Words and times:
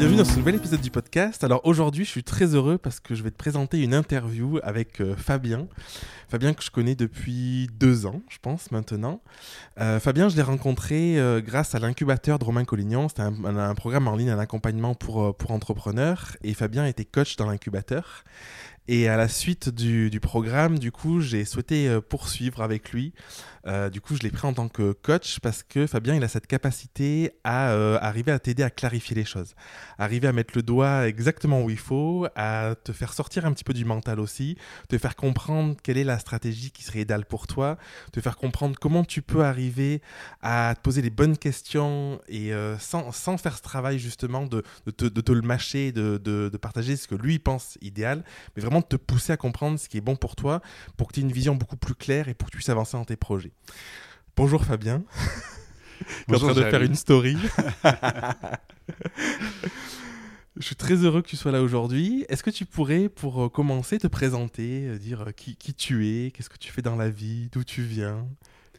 Bienvenue 0.00 0.16
dans 0.16 0.24
ce 0.24 0.38
nouvel 0.38 0.54
épisode 0.54 0.80
du 0.80 0.90
podcast. 0.90 1.44
Alors 1.44 1.60
aujourd'hui, 1.64 2.06
je 2.06 2.10
suis 2.10 2.24
très 2.24 2.54
heureux 2.54 2.78
parce 2.78 3.00
que 3.00 3.14
je 3.14 3.22
vais 3.22 3.30
te 3.30 3.36
présenter 3.36 3.82
une 3.82 3.92
interview 3.92 4.58
avec 4.62 5.02
euh, 5.02 5.14
Fabien. 5.14 5.68
Fabien 6.30 6.54
que 6.54 6.62
je 6.62 6.70
connais 6.70 6.94
depuis 6.94 7.68
deux 7.78 8.06
ans, 8.06 8.22
je 8.30 8.38
pense 8.40 8.70
maintenant. 8.70 9.20
Euh, 9.78 10.00
Fabien, 10.00 10.30
je 10.30 10.36
l'ai 10.36 10.42
rencontré 10.42 11.18
euh, 11.20 11.42
grâce 11.42 11.74
à 11.74 11.78
l'incubateur 11.80 12.38
de 12.38 12.44
Romain 12.44 12.64
Collignon. 12.64 13.10
C'était 13.10 13.20
un, 13.22 13.44
un- 13.44 13.74
programme 13.74 14.08
en 14.08 14.16
ligne, 14.16 14.30
un 14.30 14.38
accompagnement 14.38 14.94
pour, 14.94 15.36
pour 15.36 15.50
entrepreneurs. 15.50 16.34
Et 16.42 16.54
Fabien 16.54 16.86
était 16.86 17.04
coach 17.04 17.36
dans 17.36 17.46
l'incubateur. 17.46 18.24
Et 18.88 19.06
à 19.06 19.18
la 19.18 19.28
suite 19.28 19.68
du, 19.68 20.08
du 20.08 20.18
programme, 20.18 20.78
du 20.78 20.90
coup, 20.92 21.20
j'ai 21.20 21.44
souhaité 21.44 22.00
poursuivre 22.08 22.62
avec 22.62 22.90
lui. 22.90 23.12
Euh, 23.66 23.90
du 23.90 24.00
coup, 24.00 24.16
je 24.16 24.22
l'ai 24.22 24.30
pris 24.30 24.46
en 24.46 24.54
tant 24.54 24.68
que 24.68 24.92
coach 24.92 25.38
parce 25.40 25.62
que 25.62 25.86
Fabien, 25.86 26.14
il 26.14 26.24
a 26.24 26.28
cette 26.28 26.46
capacité 26.46 27.32
à 27.44 27.70
euh, 27.70 27.98
arriver 28.00 28.32
à 28.32 28.38
t'aider 28.38 28.62
à 28.62 28.70
clarifier 28.70 29.14
les 29.14 29.24
choses, 29.24 29.54
arriver 29.98 30.28
à 30.28 30.32
mettre 30.32 30.52
le 30.56 30.62
doigt 30.62 31.06
exactement 31.08 31.62
où 31.62 31.70
il 31.70 31.78
faut, 31.78 32.26
à 32.36 32.74
te 32.82 32.92
faire 32.92 33.12
sortir 33.12 33.44
un 33.44 33.52
petit 33.52 33.64
peu 33.64 33.72
du 33.72 33.84
mental 33.84 34.20
aussi, 34.20 34.56
te 34.88 34.96
faire 34.98 35.16
comprendre 35.16 35.76
quelle 35.82 35.98
est 35.98 36.04
la 36.04 36.18
stratégie 36.18 36.70
qui 36.70 36.82
serait 36.82 37.00
idéale 37.00 37.26
pour 37.26 37.46
toi, 37.46 37.76
te 38.12 38.20
faire 38.20 38.36
comprendre 38.36 38.76
comment 38.80 39.04
tu 39.04 39.22
peux 39.22 39.44
arriver 39.44 40.00
à 40.42 40.74
te 40.76 40.80
poser 40.80 41.02
les 41.02 41.10
bonnes 41.10 41.36
questions 41.36 42.20
et 42.28 42.52
euh, 42.52 42.78
sans, 42.78 43.12
sans 43.12 43.36
faire 43.36 43.56
ce 43.56 43.62
travail 43.62 43.98
justement 43.98 44.46
de, 44.46 44.62
te, 44.96 45.04
de 45.04 45.20
te 45.20 45.32
le 45.32 45.42
mâcher, 45.42 45.92
de, 45.92 46.18
de 46.18 46.56
partager 46.56 46.96
ce 46.96 47.06
que 47.08 47.14
lui 47.14 47.38
pense 47.38 47.76
idéal, 47.82 48.24
mais 48.56 48.62
vraiment 48.62 48.80
de 48.80 48.86
te 48.86 48.96
pousser 48.96 49.32
à 49.32 49.36
comprendre 49.36 49.78
ce 49.78 49.88
qui 49.88 49.98
est 49.98 50.02
bon 50.02 50.16
pour 50.16 50.36
toi 50.36 50.60
pour 50.96 51.08
que 51.08 51.14
tu 51.14 51.20
aies 51.20 51.22
une 51.22 51.32
vision 51.32 51.54
beaucoup 51.54 51.76
plus 51.76 51.94
claire 51.94 52.28
et 52.28 52.34
pour 52.34 52.46
que 52.46 52.52
tu 52.52 52.58
puisses 52.58 52.68
avancer 52.68 52.96
dans 52.96 53.04
tes 53.04 53.16
projets. 53.16 53.49
Bonjour 54.36 54.64
Fabien. 54.64 55.02
Tu 56.28 56.32
es 56.32 56.36
en 56.36 56.38
train 56.38 56.54
de 56.54 56.62
faire 56.62 56.82
une 56.82 56.94
story. 56.94 57.36
Je 60.56 60.66
suis 60.66 60.76
très 60.76 60.94
heureux 60.96 61.22
que 61.22 61.28
tu 61.28 61.36
sois 61.36 61.52
là 61.52 61.62
aujourd'hui. 61.62 62.24
Est-ce 62.28 62.42
que 62.42 62.50
tu 62.50 62.64
pourrais, 62.66 63.08
pour 63.08 63.44
euh, 63.44 63.48
commencer, 63.48 63.98
te 63.98 64.06
présenter, 64.08 64.88
euh, 64.88 64.98
dire 64.98 65.28
euh, 65.28 65.30
qui, 65.30 65.56
qui 65.56 65.72
tu 65.74 66.06
es, 66.08 66.30
qu'est-ce 66.32 66.50
que 66.50 66.58
tu 66.58 66.72
fais 66.72 66.82
dans 66.82 66.96
la 66.96 67.08
vie, 67.08 67.48
d'où 67.52 67.62
tu 67.64 67.82
viens, 67.82 68.26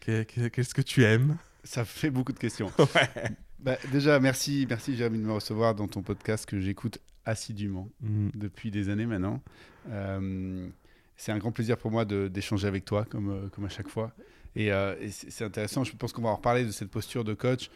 que- 0.01 0.23
que- 0.23 0.47
qu'est-ce 0.49 0.73
que 0.73 0.81
tu 0.81 1.03
aimes? 1.03 1.37
Ça 1.63 1.85
fait 1.85 2.09
beaucoup 2.09 2.33
de 2.33 2.39
questions. 2.39 2.71
Ouais. 2.77 3.09
Bah, 3.59 3.77
déjà, 3.91 4.19
merci, 4.19 4.65
merci 4.69 4.95
Jérémy 4.97 5.19
de 5.19 5.23
me 5.23 5.33
recevoir 5.33 5.73
dans 5.75 5.87
ton 5.87 6.01
podcast 6.01 6.45
que 6.45 6.59
j'écoute 6.59 6.97
assidûment 7.25 7.87
Mm. 8.01 8.29
depuis 8.33 8.69
des 8.71 8.89
années 8.89 9.05
maintenant. 9.05 9.41
Euh, 9.89 10.67
c'est 11.15 11.31
un 11.31 11.37
grand 11.37 11.51
plaisir 11.51 11.77
pour 11.77 11.91
moi 11.91 12.03
d'échanger 12.03 12.67
avec 12.67 12.83
toi, 12.85 13.05
comme, 13.05 13.49
comme 13.51 13.65
à 13.65 13.69
chaque 13.69 13.87
fois. 13.89 14.11
Et, 14.55 14.71
euh, 14.71 14.95
et 14.99 15.09
c'est 15.11 15.43
intéressant, 15.45 15.83
je 15.83 15.95
pense 15.95 16.11
qu'on 16.13 16.21
va 16.23 16.29
en 16.29 16.35
reparler 16.35 16.65
de 16.65 16.71
cette 16.71 16.89
posture 16.89 17.23
de 17.23 17.33
coach 17.33 17.69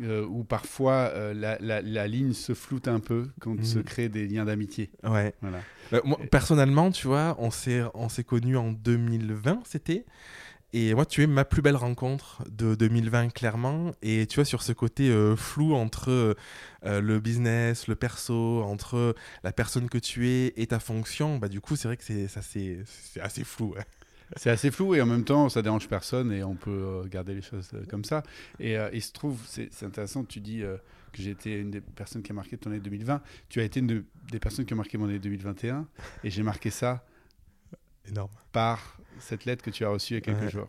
euh, 0.00 0.24
où 0.26 0.44
parfois 0.44 1.10
euh, 1.14 1.32
la, 1.34 1.58
la- 1.60 1.82
la 1.82 2.06
ligne 2.06 2.32
se 2.34 2.54
floute 2.54 2.86
un 2.86 3.00
peu 3.00 3.28
quand 3.40 3.54
Mhm. 3.56 3.64
se 3.64 3.78
créent 3.80 4.08
des 4.10 4.26
liens 4.28 4.44
d'amitié. 4.44 4.90
Ouais. 5.04 5.34
Voilà. 5.40 5.60
Bah, 5.90 6.00
moi, 6.04 6.18
personnellement, 6.30 6.90
tu 6.90 7.06
vois, 7.06 7.34
on 7.38 7.50
s'est 7.50 7.82
on 7.94 8.08
s'est 8.08 8.24
connus 8.24 8.56
en 8.56 8.72
2020, 8.72 9.62
c'était. 9.64 10.04
Et 10.74 10.92
moi, 10.94 11.06
tu 11.06 11.22
es 11.22 11.26
ma 11.26 11.46
plus 11.46 11.62
belle 11.62 11.76
rencontre 11.76 12.44
de 12.50 12.74
2020, 12.74 13.30
clairement. 13.32 13.92
Et 14.02 14.26
tu 14.26 14.34
vois, 14.34 14.44
sur 14.44 14.62
ce 14.62 14.72
côté 14.74 15.10
flou 15.34 15.72
entre 15.74 16.36
le 16.84 17.18
business, 17.20 17.86
le 17.88 17.94
perso, 17.96 18.62
entre 18.62 19.14
la 19.44 19.52
personne 19.52 19.88
que 19.88 19.96
tu 19.96 20.28
es 20.28 20.52
et 20.58 20.66
ta 20.66 20.78
fonction, 20.78 21.38
bah, 21.38 21.48
du 21.48 21.62
coup, 21.62 21.74
c'est 21.74 21.88
vrai 21.88 21.96
que 21.96 22.04
c'est 22.04 22.28
ça, 22.28 22.42
c'est 22.42 22.84
assez 23.18 23.44
flou. 23.44 23.74
C'est 24.36 24.50
assez 24.50 24.70
flou 24.70 24.94
et 24.94 25.00
en 25.00 25.06
même 25.06 25.24
temps, 25.24 25.48
ça 25.48 25.62
dérange 25.62 25.88
personne 25.88 26.32
et 26.32 26.42
on 26.44 26.54
peut 26.54 26.70
euh, 26.70 27.04
garder 27.08 27.34
les 27.34 27.42
choses 27.42 27.70
euh, 27.74 27.84
comme 27.88 28.04
ça. 28.04 28.22
Et 28.60 28.76
euh, 28.78 28.90
il 28.92 29.02
se 29.02 29.12
trouve, 29.12 29.40
c'est 29.46 29.70
intéressant, 29.82 30.24
tu 30.24 30.40
dis 30.40 30.60
que 31.12 31.22
j'ai 31.22 31.30
été 31.30 31.58
une 31.58 31.70
des 31.70 31.80
personnes 31.80 32.22
qui 32.22 32.32
a 32.32 32.34
marqué 32.34 32.56
ton 32.58 32.70
année 32.70 32.80
2020. 32.80 33.22
Tu 33.48 33.60
as 33.60 33.64
été 33.64 33.80
une 33.80 33.86
de- 33.86 34.04
des 34.30 34.38
personnes 34.38 34.66
qui 34.66 34.74
ont 34.74 34.76
marqué 34.76 34.98
mon 34.98 35.06
année 35.06 35.18
2021 35.18 35.86
et 36.24 36.30
j'ai 36.30 36.42
marqué 36.42 36.70
ça 36.70 37.04
Énorme. 38.08 38.30
par 38.52 38.98
cette 39.18 39.44
lettre 39.44 39.64
que 39.64 39.70
tu 39.70 39.84
as 39.84 39.88
reçue 39.88 40.14
il 40.14 40.16
y 40.16 40.18
a 40.18 40.20
quelques 40.20 40.42
Ouais. 40.42 40.50
jours. 40.50 40.68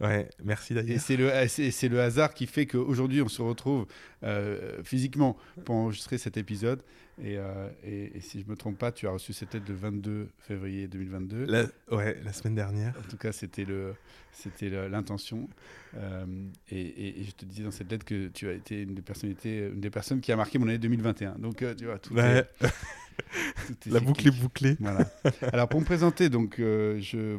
Ouais, 0.00 0.30
merci 0.42 0.72
Et 0.72 0.76
d'ailleurs. 0.76 1.00
c'est 1.00 1.16
le, 1.18 1.30
c'est 1.48 1.70
c'est 1.70 1.88
le 1.88 2.00
hasard 2.00 2.32
qui 2.32 2.46
fait 2.46 2.64
qu'aujourd'hui, 2.66 3.20
on 3.20 3.28
se 3.28 3.42
retrouve 3.42 3.86
euh, 4.22 4.82
physiquement 4.82 5.36
pour 5.66 5.74
enregistrer 5.74 6.16
cet 6.16 6.38
épisode. 6.38 6.82
Et, 7.22 7.36
euh, 7.36 7.68
et- 7.84 8.16
et 8.16 8.20
si 8.20 8.40
je 8.40 8.46
me 8.48 8.56
trompe 8.56 8.78
pas, 8.78 8.92
tu 8.92 9.06
as 9.06 9.10
reçu 9.10 9.32
cette 9.32 9.52
lettre 9.54 9.66
le 9.68 9.74
22 9.74 10.28
février 10.38 10.88
2022. 10.88 11.44
La, 11.46 11.64
ouais, 11.90 12.18
la 12.24 12.32
semaine 12.32 12.54
dernière. 12.54 12.94
En 12.98 13.08
tout 13.10 13.16
cas, 13.18 13.32
c'était 13.32 13.64
le, 13.64 13.94
c'était 14.32 14.70
le- 14.70 14.88
l'intention. 14.88 15.48
Euh, 15.96 16.24
et, 16.70 17.20
et- 17.20 17.24
je 17.24 17.30
te 17.32 17.44
disais 17.44 17.62
dans 17.64 17.70
cette 17.70 17.90
lettre 17.90 18.04
que 18.06 18.28
tu 18.28 18.48
as 18.48 18.52
été 18.52 18.82
une 18.82 18.94
des 18.94 19.02
personnalités, 19.02 19.66
une 19.68 19.80
des 19.80 19.90
personnes 19.90 20.20
qui 20.20 20.32
a 20.32 20.36
marqué 20.36 20.58
mon 20.58 20.66
année 20.68 20.78
2021. 20.78 21.34
Donc, 21.38 21.60
euh, 21.62 21.74
tu 21.74 21.84
vois, 21.84 21.98
tout 21.98 22.14
Ouais, 22.14 22.38
est, 22.38 22.46
tout 23.66 23.88
est 23.88 23.92
la 23.92 24.00
boucle 24.00 24.26
est 24.28 24.40
bouclée. 24.40 24.76
Voilà. 24.80 25.06
Alors, 25.52 25.68
pour 25.68 25.80
me 25.80 25.84
présenter, 25.84 26.30
donc, 26.30 26.58
euh, 26.58 26.98
je, 27.00 27.36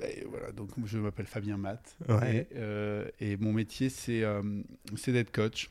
ben, 0.00 0.10
voilà, 0.28 0.50
donc, 0.50 0.70
je 0.86 0.98
m'appelle 0.98 1.26
Fabien 1.26 1.56
Matt. 1.56 1.96
Ouais. 2.08 2.48
Et, 2.50 2.56
euh, 2.56 3.06
et 3.20 3.36
mon 3.36 3.52
métier, 3.52 3.90
c'est, 3.90 4.24
euh, 4.24 4.42
d'être 5.06 5.30
coach. 5.30 5.70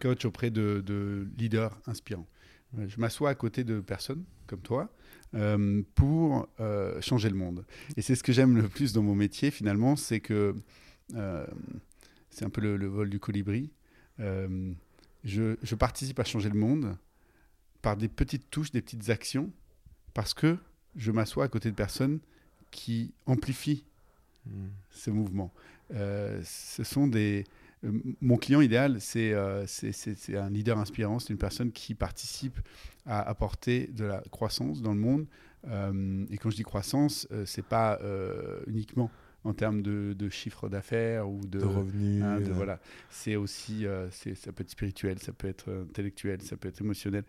Coach 0.00 0.24
auprès 0.24 0.50
de, 0.50 0.82
de 0.84 1.28
leaders 1.38 1.78
inspirants. 1.86 2.26
Euh, 2.78 2.86
Je 2.88 3.00
m'assois 3.00 3.30
à 3.30 3.34
côté 3.34 3.64
de 3.64 3.80
personnes 3.80 4.24
comme 4.46 4.60
toi 4.60 4.88
euh, 5.34 5.82
pour 5.94 6.48
euh, 6.60 7.00
changer 7.00 7.28
le 7.28 7.36
monde. 7.36 7.64
Et 7.96 8.02
c'est 8.02 8.14
ce 8.14 8.22
que 8.22 8.32
j'aime 8.32 8.56
le 8.56 8.68
plus 8.68 8.92
dans 8.92 9.02
mon 9.02 9.14
métier, 9.14 9.50
finalement, 9.50 9.96
c'est 9.96 10.20
que 10.20 10.54
euh, 11.14 11.46
c'est 12.30 12.44
un 12.44 12.50
peu 12.50 12.60
le, 12.60 12.76
le 12.76 12.86
vol 12.86 13.10
du 13.10 13.18
colibri. 13.18 13.70
Je, 14.18 15.56
je 15.60 15.74
participe 15.74 16.20
à 16.20 16.24
changer 16.24 16.48
le 16.48 16.58
monde 16.58 16.96
par 17.82 17.96
des 17.96 18.08
petites 18.08 18.48
touches, 18.50 18.70
des 18.70 18.80
petites 18.80 19.10
actions, 19.10 19.50
parce 20.14 20.32
que 20.34 20.56
je 20.94 21.10
m'assois 21.10 21.44
à 21.44 21.48
côté 21.48 21.70
de 21.70 21.74
personnes 21.76 22.20
qui 22.70 23.12
amplifient 23.26 23.84
Mm. 24.46 24.68
ce 24.90 25.10
mouvement. 25.10 25.52
Ce 25.90 26.84
sont 26.84 27.06
des. 27.06 27.44
Euh, 27.84 27.92
Mon 28.20 28.36
client 28.36 28.60
idéal, 28.60 29.00
c'est 29.00 29.32
euh, 29.32 29.66
c'est- 29.66 30.36
un 30.36 30.50
leader 30.50 30.78
inspirant, 30.78 31.18
c'est 31.18 31.30
une 31.32 31.38
personne 31.38 31.72
qui 31.72 31.94
participe 31.94 32.58
à 33.06 33.20
apporter 33.22 33.88
de 33.88 34.04
la 34.04 34.22
croissance 34.30 34.82
dans 34.82 34.92
le 34.94 35.00
monde. 35.00 35.26
Euh, 35.68 36.24
et 36.30 36.38
quand 36.38 36.50
je 36.50 36.56
dis 36.56 36.62
croissance, 36.62 37.26
c'est 37.44 37.64
pas 37.66 37.98
uniquement 38.66 39.10
en 39.46 39.54
termes 39.54 39.80
de, 39.80 40.12
de 40.12 40.28
chiffre 40.28 40.68
d'affaires 40.68 41.28
ou 41.28 41.40
de, 41.46 41.60
De 41.60 41.64
revenus. 41.64 42.22
hein, 42.22 42.40
de- 42.40 42.50
euh, 42.50 42.52
voilà. 42.52 42.80
C'est 43.10 43.36
aussi, 43.36 43.86
euh, 43.86 44.10
ça 44.10 44.52
peut 44.52 44.62
être 44.62 44.70
spirituel, 44.70 45.18
ça 45.20 45.32
peut 45.32 45.46
être 45.48 45.70
intellectuel, 45.88 46.42
ça 46.42 46.56
peut 46.56 46.68
être 46.68 46.80
émotionnel. 46.80 47.22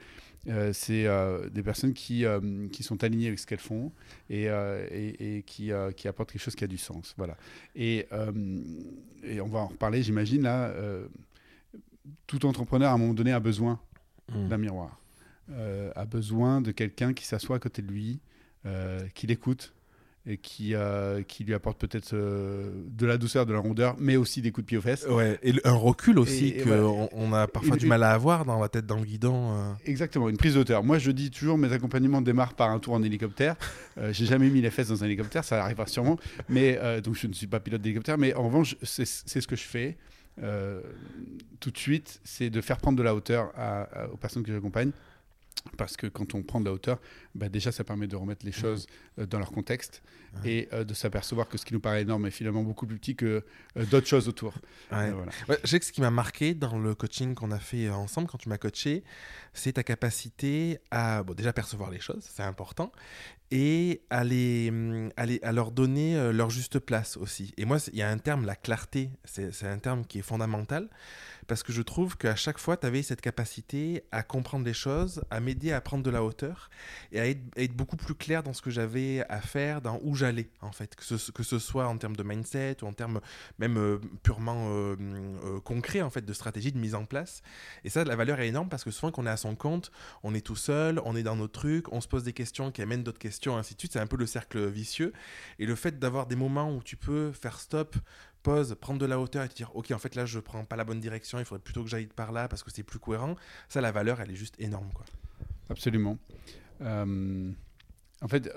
Euh, 0.48 0.74
c'est 0.74 1.06
euh, 1.06 1.50
des 1.50 1.62
personnes 1.62 1.94
qui, 1.94 2.26
qui 2.72 2.84
sont 2.84 3.04
alignées 3.04 3.28
avec 3.28 3.40
ce 3.40 3.46
qu'elles 3.46 3.60
font 3.60 3.92
et, 4.30 4.46
et, 4.46 5.38
et 5.38 5.44
qui, 5.44 5.72
qui 5.96 6.08
apportent 6.08 6.32
quelque 6.32 6.42
chose 6.42 6.56
qui 6.56 6.64
a 6.64 6.68
du 6.68 6.78
sens. 6.80 7.14
Voilà. 7.18 7.38
Et, 7.76 8.08
et 9.24 9.40
on 9.42 9.48
va 9.48 9.60
en 9.60 9.68
reparler, 9.68 10.02
j'imagine, 10.02 10.42
là. 10.42 10.74
tout 12.26 12.46
entrepreneur, 12.46 12.90
à 12.92 12.94
un 12.94 12.98
moment 12.98 13.14
donné, 13.14 13.32
a 13.32 13.40
besoin 13.40 13.80
mm. 14.34 14.48
d'un 14.48 14.58
miroir, 14.58 15.00
a 15.96 16.06
besoin 16.06 16.62
de 16.62 16.72
quelqu'un 16.72 17.14
qui 17.14 17.26
s'assoit 17.26 17.58
à 17.58 17.60
côté 17.60 17.82
de 17.82 17.92
lui, 17.92 18.20
qui 19.14 19.28
l'écoute 19.28 19.74
et 20.30 20.38
qui, 20.38 20.76
euh, 20.76 21.24
qui 21.24 21.46
lui 21.46 21.54
apporte 21.54 21.80
peut-être 21.80 22.14
euh, 22.14 22.70
de 22.90 23.06
la 23.06 23.18
douceur, 23.18 23.46
de 23.46 23.54
la 23.54 23.60
rondeur, 23.60 23.96
mais 23.98 24.18
aussi 24.18 24.42
des 24.42 24.52
coups 24.52 24.66
de 24.66 24.68
pied 24.68 24.78
aux 24.78 24.82
fesses. 24.82 25.06
Ouais, 25.10 25.40
et 25.42 25.54
un 25.64 25.72
recul 25.72 26.20
aussi 26.20 26.54
qu'on 26.64 27.08
on 27.14 27.32
a 27.34 27.48
parfois 27.48 27.78
du 27.78 27.86
mal 27.88 28.04
à 28.04 28.12
avoir 28.12 28.44
dans 28.44 28.60
la 28.60 28.68
tête 28.68 28.86
dans 28.86 28.98
le 28.98 29.06
guidon. 29.06 29.52
euh. 29.54 29.72
Exactement, 29.86 30.28
une 30.28 30.36
prise 30.36 30.56
d'auteur. 30.56 30.84
Moi, 30.84 30.98
je 31.00 31.12
dis 31.12 31.32
toujours, 31.32 31.58
mes 31.58 31.72
accompagnements 31.72 32.20
démarrent 32.22 32.56
par 32.56 32.70
un 32.72 32.80
tour 32.80 32.94
en 32.96 33.04
hélicoptère. 33.04 33.56
J'ai 34.12 34.26
jamais 34.26 34.50
mis 34.50 34.60
les 34.62 34.70
fesses 34.70 34.90
dans 34.90 35.02
un 35.02 35.06
hélicoptère, 35.08 35.44
ça 35.46 35.64
arrivera 35.64 35.88
sûrement. 35.88 36.20
Mais 36.50 36.78
donc, 37.02 37.16
je 37.16 37.28
ne 37.28 37.34
suis 37.34 37.48
pas 37.48 37.60
pilote 37.62 37.82
d'hélicoptère. 37.82 38.18
Mais 38.18 38.34
en 38.34 38.44
revanche, 38.44 38.76
c'est 38.84 39.06
ce 39.06 39.48
que 39.48 39.56
je 39.56 39.64
fais 39.64 39.98
tout 41.60 41.72
de 41.72 41.78
suite, 41.78 42.20
c'est 42.24 42.50
de 42.50 42.62
faire 42.62 42.78
prendre 42.78 42.98
de 42.98 43.04
la 43.04 43.16
hauteur 43.16 43.52
à- 43.56 43.84
à- 43.84 44.08
aux 44.10 44.18
personnes 44.18 44.44
que 44.44 44.52
j'accompagne. 44.54 44.92
Parce 45.76 45.98
que 45.98 46.08
quand 46.08 46.36
on 46.36 46.44
prend 46.44 46.60
de 46.60 46.66
la 46.66 46.74
hauteur, 46.74 47.00
bah 47.36 47.50
déjà 47.50 47.72
ça 47.72 47.84
permet 47.84 48.08
de 48.08 48.16
remettre 48.16 48.46
les 48.46 48.52
choses 48.52 48.88
euh, 49.20 49.26
dans 49.26 49.40
leur 49.40 49.52
contexte 49.52 50.02
Ouais. 50.44 50.50
et 50.52 50.70
euh, 50.74 50.84
de 50.84 50.94
s'apercevoir 50.94 51.48
que 51.50 51.58
ce 51.58 51.66
qui 51.66 51.74
nous 51.74 51.80
paraît 51.80 52.02
énorme 52.02 52.26
est 52.28 52.32
finalement 52.32 52.64
beaucoup 52.64 52.86
plus 52.86 52.98
petit 52.98 53.16
que 53.16 53.44
euh, 53.78 53.86
d'autres 53.86 54.08
choses 54.08 54.28
autour. 54.28 54.54
Ouais. 54.92 55.12
Voilà. 55.12 55.32
Ouais, 55.50 55.58
je 55.64 55.68
sais 55.70 55.80
que 55.80 55.86
ce 55.86 55.92
qui 55.92 56.02
m'a 56.02 56.12
marqué 56.12 56.54
dans 56.54 56.78
le 56.78 56.94
coaching 56.96 57.34
qu'on 57.36 57.52
a 57.52 57.60
fait 57.60 57.88
euh, 57.88 57.94
ensemble, 57.94 58.28
quand 58.28 58.38
tu 58.38 58.50
m'as 58.50 58.58
coaché, 58.58 59.04
c'est 59.54 59.74
ta 59.74 59.84
capacité 59.84 60.80
à 60.92 61.24
bon, 61.24 61.34
déjà 61.34 61.54
percevoir 61.54 61.90
les 61.90 62.00
choses, 62.00 62.24
c'est 62.30 62.44
important, 62.44 62.92
et 63.50 64.02
à, 64.10 64.24
les, 64.24 64.72
à, 65.16 65.26
les- 65.26 65.40
à 65.42 65.52
leur 65.54 65.72
donner 65.72 66.32
leur 66.34 66.50
juste 66.50 66.80
place 66.80 67.16
aussi. 67.18 67.54
Et 67.58 67.64
moi, 67.66 67.78
il 67.92 67.98
y 67.98 68.02
a 68.02 68.10
un 68.10 68.18
terme, 68.18 68.46
la 68.46 68.56
clarté, 68.56 69.10
c'est 69.24 69.64
un 69.68 69.80
terme 69.80 70.06
qui 70.06 70.20
est 70.20 70.22
fondamental, 70.22 70.90
parce 71.48 71.64
que 71.64 71.72
je 71.72 71.82
trouve 71.82 72.18
qu'à 72.18 72.36
chaque 72.36 72.58
fois, 72.58 72.76
tu 72.76 72.86
avais 72.86 73.02
cette 73.04 73.22
capacité 73.22 74.04
à 74.12 74.22
comprendre 74.22 74.66
les 74.66 74.74
choses, 74.74 75.24
à, 75.32 75.40
m'ai- 75.40 75.52
aidé 75.52 75.72
à 75.72 75.80
prendre 75.80 76.04
de 76.04 76.10
la 76.10 76.24
hauteur 76.24 76.70
et 77.14 77.20
à 77.22 77.26
être, 77.28 77.74
beaucoup 77.74 77.96
plus 77.96 78.16
clair 78.16 78.44
dans 78.44 78.52
ce 78.54 78.62
que 78.62 78.70
j'avais 78.70 79.24
à 79.30 79.40
faire, 79.40 79.82
dans 79.82 80.00
où 80.04 80.14
j'allais, 80.18 80.50
en 80.62 80.72
fait. 80.72 80.96
Que 80.96 81.04
ce, 81.04 81.32
que 81.32 81.44
ce 81.44 81.60
soit 81.60 81.88
en 81.88 81.98
termes 81.98 82.16
de 82.16 82.24
mindset 82.24 82.78
ou 82.82 82.88
en 82.88 82.94
termes 82.94 83.22
même 83.60 83.78
euh, 83.78 84.00
purement 84.24 84.68
euh, 84.70 84.96
euh, 85.44 85.60
concrets, 85.62 86.02
en 86.02 86.10
fait, 86.10 86.26
de 86.26 86.34
stratégie, 86.34 86.72
de 86.72 86.78
mise 86.78 86.96
en 86.96 87.06
place. 87.06 87.42
Et 87.84 87.90
ça, 87.90 88.04
la 88.04 88.16
valeur 88.16 88.40
est 88.40 88.48
énorme 88.48 88.70
parce 88.70 88.84
que 88.84 88.92
souvent, 88.92 89.12
qu'on 89.12 89.26
est 89.26 89.30
à 89.30 89.38
son 89.38 89.56
compte, 89.56 89.92
on 90.24 90.34
est 90.34 90.46
tout 90.46 90.56
seul, 90.56 91.00
on 91.06 91.16
est 91.16 91.24
dans 91.24 91.36
nos 91.36 91.48
trucs, 91.48 91.92
on 91.94 92.02
se 92.02 92.08
pose 92.08 92.24
des 92.24 92.34
questions 92.34 92.72
qui 92.72 92.82
amènent 92.82 93.04
d'autres 93.04 93.20
questions, 93.20 93.58
ainsi 93.58 93.76
de 93.76 93.80
suite. 93.80 93.94
C'est 93.94 94.00
un 94.00 94.08
peu 94.08 94.18
le 94.18 94.26
cercle 94.26 94.68
vicieux. 94.68 95.14
Et 95.60 95.66
le 95.66 95.76
fait 95.76 96.00
d'avoir 96.00 96.28
des 96.28 96.36
moments 96.36 96.76
où 96.76 96.84
tu 96.84 96.98
peux 96.98 97.32
faire 97.32 97.60
stop, 97.60 97.96
pause, 98.44 98.76
prendre 98.80 99.00
de 99.00 99.06
la 99.06 99.20
hauteur 99.20 99.44
et 99.44 99.50
te 99.50 99.56
dire, 99.56 99.76
ok, 99.76 99.92
en 99.92 100.00
fait 100.00 100.16
là, 100.16 100.26
je 100.26 100.40
prends 100.40 100.66
pas 100.66 100.76
la 100.76 100.84
bonne 100.84 101.00
direction, 101.00 101.40
il 101.40 101.46
faudrait 101.46 101.64
plutôt 101.64 101.84
que 101.84 101.90
j'aille 101.90 102.08
par 102.08 102.32
là 102.32 102.48
parce 102.48 102.64
que 102.64 102.72
c'est 102.72 102.84
plus 102.84 103.00
cohérent. 103.00 103.36
Ça, 103.70 103.82
la 103.82 103.92
valeur, 103.92 104.22
elle 104.22 104.32
est 104.32 104.36
juste 104.36 104.56
énorme, 104.60 104.90
quoi. 104.94 105.06
Absolument. 105.70 106.18
En 106.80 108.28
fait, 108.28 108.50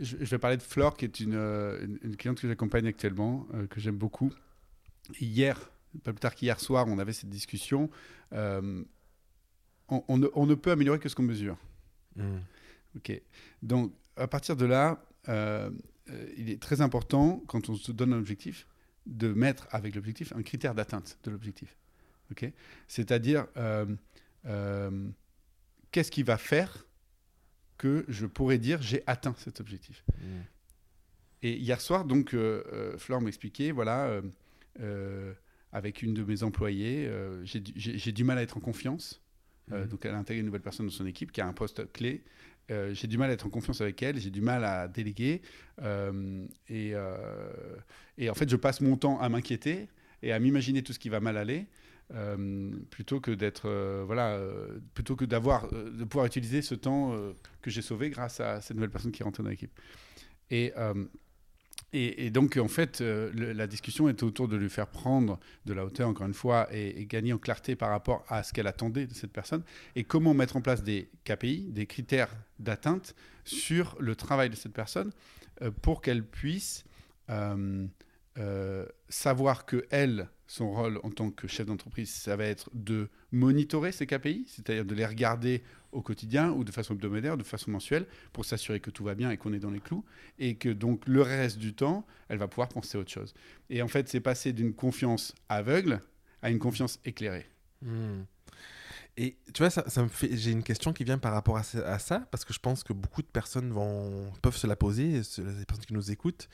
je, 0.00 0.16
vais 0.16 0.38
parler 0.38 0.56
de 0.56 0.62
Flore, 0.62 0.96
qui 0.96 1.04
est 1.04 1.20
une, 1.20 1.34
euh, 1.34 1.86
une, 2.02 2.16
cliente 2.16 2.40
que 2.40 2.48
j'accompagne 2.48 2.86
actuellement, 2.86 3.46
que 3.70 3.80
j'aime 3.80 3.96
beaucoup. 3.96 4.32
Hier, 5.20 5.58
pas 6.02 6.12
plus 6.12 6.20
tard 6.20 6.34
qu'hier 6.34 6.58
soir, 6.60 6.86
on 6.88 6.98
avait 6.98 7.12
cette 7.12 7.30
discussion. 7.30 7.90
On, 8.32 8.84
on, 9.88 10.46
ne, 10.46 10.54
peut 10.54 10.70
améliorer 10.70 10.98
que 10.98 11.08
ce 11.08 11.14
qu'on 11.14 11.22
mesure. 11.22 11.58
Hmm. 12.16 12.38
Ok. 12.96 13.20
Donc, 13.62 13.92
à 14.16 14.26
partir 14.26 14.56
de 14.56 14.64
là, 14.64 15.04
il 16.36 16.48
est 16.48 16.60
très 16.60 16.80
important, 16.80 17.42
quand 17.46 17.68
on 17.68 17.74
se 17.74 17.92
donne 17.92 18.14
un 18.14 18.18
objectif, 18.18 18.66
de 19.06 19.32
mettre 19.32 19.66
avec 19.70 19.94
l'objectif 19.94 20.32
un 20.34 20.42
critère 20.42 20.74
d'atteinte 20.74 21.18
de 21.24 21.30
l'objectif. 21.30 21.76
ok 22.30 22.50
C'est-à-dire, 22.88 23.46
euh, 23.56 23.86
euh, 24.46 25.08
qu'est-ce 25.90 26.10
qui 26.10 26.22
va 26.22 26.38
faire 26.38 26.86
que 27.82 28.04
je 28.08 28.26
pourrais 28.26 28.58
dire 28.58 28.80
j'ai 28.80 29.02
atteint 29.06 29.34
cet 29.38 29.60
objectif 29.60 30.04
mmh. 30.08 30.22
Et 31.44 31.56
hier 31.56 31.80
soir, 31.80 32.04
donc, 32.04 32.34
euh, 32.34 32.96
Flore 32.98 33.20
m'expliquait, 33.20 33.72
voilà, 33.72 34.22
avec 35.72 36.02
une 36.02 36.14
de 36.14 36.22
mes 36.22 36.44
employées, 36.44 37.10
j'ai 37.42 38.12
du 38.12 38.22
mal 38.22 38.38
à 38.38 38.42
être 38.42 38.56
en 38.58 38.60
confiance. 38.60 39.20
Mmh. 39.66 39.86
donc, 39.86 40.04
elle 40.04 40.14
a 40.14 40.18
intégré 40.18 40.38
une 40.38 40.46
nouvelle 40.46 40.62
personne 40.62 40.86
dans 40.86 40.92
son 40.92 41.06
équipe 41.06 41.32
qui 41.32 41.40
a 41.40 41.46
un 41.48 41.52
poste 41.52 41.92
clé. 41.92 42.22
Euh, 42.70 42.94
j'ai 42.94 43.08
du 43.08 43.18
mal 43.18 43.30
à 43.30 43.32
être 43.32 43.46
en 43.46 43.50
confiance 43.50 43.80
avec 43.80 44.02
elle, 44.02 44.18
j'ai 44.18 44.30
du 44.30 44.40
mal 44.40 44.64
à 44.64 44.88
déléguer. 44.88 45.42
Euh, 45.82 46.46
et, 46.68 46.92
euh, 46.94 47.16
et, 48.18 48.30
en 48.30 48.34
fait, 48.34 48.48
je 48.48 48.56
passe 48.56 48.80
mon 48.80 48.96
temps 48.96 49.20
à 49.20 49.28
m'inquiéter 49.28 49.88
et 50.22 50.32
à 50.32 50.38
m'imaginer 50.38 50.82
tout 50.82 50.92
ce 50.92 50.98
qui 50.98 51.08
va 51.08 51.20
mal 51.20 51.36
aller. 51.36 51.66
Plutôt 52.90 53.20
que 53.20 53.30
d'être 53.30 53.70
voilà 54.04 54.38
plutôt 54.92 55.16
que 55.16 55.24
d'avoir 55.24 55.70
de 55.70 56.04
pouvoir 56.04 56.26
utiliser 56.26 56.60
ce 56.60 56.74
temps 56.74 57.16
que 57.62 57.70
j'ai 57.70 57.80
sauvé 57.80 58.10
grâce 58.10 58.38
à 58.40 58.60
cette 58.60 58.76
nouvelle 58.76 58.90
personne 58.90 59.12
qui 59.12 59.22
est 59.22 59.24
rentrée 59.24 59.42
dans 59.42 59.48
l'équipe. 59.48 59.72
Et 60.50 60.74
et, 61.94 62.30
donc, 62.30 62.56
en 62.56 62.68
fait, 62.68 63.02
euh, 63.02 63.30
la 63.34 63.66
discussion 63.66 64.08
était 64.08 64.24
autour 64.24 64.48
de 64.48 64.56
lui 64.56 64.70
faire 64.70 64.86
prendre 64.86 65.38
de 65.66 65.74
la 65.74 65.84
hauteur, 65.84 66.08
encore 66.08 66.26
une 66.26 66.32
fois, 66.32 66.66
et, 66.72 67.04
gagner 67.04 67.34
en 67.34 67.38
clarté 67.38 67.76
par 67.76 67.90
rapport 67.90 68.24
à 68.28 68.42
ce 68.42 68.54
qu'elle 68.54 68.66
attendait 68.66 69.06
de 69.06 69.12
cette 69.12 69.32
personne, 69.32 69.62
et 69.94 70.02
comment 70.02 70.32
mettre 70.32 70.56
en 70.56 70.62
place 70.62 70.82
des 70.82 71.10
KPI, 71.24 71.70
des 71.70 71.84
critères 71.86 72.34
d'atteinte 72.58 73.14
sur 73.44 73.94
le 74.00 74.16
travail 74.16 74.48
de 74.48 74.56
cette 74.56 74.72
personne, 74.72 75.12
euh, 75.60 75.70
pour 75.70 76.00
qu'elle 76.00 76.24
puisse 76.24 76.84
euh, 77.28 77.86
savoir 79.10 79.66
que 79.66 79.84
elle, 79.90 80.30
son 80.52 80.70
rôle 80.70 81.00
en 81.02 81.10
tant 81.10 81.30
que 81.30 81.48
chef 81.48 81.66
d'entreprise, 81.66 82.10
ça 82.10 82.36
va 82.36 82.44
être 82.44 82.68
de 82.74 83.08
monitorer 83.30 83.90
ces 83.90 84.06
KPI, 84.06 84.44
c'est-à-dire 84.46 84.84
de 84.84 84.94
les 84.94 85.06
regarder 85.06 85.62
au 85.92 86.02
quotidien 86.02 86.50
ou 86.50 86.62
de 86.62 86.70
façon 86.70 86.92
hebdomadaire, 86.92 87.38
de 87.38 87.42
façon 87.42 87.70
mensuelle, 87.70 88.06
pour 88.34 88.44
s'assurer 88.44 88.78
que 88.78 88.90
tout 88.90 89.02
va 89.02 89.14
bien 89.14 89.30
et 89.30 89.38
qu'on 89.38 89.54
est 89.54 89.58
dans 89.58 89.70
les 89.70 89.80
clous, 89.80 90.04
et 90.38 90.56
que 90.56 90.68
donc 90.68 91.08
le 91.08 91.22
reste 91.22 91.56
du 91.58 91.72
temps, 91.72 92.04
elle 92.28 92.36
va 92.36 92.48
pouvoir 92.48 92.68
penser 92.68 92.98
à 92.98 93.00
autre 93.00 93.10
chose. 93.10 93.32
Et 93.70 93.80
en 93.80 93.88
fait, 93.88 94.10
c'est 94.10 94.20
passer 94.20 94.52
d'une 94.52 94.74
confiance 94.74 95.34
aveugle 95.48 96.00
à 96.42 96.50
une 96.50 96.58
confiance 96.58 97.00
éclairée. 97.06 97.46
Hmm. 97.80 98.24
Et 99.18 99.36
tu 99.52 99.58
vois, 99.58 99.68
ça, 99.68 99.84
ça 99.88 100.02
me 100.02 100.08
fait. 100.08 100.34
J'ai 100.38 100.52
une 100.52 100.62
question 100.62 100.94
qui 100.94 101.04
vient 101.04 101.18
par 101.18 101.32
rapport 101.34 101.58
à, 101.58 101.62
ça, 101.62 102.20
parce 102.30 102.46
que 102.46 102.54
je 102.54 102.58
pense 102.58 102.82
que 102.82 102.94
beaucoup 102.94 103.20
de 103.20 103.26
personnes 103.26 103.70
vont, 103.70 104.32
peuvent 104.40 104.56
se 104.56 104.66
la 104.66 104.74
poser, 104.74 105.20
les 105.38 105.64
personnes 105.66 105.84
qui 105.86 105.92
nous 105.92 106.10
écoutent. 106.10 106.48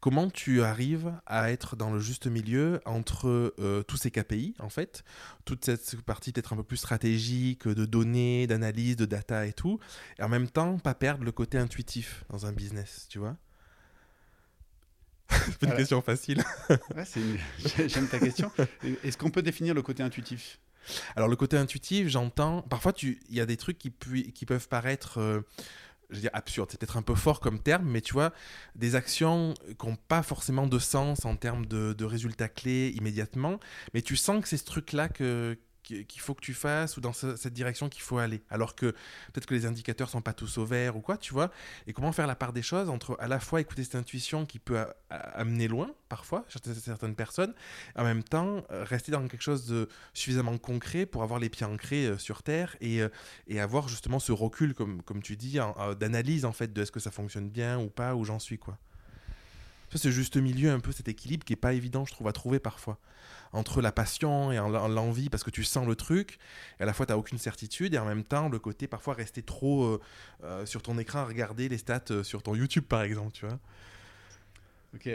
Comment 0.00 0.28
tu 0.28 0.62
arrives 0.62 1.12
à 1.26 1.52
être 1.52 1.76
dans 1.76 1.92
le 1.92 2.00
juste 2.00 2.26
milieu 2.26 2.80
entre 2.86 3.54
euh, 3.60 3.84
tous 3.84 3.96
ces 3.96 4.10
KPI, 4.10 4.56
en 4.58 4.68
fait, 4.68 5.04
toute 5.44 5.64
cette 5.64 6.02
partie 6.02 6.32
peut-être 6.32 6.52
un 6.54 6.56
peu 6.56 6.64
plus 6.64 6.78
stratégique, 6.78 7.68
de 7.68 7.84
données, 7.84 8.48
d'analyse, 8.48 8.96
de 8.96 9.04
data 9.04 9.46
et 9.46 9.52
tout, 9.52 9.78
et 10.18 10.24
en 10.24 10.28
même 10.28 10.48
temps, 10.48 10.78
pas 10.78 10.94
perdre 10.94 11.22
le 11.22 11.32
côté 11.32 11.56
intuitif 11.56 12.24
dans 12.30 12.46
un 12.46 12.52
business, 12.52 13.06
tu 13.08 13.20
vois? 13.20 13.36
C'est 15.30 15.62
une 15.62 15.76
question 15.76 16.02
facile. 16.02 16.42
ouais, 16.96 17.04
J'aime 17.86 18.08
ta 18.08 18.18
question. 18.18 18.50
Est-ce 19.04 19.16
qu'on 19.16 19.30
peut 19.30 19.42
définir 19.42 19.72
le 19.72 19.82
côté 19.82 20.02
intuitif? 20.02 20.58
Alors 21.16 21.28
le 21.28 21.36
côté 21.36 21.56
intuitif, 21.56 22.08
j'entends. 22.08 22.62
Parfois, 22.62 22.92
il 23.02 23.16
y 23.30 23.40
a 23.40 23.46
des 23.46 23.56
trucs 23.56 23.78
qui, 23.78 23.90
peuvent 24.46 24.68
paraître, 24.68 25.18
euh, 25.18 25.40
je 26.10 26.28
absurdes. 26.32 26.70
C'est 26.70 26.78
peut-être 26.78 26.96
un 26.96 27.02
peu 27.02 27.14
fort 27.14 27.40
comme 27.40 27.58
terme, 27.58 27.86
mais 27.88 28.00
tu 28.00 28.12
vois, 28.12 28.32
des 28.74 28.94
actions 28.94 29.54
qui 29.78 29.86
n'ont 29.86 29.96
pas 29.96 30.22
forcément 30.22 30.66
de 30.66 30.78
sens 30.78 31.24
en 31.24 31.36
termes 31.36 31.66
de, 31.66 31.92
de, 31.92 32.04
résultats 32.04 32.48
clés 32.48 32.92
immédiatement, 32.96 33.58
mais 33.94 34.02
tu 34.02 34.16
sens 34.16 34.42
que 34.42 34.48
c'est 34.48 34.56
ce 34.56 34.64
truc-là 34.64 35.08
que 35.08 35.58
qu'il 35.82 36.20
faut 36.20 36.34
que 36.34 36.40
tu 36.40 36.54
fasses 36.54 36.96
ou 36.96 37.00
dans 37.00 37.12
cette 37.12 37.52
direction 37.52 37.88
qu'il 37.88 38.02
faut 38.02 38.18
aller. 38.18 38.42
Alors 38.50 38.74
que 38.74 38.86
peut-être 39.32 39.46
que 39.46 39.54
les 39.54 39.66
indicateurs 39.66 40.08
sont 40.08 40.22
pas 40.22 40.32
tous 40.32 40.58
au 40.58 40.64
vert 40.64 40.96
ou 40.96 41.00
quoi, 41.00 41.16
tu 41.16 41.32
vois. 41.32 41.50
Et 41.86 41.92
comment 41.92 42.12
faire 42.12 42.26
la 42.26 42.36
part 42.36 42.52
des 42.52 42.62
choses 42.62 42.88
entre 42.88 43.16
à 43.20 43.28
la 43.28 43.40
fois 43.40 43.60
écouter 43.60 43.84
cette 43.84 43.96
intuition 43.96 44.46
qui 44.46 44.58
peut 44.58 44.84
amener 45.08 45.68
loin 45.68 45.90
parfois 46.08 46.44
certaines 46.48 47.14
personnes, 47.14 47.54
en 47.96 48.04
même 48.04 48.22
temps 48.22 48.64
euh, 48.70 48.84
rester 48.84 49.12
dans 49.12 49.26
quelque 49.28 49.42
chose 49.42 49.66
de 49.66 49.88
suffisamment 50.12 50.58
concret 50.58 51.06
pour 51.06 51.22
avoir 51.22 51.40
les 51.40 51.48
pieds 51.48 51.66
ancrés 51.66 52.06
euh, 52.06 52.18
sur 52.18 52.42
terre 52.42 52.76
et, 52.80 53.00
euh, 53.00 53.08
et 53.46 53.60
avoir 53.60 53.88
justement 53.88 54.18
ce 54.18 54.32
recul, 54.32 54.74
comme, 54.74 55.02
comme 55.02 55.22
tu 55.22 55.36
dis, 55.36 55.58
d'analyse 55.98 56.44
en 56.44 56.52
fait 56.52 56.72
de 56.72 56.82
est-ce 56.82 56.92
que 56.92 57.00
ça 57.00 57.10
fonctionne 57.10 57.48
bien 57.48 57.78
ou 57.78 57.88
pas, 57.88 58.14
où 58.14 58.24
j'en 58.24 58.38
suis 58.38 58.58
quoi. 58.58 58.78
Ce 59.94 60.10
juste 60.10 60.36
milieu, 60.36 60.70
un 60.70 60.80
peu 60.80 60.92
cet 60.92 61.08
équilibre 61.08 61.44
qui 61.44 61.52
est 61.52 61.56
pas 61.56 61.74
évident, 61.74 62.04
je 62.04 62.12
trouve, 62.12 62.28
à 62.28 62.32
trouver 62.32 62.58
parfois 62.58 62.98
entre 63.52 63.82
la 63.82 63.92
passion 63.92 64.50
et 64.50 64.56
l'envie 64.56 65.28
parce 65.28 65.44
que 65.44 65.50
tu 65.50 65.62
sens 65.62 65.86
le 65.86 65.94
truc, 65.94 66.38
et 66.80 66.82
à 66.82 66.86
la 66.86 66.92
fois 66.92 67.06
tu 67.06 67.12
n'as 67.12 67.18
aucune 67.18 67.38
certitude, 67.38 67.94
et 67.94 67.98
en 67.98 68.06
même 68.06 68.24
temps 68.24 68.48
le 68.48 68.58
côté 68.58 68.86
parfois 68.86 69.14
rester 69.14 69.42
trop 69.42 69.84
euh, 69.84 70.00
euh, 70.44 70.66
sur 70.66 70.82
ton 70.82 70.98
écran 70.98 71.20
à 71.20 71.24
regarder 71.24 71.68
les 71.68 71.78
stats 71.78 72.04
euh, 72.10 72.22
sur 72.22 72.42
ton 72.42 72.54
YouTube 72.54 72.84
par 72.84 73.02
exemple, 73.02 73.32
tu 73.32 73.46
vois. 73.46 73.58
Ok, 74.94 75.06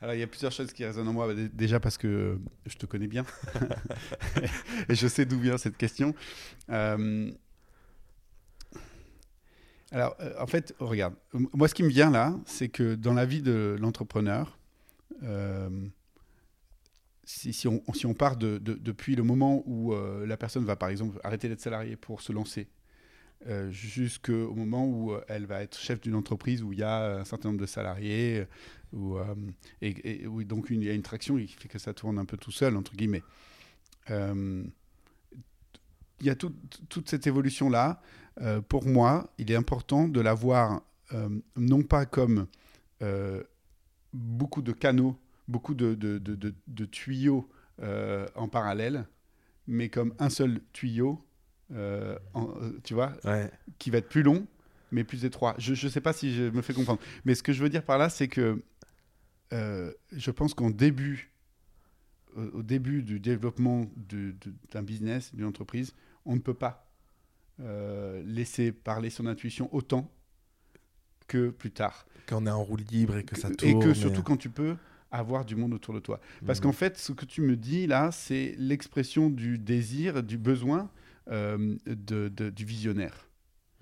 alors 0.00 0.14
il 0.14 0.20
y 0.20 0.22
a 0.22 0.26
plusieurs 0.26 0.52
choses 0.52 0.72
qui 0.72 0.84
résonnent 0.84 1.08
en 1.08 1.12
moi. 1.12 1.32
Déjà 1.34 1.80
parce 1.80 1.98
que 1.98 2.38
je 2.66 2.76
te 2.76 2.86
connais 2.86 3.08
bien 3.08 3.24
et 4.88 4.94
je 4.94 5.06
sais 5.06 5.24
d'où 5.24 5.38
vient 5.38 5.58
cette 5.58 5.76
question. 5.76 6.14
Alors, 9.92 10.16
en 10.38 10.46
fait, 10.46 10.74
regarde, 10.78 11.14
moi, 11.52 11.66
ce 11.66 11.74
qui 11.74 11.82
me 11.82 11.88
vient 11.88 12.10
là, 12.10 12.38
c'est 12.46 12.68
que 12.68 12.94
dans 12.94 13.12
la 13.12 13.26
vie 13.26 13.42
de 13.42 13.76
l'entrepreneur, 13.80 14.58
si, 17.30 17.68
on, 17.68 17.82
si, 17.92 18.06
on, 18.06 18.14
part 18.14 18.36
de, 18.36 18.58
depuis 18.58 19.14
le 19.14 19.22
moment 19.22 19.62
où 19.66 19.92
euh, 19.92 20.26
la 20.26 20.36
personne 20.36 20.64
va, 20.64 20.76
par 20.76 20.88
exemple, 20.88 21.18
arrêter 21.22 21.48
d'être 21.48 21.60
salariée 21.60 21.96
pour 21.96 22.22
se 22.22 22.32
lancer, 22.32 22.68
euh, 23.46 23.70
jusqu'au 23.70 24.54
moment 24.54 24.84
où 24.86 25.12
euh, 25.12 25.24
elle 25.28 25.46
va 25.46 25.62
être 25.62 25.78
chef 25.78 26.00
d'une 26.00 26.14
entreprise 26.14 26.62
où 26.62 26.72
il 26.72 26.80
y 26.80 26.82
a 26.82 27.20
un 27.20 27.24
certain 27.24 27.48
nombre 27.50 27.60
de 27.60 27.66
salariés, 27.66 28.46
où, 28.92 29.16
et, 29.80 30.26
donc 30.44 30.66
il 30.70 30.82
y 30.82 30.90
a 30.90 30.92
une 30.92 31.02
traction 31.02 31.36
qui 31.36 31.46
fait 31.46 31.68
que 31.68 31.78
ça 31.78 31.94
tourne 31.94 32.18
un 32.18 32.24
peu 32.24 32.36
tout 32.36 32.50
seul, 32.50 32.76
entre 32.76 32.96
guillemets. 32.96 33.22
il 34.08 34.72
y 36.20 36.30
a 36.30 36.34
toute 36.34 37.08
cette 37.08 37.26
évolution-là. 37.26 38.02
Pour 38.68 38.86
moi, 38.86 39.30
il 39.38 39.50
est 39.50 39.56
important 39.56 40.08
de 40.08 40.20
la 40.20 40.34
voir 40.34 40.82
non 41.56 41.82
pas 41.82 42.06
comme 42.06 42.46
beaucoup 44.12 44.62
de 44.62 44.72
canaux 44.72 45.16
beaucoup 45.50 45.74
de, 45.74 45.94
de, 45.94 46.18
de, 46.18 46.54
de 46.66 46.84
tuyaux 46.86 47.48
euh, 47.82 48.26
en 48.36 48.48
parallèle, 48.48 49.06
mais 49.66 49.88
comme 49.88 50.14
un 50.18 50.30
seul 50.30 50.60
tuyau, 50.72 51.22
euh, 51.72 52.16
euh, 52.36 52.78
tu 52.84 52.94
vois, 52.94 53.12
qui 53.78 53.90
va 53.90 53.98
être 53.98 54.08
plus 54.08 54.22
long, 54.22 54.46
mais 54.92 55.04
plus 55.04 55.24
étroit. 55.24 55.54
Je 55.58 55.72
ne 55.72 55.90
sais 55.90 56.00
pas 56.00 56.12
si 56.12 56.34
je 56.34 56.44
me 56.44 56.62
fais 56.62 56.72
comprendre. 56.72 57.00
Mais 57.24 57.34
ce 57.34 57.42
que 57.42 57.52
je 57.52 57.62
veux 57.62 57.68
dire 57.68 57.84
par 57.84 57.98
là, 57.98 58.08
c'est 58.08 58.28
que 58.28 58.62
je 59.50 60.30
pense 60.30 60.54
qu'en 60.54 60.70
début, 60.70 61.32
au 62.36 62.62
début 62.62 63.02
du 63.02 63.18
développement 63.18 63.86
d'un 64.70 64.82
business, 64.82 65.34
d'une 65.34 65.46
entreprise, 65.46 65.94
on 66.24 66.36
ne 66.36 66.40
peut 66.40 66.54
pas 66.54 66.89
laisser 68.24 68.72
parler 68.72 69.10
son 69.10 69.26
intuition 69.26 69.68
autant 69.74 70.10
que 71.28 71.50
plus 71.50 71.70
tard. 71.70 72.06
Quand 72.26 72.42
on 72.42 72.46
est 72.46 72.50
en 72.50 72.62
roue 72.62 72.76
libre 72.76 73.16
et 73.16 73.24
que 73.24 73.38
ça 73.38 73.50
tourne. 73.50 73.70
Et 73.70 73.78
que 73.78 73.94
surtout 73.94 74.22
quand 74.22 74.36
tu 74.36 74.50
peux 74.50 74.76
avoir 75.10 75.44
du 75.44 75.56
monde 75.56 75.74
autour 75.74 75.94
de 75.94 76.00
toi. 76.00 76.20
Parce 76.46 76.58
mmh. 76.58 76.62
qu'en 76.62 76.72
fait, 76.72 76.98
ce 76.98 77.12
que 77.12 77.24
tu 77.24 77.40
me 77.40 77.56
dis 77.56 77.86
là, 77.86 78.10
c'est 78.12 78.54
l'expression 78.58 79.28
du 79.28 79.58
désir, 79.58 80.22
du 80.22 80.38
besoin 80.38 80.90
euh, 81.30 81.76
de, 81.86 82.28
du 82.28 82.64
visionnaire. 82.64 83.28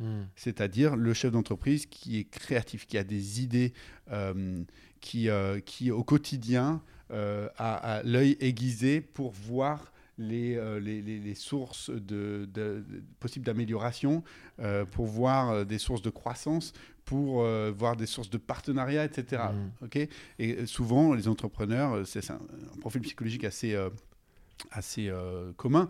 Hmm. 0.01 0.25
C'est-à-dire 0.37 0.97
le 0.97 1.13
chef 1.13 1.33
d'entreprise 1.33 1.87
qui 1.87 2.19
est 2.19 2.25
créatif, 2.25 2.87
qui 2.87 2.99
a 2.99 3.05
des 3.05 3.43
idées, 3.43 3.73
euh, 4.13 4.63
qui, 5.01 5.29
euh, 5.29 5.59
qui 5.61 5.91
au 5.91 6.05
quotidien 6.05 6.83
euh, 7.11 7.49
a, 7.57 7.97
a 7.97 8.03
l'œil 8.05 8.37
aiguisé 8.41 9.01
pour 9.01 9.33
voir 9.33 9.93
les, 10.19 10.57
euh, 10.57 10.81
les, 10.81 11.01
les- 11.03 11.19
les 11.21 11.35
sources 11.35 11.91
de, 11.91 12.49
de- 12.53 12.85
de- 12.89 13.03
possibles 13.21 13.47
d'amélioration, 13.47 14.23
euh, 14.61 14.85
pour 14.85 15.07
voir 15.07 15.51
euh, 15.51 15.65
des 15.65 15.79
sources 15.79 16.03
de 16.03 16.11
croissance, 16.11 16.73
pour 17.05 17.43
euh, 17.43 17.73
voir 17.77 17.97
des 17.97 18.07
sources 18.07 18.29
de 18.31 18.37
partenariat, 18.39 19.05
etc. 19.05 19.43
Et 20.39 20.55
euh, 20.57 20.67
souvent, 20.67 21.15
les 21.15 21.29
entrepreneurs, 21.29 22.07
c'est 22.07 22.31
un, 22.31 22.35
un 22.75 22.81
profil 22.81 23.01
psychologique 23.03 23.45
assez, 23.45 23.75
assez 24.73 25.11
commun 25.57 25.89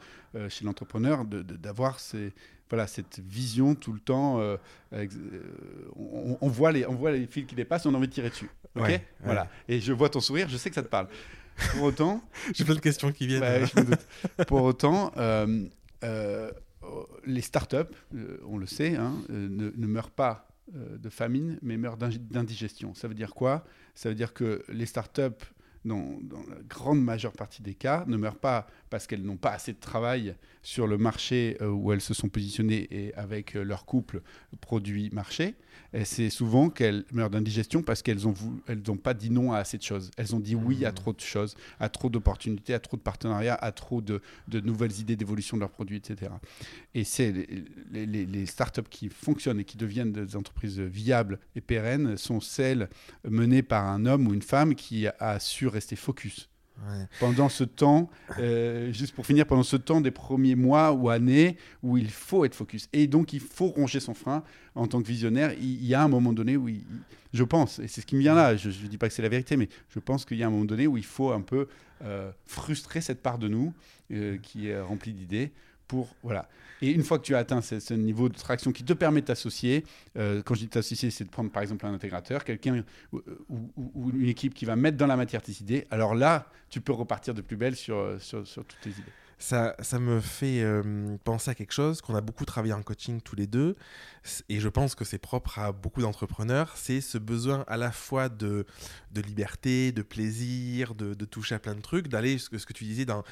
chez 0.49 0.65
l'entrepreneur 0.65 1.25
d'avoir 1.25 1.99
ces, 2.01 2.33
voilà, 2.71 2.87
cette 2.87 3.19
vision 3.21 3.75
tout 3.75 3.93
le 3.95 4.01
temps. 4.01 4.41
euh, 4.41 4.57
euh, 4.93 5.07
on, 5.97 6.37
on 6.41 6.49
voit 6.49 6.71
les, 6.73 6.87
on 6.87 6.95
voit 6.95 7.13
les 7.13 7.27
fils 7.27 7.47
qui 7.47 7.55
dépassent, 7.55 7.87
on 7.87 7.95
a 7.95 7.97
envie 7.97 8.09
de 8.09 8.13
tirer 8.13 8.29
dessus. 8.31 8.51
Ouais, 8.77 8.83
Voilà. 9.25 9.49
Et 9.69 9.81
je 9.81 9.93
vois 9.93 10.11
ton 10.11 10.21
sourire, 10.21 10.49
je 10.49 10.57
sais 10.59 10.69
que 10.69 10.75
ça 10.75 10.83
te 10.83 10.89
parle. 10.89 11.09
Pour 11.73 11.83
autant, 11.83 12.23
J'ai 12.55 12.65
plein 12.65 12.75
de 12.75 12.81
questions 12.81 13.13
qui 13.13 13.27
viennent. 13.27 13.43
Ouais, 13.43 13.67
je 13.67 13.81
me 13.81 13.85
doute. 13.87 14.07
Pour 14.47 14.63
autant, 14.63 15.13
euh, 15.17 15.67
euh, 16.05 16.51
les 17.27 17.41
startups, 17.41 17.77
euh, 18.15 18.39
on 18.47 18.59
le 18.59 18.67
sait, 18.67 18.97
hein, 18.97 19.15
ne, 19.29 19.71
ne 19.75 19.87
meurent 19.87 20.11
pas 20.11 20.45
de 20.71 21.09
famine, 21.09 21.59
mais 21.63 21.79
meurent 21.79 21.97
d'indigestion. 21.97 22.95
Ça 22.95 23.09
veut 23.09 23.15
dire 23.15 23.35
quoi? 23.35 23.65
Ça 23.95 24.11
veut 24.11 24.15
dire 24.15 24.35
que 24.35 24.63
les 24.69 24.85
startups, 24.85 25.47
dans, 25.87 26.19
dans 26.21 26.43
la 26.47 26.57
grande 26.69 27.03
majeure 27.03 27.33
partie 27.33 27.63
des 27.63 27.75
cas, 27.75 28.05
ne 28.07 28.19
meurent 28.19 28.37
pas 28.37 28.67
parce 28.91 29.07
qu'elles 29.07 29.23
n'ont 29.23 29.37
pas 29.37 29.51
assez 29.53 29.73
de 29.73 29.79
travail 29.81 30.35
sur 30.63 30.87
le 30.87 30.99
marché 30.99 31.57
euh, 31.61 31.69
où 31.71 31.93
elles 31.93 32.01
se 32.01 32.15
sont 32.15 32.29
positionnées 32.29 32.87
et 32.91 33.15
avec 33.15 33.57
euh, 33.57 33.63
leur 33.65 33.85
couple 33.87 34.23
produit-marché. 34.61 35.55
C'est 36.05 36.29
souvent 36.29 36.69
qu'elles 36.69 37.05
meurent 37.13 37.31
d'indigestion 37.31 37.83
parce 37.83 38.03
qu'elles 38.03 38.21
n'ont 38.23 38.35
elles 38.67 38.83
pas 38.83 39.15
dit 39.15 39.31
non 39.31 39.53
à 39.53 39.59
assez 39.59 39.79
de 39.79 39.83
choses. 39.83 40.11
Elles 40.19 40.35
ont 40.35 40.41
dit 40.41 40.55
oui 40.55 40.85
à 40.85 40.91
Mhm. 40.91 40.95
trop 40.95 41.13
de 41.15 41.21
choses, 41.21 41.55
à 41.81 41.89
trop 41.89 42.11
d'opportunités, 42.11 42.75
à 42.75 42.79
trop 42.79 42.97
de 42.99 43.03
partenariats, 43.03 43.55
à 43.55 43.73
trop 43.73 44.03
de, 44.03 44.21
de 44.49 44.61
nouvelles 44.61 44.99
idées 45.01 45.17
d'évolution 45.17 45.57
de 45.57 45.61
leurs 45.61 45.71
produits, 45.71 45.97
etc. 45.97 46.31
Et 46.95 47.05
c'est 47.05 47.33
les- 47.91 48.07
les 48.27 48.47
startups 48.47 48.83
qui 48.91 49.09
fonctionnent 49.09 49.61
et 49.61 49.65
qui 49.65 49.79
deviennent 49.79 50.13
des 50.13 50.37
entreprises 50.37 50.79
viables 50.81 51.39
et 51.57 51.61
pérennes 51.63 52.17
sont 52.19 52.41
celles 52.41 52.89
menées 53.27 53.63
par 53.63 53.87
un 53.87 54.05
homme 54.05 54.27
ou 54.29 54.35
une 54.35 54.43
femme 54.43 54.75
qui 54.75 55.07
a 55.07 55.41
su 55.41 55.69
rester 55.69 55.97
focus. 55.97 56.51
Pendant 57.21 57.49
ce 57.49 57.65
temps, 57.65 58.09
euh, 58.39 58.93
juste 58.93 59.15
pour 59.15 59.27
finir, 59.27 59.47
pendant 59.47 59.63
ce 59.63 59.77
temps 59.77 60.01
des 60.01 60.11
premiers 60.11 60.55
mois 60.55 60.93
ou 60.93 61.11
années 61.11 61.57
où 61.83 61.97
il 61.97 62.11
faut 62.11 62.45
être 62.45 62.55
focus. 62.55 62.89
Et 62.93 63.07
donc, 63.07 63.33
il 63.33 63.41
faut 63.41 63.69
ronger 63.69 64.01
son 64.01 64.15
frein 64.15 64.43
en 64.75 64.87
tant 64.87 65.03
que 65.03 65.09
visionnaire. 65.09 65.53
Il, 65.61 65.85
y 65.85 65.95
a 65.95 66.03
un 66.03 66.09
moment 66.09 66.33
donné 66.33 66.57
où, 66.57 66.69
je 67.33 67.45
pense, 67.45 67.79
et 67.79 67.89
c'est 67.89 68.01
ce 68.01 68.07
qui 68.07 68.15
me 68.15 68.21
vient 68.21 68.35
là, 68.35 68.57
je 68.57 68.69
ne 68.69 68.89
dis 68.89 68.99
pas 68.99 69.09
que 69.09 69.15
c'est 69.15 69.23
la 69.23 69.29
vérité, 69.29 69.57
mais 69.57 69.69
je 69.91 69.99
pense 69.99 70.25
qu'il 70.25 70.39
y 70.39 70.43
a 70.43 70.47
un 70.47 70.51
moment 70.51 70.65
donné 70.65 70.87
où 70.87 70.97
il 70.97 71.05
faut 71.05 71.33
un 71.33 71.41
peu 71.41 71.69
euh, 72.05 72.31
frustrer 72.47 73.01
cette 73.01 73.23
part 73.23 73.39
de 73.39 73.49
nous 73.49 73.75
euh, 74.13 74.39
qui 74.39 74.69
est 74.69 74.81
remplie 74.81 75.13
d'idées 75.13 75.53
pour... 75.89 76.15
Voilà. 76.23 76.49
Et 76.81 76.93
une 76.93 77.03
fois 77.03 77.19
que 77.19 77.25
tu 77.25 77.35
as 77.35 77.39
atteint 77.39 77.61
ce, 77.61 77.93
niveau 77.95 78.29
de 78.29 78.35
traction 78.35 78.71
qui 78.71 78.85
te 78.85 78.93
permet 78.93 79.21
de 79.21 79.27
t'associer, 79.27 79.85
euh, 80.17 80.43
quand 80.45 80.55
je 80.55 80.61
dis 80.61 80.69
t'associer, 80.69 81.11
c'est 81.11 81.25
de 81.25 81.29
prendre 81.31 81.51
par 81.51 81.63
exemple 81.63 81.85
un 81.87 81.93
intégrateur, 81.93 82.45
quelqu'un 82.45 82.85
ou, 83.13 83.21
ou- 83.49 83.91
ou 83.97 84.11
une 84.11 84.29
équipe 84.29 84.55
qui 84.55 84.65
va 84.65 84.77
mettre 84.77 84.97
dans 84.97 85.09
la 85.09 85.17
matière 85.17 85.43
tes 85.43 85.61
idées, 85.61 85.89
alors 85.91 86.15
là, 86.15 86.47
tu 86.71 86.81
peux 86.81 86.93
repartir 86.93 87.35
de 87.35 87.41
plus 87.41 87.57
belle 87.57 87.75
sur, 87.75 87.97
euh, 87.97 88.19
sur, 88.21 88.47
sur 88.47 88.65
toutes 88.65 88.81
tes 88.81 88.91
idées. 88.91 89.03
Ça, 89.41 89.77
ça 89.81 90.01
me 90.01 90.21
fait 90.21 90.63
euh, 90.63 91.17
penser 91.23 91.51
à 91.51 91.55
quelque 91.55 91.73
chose 91.73 92.01
qu'on 92.01 92.17
a 92.17 92.21
beaucoup 92.21 92.45
travaillé 92.45 92.75
en 92.75 92.83
coaching 92.83 93.21
tous 93.21 93.37
les 93.37 93.47
deux, 93.47 93.77
et 94.49 94.59
je 94.59 94.69
pense 94.69 94.97
que 94.97 95.05
c'est 95.05 95.19
propre 95.19 95.61
à 95.61 95.71
beaucoup 95.71 96.03
d'entrepreneurs, 96.03 96.77
c'est 96.77 97.01
ce 97.01 97.19
besoin 97.19 97.65
à 97.69 97.77
la 97.77 97.93
fois 97.93 98.29
de, 98.29 98.67
de 99.13 99.21
liberté, 99.21 99.93
de 99.93 100.03
plaisir, 100.03 100.97
de, 100.97 101.15
toucher 101.25 101.55
à 101.55 101.61
plein 101.61 101.77
de 101.77 101.81
trucs, 101.81 102.09
d'aller, 102.09 102.39
ce 102.39 102.59
ce 102.59 102.67
que 102.67 102.73
tu 102.73 102.83
disais, 102.83 103.05
dans, 103.05 103.23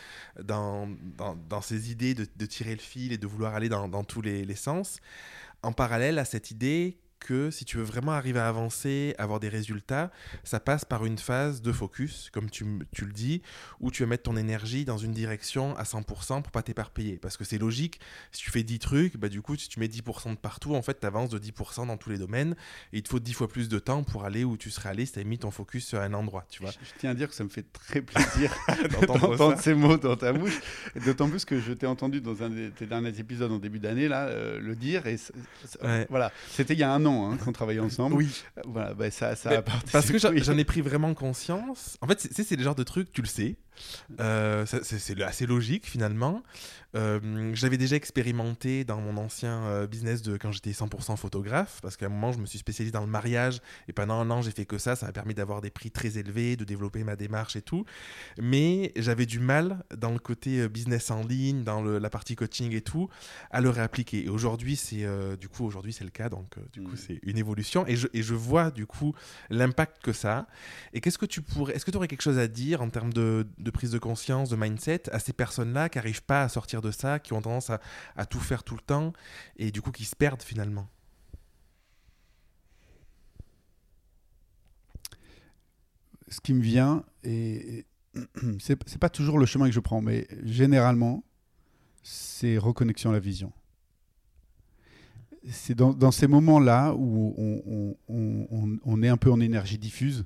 dans, 0.41 0.89
dans, 1.17 1.35
dans 1.35 1.61
ces 1.61 1.91
idées 1.91 2.15
de, 2.15 2.47
tirer 2.47 2.77
le 2.77 2.81
fil 2.81 3.13
et 3.13 3.19
de 3.19 3.27
vouloir 3.27 3.57
aller 3.57 3.69
dans, 3.69 3.89
dans 3.89 4.05
tous 4.05 4.23
les 4.23 4.55
sens, 4.55 5.01
en 5.63 5.73
parallèle 5.73 6.21
à 6.21 6.25
cette 6.25 6.53
idée 6.53 6.99
que 7.19 7.51
si 7.51 7.65
tu 7.65 7.77
veux 7.79 7.83
vraiment 7.83 8.13
arriver 8.13 8.39
à 8.41 8.49
avancer, 8.49 9.15
avoir 9.19 9.41
des 9.41 9.49
résultats, 9.49 10.11
ça 10.45 10.61
passe 10.61 10.85
par 10.85 11.05
une 11.07 11.19
phase 11.19 11.63
de 11.63 11.73
focus, 11.73 12.31
comme 12.33 12.51
tu, 12.51 12.65
tu 12.93 13.05
le 13.05 13.13
dis, 13.13 13.43
où 13.81 13.91
tu 13.91 14.03
vas 14.03 14.09
mettre 14.09 14.25
ton 14.25 14.37
énergie 14.37 14.85
dans 14.85 14.99
une 14.99 15.13
direction 15.13 15.77
à 15.77 15.83
100% 15.85 16.43
pour 16.43 16.51
pas 16.53 16.63
t'éparpiller. 16.63 17.17
Parce 17.17 17.37
que 17.37 17.45
c'est 17.45 17.59
logique, 17.59 18.01
si 18.33 18.43
tu 18.43 18.51
fais 18.51 18.63
10 18.63 18.79
trucs, 18.79 19.17
bah 19.17 19.29
du 19.29 19.43
coup, 19.43 19.57
si 19.57 19.69
tu 19.69 19.81
mets 19.81 19.87
10% 19.89 20.31
de 20.31 20.37
partout, 20.37 20.75
en 20.75 20.83
fait, 20.83 21.01
tu 21.01 21.07
avances 21.07 21.31
de 21.31 21.39
10% 21.39 21.87
dans 21.87 21.97
tous 21.97 22.11
les 22.11 22.19
domaines, 22.19 22.55
et 22.93 22.99
il 22.99 23.03
te 23.03 23.09
faut 23.09 23.19
10 23.21 23.33
fois 23.33 23.49
plus 23.49 23.69
de 23.69 23.79
temps 23.79 24.03
pour 24.05 24.25
aller 24.25 24.45
où 24.45 24.57
tu 24.57 24.71
serais 24.71 24.91
allé 24.91 25.07
si 25.07 25.13
tu 25.13 25.19
avais 25.19 25.29
mis 25.29 25.39
ton 25.39 25.51
focus 25.51 25.87
sur 25.87 26.01
un 26.01 26.13
endroit, 26.15 26.45
tu 26.51 26.63
vois. 26.63 26.71
Je, 26.71 26.77
je 26.87 26.93
tiens 26.99 27.11
à 27.11 27.15
dire 27.15 27.29
que 27.29 27.35
ça 27.35 27.45
me 27.45 27.49
fait 27.49 27.67
très 27.73 28.03
plaisir 28.03 28.55
D'entendre 28.91 29.57
ces 29.61 29.75
mots 29.75 29.97
dans 29.97 30.17
ta 30.17 30.33
bouche, 30.33 30.61
d'autant 31.05 31.29
plus 31.29 31.45
que 31.45 31.61
je 31.61 31.73
t'ai 31.73 31.87
entendu 31.87 32.21
dans 32.21 32.43
un 32.43 32.51
de 32.51 32.69
tes 32.69 32.87
derniers 32.87 33.19
épisodes 33.19 33.51
en 33.53 33.59
début 33.59 33.79
d'année 33.79 34.09
là 34.09 34.27
euh, 34.27 34.59
le 34.61 34.77
dire, 34.77 35.07
et 35.07 35.17
Ouais. 35.83 36.07
voilà, 36.11 36.33
c'était 36.51 36.75
il 36.75 36.81
y 36.81 36.83
a 36.83 36.93
un 36.93 37.06
an 37.07 37.31
hein, 37.33 37.37
qu'on 37.37 37.53
travaillait 37.53 37.81
ensemble. 37.81 38.17
Oui, 38.17 38.29
Euh, 38.59 38.63
Voilà, 38.67 38.95
bah, 38.95 39.11
ça, 39.11 39.35
ça 39.37 39.51
a 39.51 39.63
parce 39.63 40.11
que 40.11 40.19
j'en 40.19 40.59
ai 40.59 40.65
pris 40.65 40.81
vraiment 40.83 41.15
conscience. 41.15 41.97
En 42.01 42.07
fait, 42.07 42.21
c'est 42.21 42.57
le 42.57 42.63
genre 42.63 42.75
de 42.75 42.83
truc, 42.85 43.13
tu 43.13 43.23
le 43.23 43.27
sais. 43.29 43.57
Euh, 44.21 44.64
c'est 44.66 45.23
assez 45.23 45.47
logique 45.47 45.87
finalement. 45.87 46.42
Euh, 46.95 47.50
J'avais 47.54 47.76
déjà 47.76 47.97
expérimenté 47.97 48.85
dans 48.85 49.00
mon 49.00 49.16
ancien 49.18 49.64
euh, 49.64 49.87
business 49.87 50.23
de 50.23 50.37
quand 50.38 50.50
j'étais 50.52 50.71
100% 50.71 51.16
photographe, 51.16 51.80
parce 51.83 51.97
qu'à 51.97 52.06
un 52.06 52.09
moment 52.11 52.33
je 52.33 52.38
me 52.38 52.47
suis 52.47 52.59
spécialisé 52.59 52.90
dans 52.92 53.02
le 53.02 53.06
mariage 53.11 53.61
et 53.88 53.92
pendant 53.92 54.14
un 54.14 54.30
an 54.30 54.40
j'ai 54.40 54.50
fait 54.50 54.64
que 54.64 54.78
ça. 54.78 54.97
Ça 54.97 55.06
m'a 55.06 55.12
permis 55.12 55.35
d'avoir 55.35 55.61
des 55.61 55.71
prix 55.71 55.90
très 55.90 56.16
élevés, 56.16 56.56
de 56.56 56.64
développer 56.64 57.04
ma 57.04 57.16
démarche 57.16 57.56
et 57.56 57.62
tout. 57.62 57.85
Mais 58.40 58.92
j'avais 58.97 59.26
du 59.26 59.40
mal 59.40 59.85
dans 59.97 60.11
le 60.12 60.18
côté 60.18 60.61
euh, 60.61 60.68
business 60.68 61.11
en 61.11 61.23
ligne, 61.25 61.64
dans 61.64 61.83
le- 61.83 61.99
la 61.99 62.09
partie 62.11 62.35
coaching 62.37 62.73
et 62.75 62.80
tout, 62.80 63.09
à 63.50 63.61
le 63.61 63.68
réappliquer. 63.68 64.25
Et 64.25 64.28
aujourd'hui 64.28 64.76
c'est 64.76 65.04
euh, 65.04 65.37
du 65.37 65.49
coup 65.49 65.64
aujourd'hui 65.66 65.92
c'est 65.92 66.04
le 66.04 66.11
cas, 66.11 66.28
donc 66.28 66.54
du 66.73 66.83
coup 66.83 66.92
Mm. 66.92 66.97
c'est 66.97 67.21
une 67.25 67.37
évolution 67.37 67.87
et 67.87 67.97
je, 67.97 68.06
et 68.14 68.23
je 68.23 68.35
vois 68.35 68.71
du 68.71 68.87
coup 68.87 69.14
l'impact 69.50 70.02
que 70.02 70.12
ça 70.12 70.38
a. 70.38 70.47
Et 70.95 71.00
qu'est-ce 71.00 71.18
que 71.18 71.26
tu 71.26 71.42
pourrais, 71.42 71.75
est-ce 71.75 71.85
que 71.85 71.90
tu 71.90 71.97
aurais 71.99 72.09
quelque 72.09 72.23
chose 72.23 72.38
à 72.38 72.49
dire 72.49 72.80
en 72.80 72.88
termes 72.88 73.12
de, 73.12 73.47
de 73.59 73.66
prise 73.71 73.91
de 73.91 73.99
conscience, 73.99 74.51
de 74.51 74.57
mindset 74.57 75.11
à 75.13 75.19
ces 75.19 75.33
personnes-là 75.33 75.89
qui 75.89 75.99
n'arrivent 75.99 76.25
pas 76.25 76.43
à 76.43 76.49
sortir 76.49 76.83
de 76.83 76.91
ça, 76.91 77.19
qui 77.19 77.33
ont 77.33 77.43
tendance 77.43 77.71
à, 77.71 77.81
à 78.17 78.27
tout 78.27 78.41
faire 78.41 78.65
tout 78.65 78.75
le 78.75 78.81
temps 78.81 79.13
et 79.57 79.71
du 79.71 79.83
coup 79.83 79.93
qui 79.93 80.05
se 80.05 80.17
perdent 80.17 80.43
finalement 80.43 80.89
ce 86.29 86.41
qui 86.41 86.55
me 86.55 86.61
vient, 86.61 87.05
et 87.25 87.87
c'est 88.59 88.99
pas 88.99 89.09
toujours 89.09 89.39
le 89.39 89.47
chemin 89.47 89.67
que 89.67 89.73
je 89.73 89.81
prends, 89.81 90.01
mais 90.01 90.27
généralement, 90.43 91.25
c'est 92.03 92.59
reconnexion 92.59 93.11
à 93.11 93.13
la 93.13 93.21
vision. 93.21 93.53
C'est 95.49 95.75
dans, 95.75 95.93
dans 95.93 96.11
ces 96.11 96.27
moments-là 96.27 96.95
où 96.97 97.97
on 98.09 99.03
est 99.03 99.09
un 99.09 99.17
peu 99.17 99.31
en 99.31 99.41
énergie 99.41 99.79
diffuse, 99.79 100.25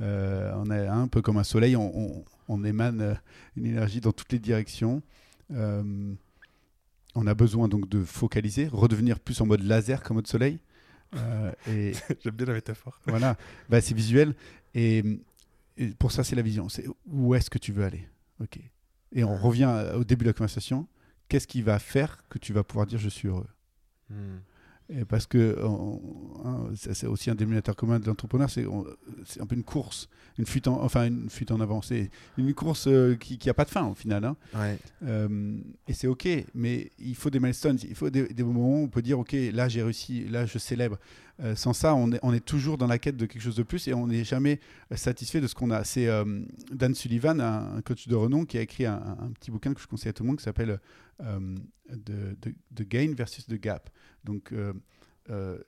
euh, 0.00 0.52
on 0.56 0.70
est 0.70 0.86
un 0.86 1.08
peu 1.08 1.22
comme 1.22 1.36
un 1.38 1.44
soleil, 1.44 1.76
on, 1.76 1.96
on- 1.98 2.24
on 2.50 2.64
émane 2.64 3.00
euh, 3.00 3.14
une 3.56 3.66
énergie 3.66 4.00
dans 4.00 4.12
toutes 4.12 4.32
les 4.32 4.38
directions. 4.38 5.02
Euh, 5.50 6.14
on 7.14 7.26
a 7.26 7.34
besoin 7.34 7.68
donc 7.68 7.88
de 7.88 8.02
focaliser, 8.04 8.68
redevenir 8.68 9.18
plus 9.20 9.40
en 9.40 9.46
mode 9.46 9.62
laser 9.62 10.02
qu'en 10.02 10.14
mode 10.14 10.26
soleil. 10.26 10.58
Euh, 11.16 11.52
et, 11.68 11.92
J'aime 12.22 12.34
bien 12.34 12.46
la 12.46 12.52
métaphore. 12.54 13.00
voilà, 13.06 13.36
bah, 13.68 13.80
c'est 13.80 13.94
visuel. 13.94 14.34
Et, 14.74 15.02
et 15.76 15.88
pour 15.88 16.12
ça, 16.12 16.22
c'est 16.24 16.36
la 16.36 16.42
vision. 16.42 16.68
C'est 16.68 16.86
où 17.06 17.34
est-ce 17.34 17.50
que 17.50 17.58
tu 17.58 17.72
veux 17.72 17.84
aller? 17.84 18.06
Ok. 18.40 18.58
Et 19.12 19.24
on 19.24 19.36
revient 19.36 19.90
au 19.96 20.04
début 20.04 20.24
de 20.24 20.30
la 20.30 20.34
conversation. 20.34 20.86
Qu'est-ce 21.28 21.46
qui 21.46 21.62
va 21.62 21.78
faire 21.78 22.24
que 22.28 22.38
tu 22.38 22.52
vas 22.52 22.62
pouvoir 22.62 22.86
dire 22.86 22.98
je 22.98 23.08
suis 23.08 23.28
heureux? 23.28 23.46
Hmm. 24.10 24.38
Et 24.90 25.04
Parce 25.04 25.26
que 25.26 25.58
hein, 26.44 26.70
c'est 26.74 27.06
aussi 27.06 27.30
un 27.30 27.34
dénominateur 27.34 27.76
commun 27.76 27.98
de 28.00 28.06
l'entrepreneur, 28.06 28.48
c'est 28.48 28.64
un 28.64 29.46
peu 29.46 29.54
une 29.54 29.62
course, 29.64 30.08
une 30.38 30.46
fuite 30.46 30.66
en, 30.66 30.82
enfin 30.82 31.06
une 31.08 31.28
fuite 31.28 31.50
en 31.50 31.60
avant. 31.60 31.82
C'est 31.82 32.10
une 32.38 32.54
course 32.54 32.86
euh, 32.86 33.14
qui 33.16 33.38
n'a 33.46 33.52
pas 33.54 33.64
de 33.66 33.70
fin 33.70 33.86
au 33.86 33.94
final. 33.94 34.24
hein. 34.24 34.36
Ouais. 34.54 34.78
Euh, 35.04 35.58
et 35.86 35.92
c'est 35.92 36.06
OK, 36.06 36.26
mais 36.54 36.90
il 36.98 37.14
faut 37.14 37.28
des 37.28 37.38
milestones, 37.40 37.78
il 37.86 37.94
faut 37.94 38.08
des, 38.08 38.28
des 38.28 38.42
moments 38.42 38.80
où 38.80 38.84
on 38.84 38.88
peut 38.88 39.02
dire 39.02 39.18
OK, 39.18 39.36
là 39.52 39.68
j'ai 39.68 39.82
réussi, 39.82 40.24
là 40.28 40.46
je 40.46 40.56
célèbre. 40.58 40.98
Euh, 41.40 41.54
sans 41.54 41.72
ça, 41.72 41.94
on 41.94 42.10
est, 42.10 42.18
on 42.22 42.32
est 42.32 42.44
toujours 42.44 42.78
dans 42.78 42.88
la 42.88 42.98
quête 42.98 43.16
de 43.16 43.24
quelque 43.24 43.42
chose 43.42 43.54
de 43.54 43.62
plus 43.62 43.86
et 43.86 43.94
on 43.94 44.08
n'est 44.08 44.24
jamais 44.24 44.58
euh, 44.90 44.96
satisfait 44.96 45.40
de 45.40 45.46
ce 45.46 45.54
qu'on 45.54 45.70
a. 45.70 45.84
C'est 45.84 46.08
euh, 46.08 46.24
Dan 46.72 46.94
Sullivan, 46.94 47.40
un, 47.40 47.76
un 47.76 47.80
coach 47.82 48.08
de 48.08 48.14
renom, 48.16 48.44
qui 48.44 48.58
a 48.58 48.60
écrit 48.60 48.86
un, 48.86 49.30
petit 49.38 49.50
bouquin 49.52 49.72
que 49.72 49.80
je 49.80 49.86
conseille 49.86 50.10
à 50.10 50.12
tout 50.12 50.24
le 50.24 50.28
monde 50.28 50.38
qui 50.38 50.42
s'appelle 50.44 50.80
euh, 51.20 51.56
the, 51.90 52.40
the- 52.40 52.54
The 52.74 52.82
Gain 52.82 53.14
versus 53.16 53.46
The 53.46 53.54
Gap. 53.54 53.88
Donc, 54.24 54.52
euh, 54.52 54.72
euh, 55.30 55.58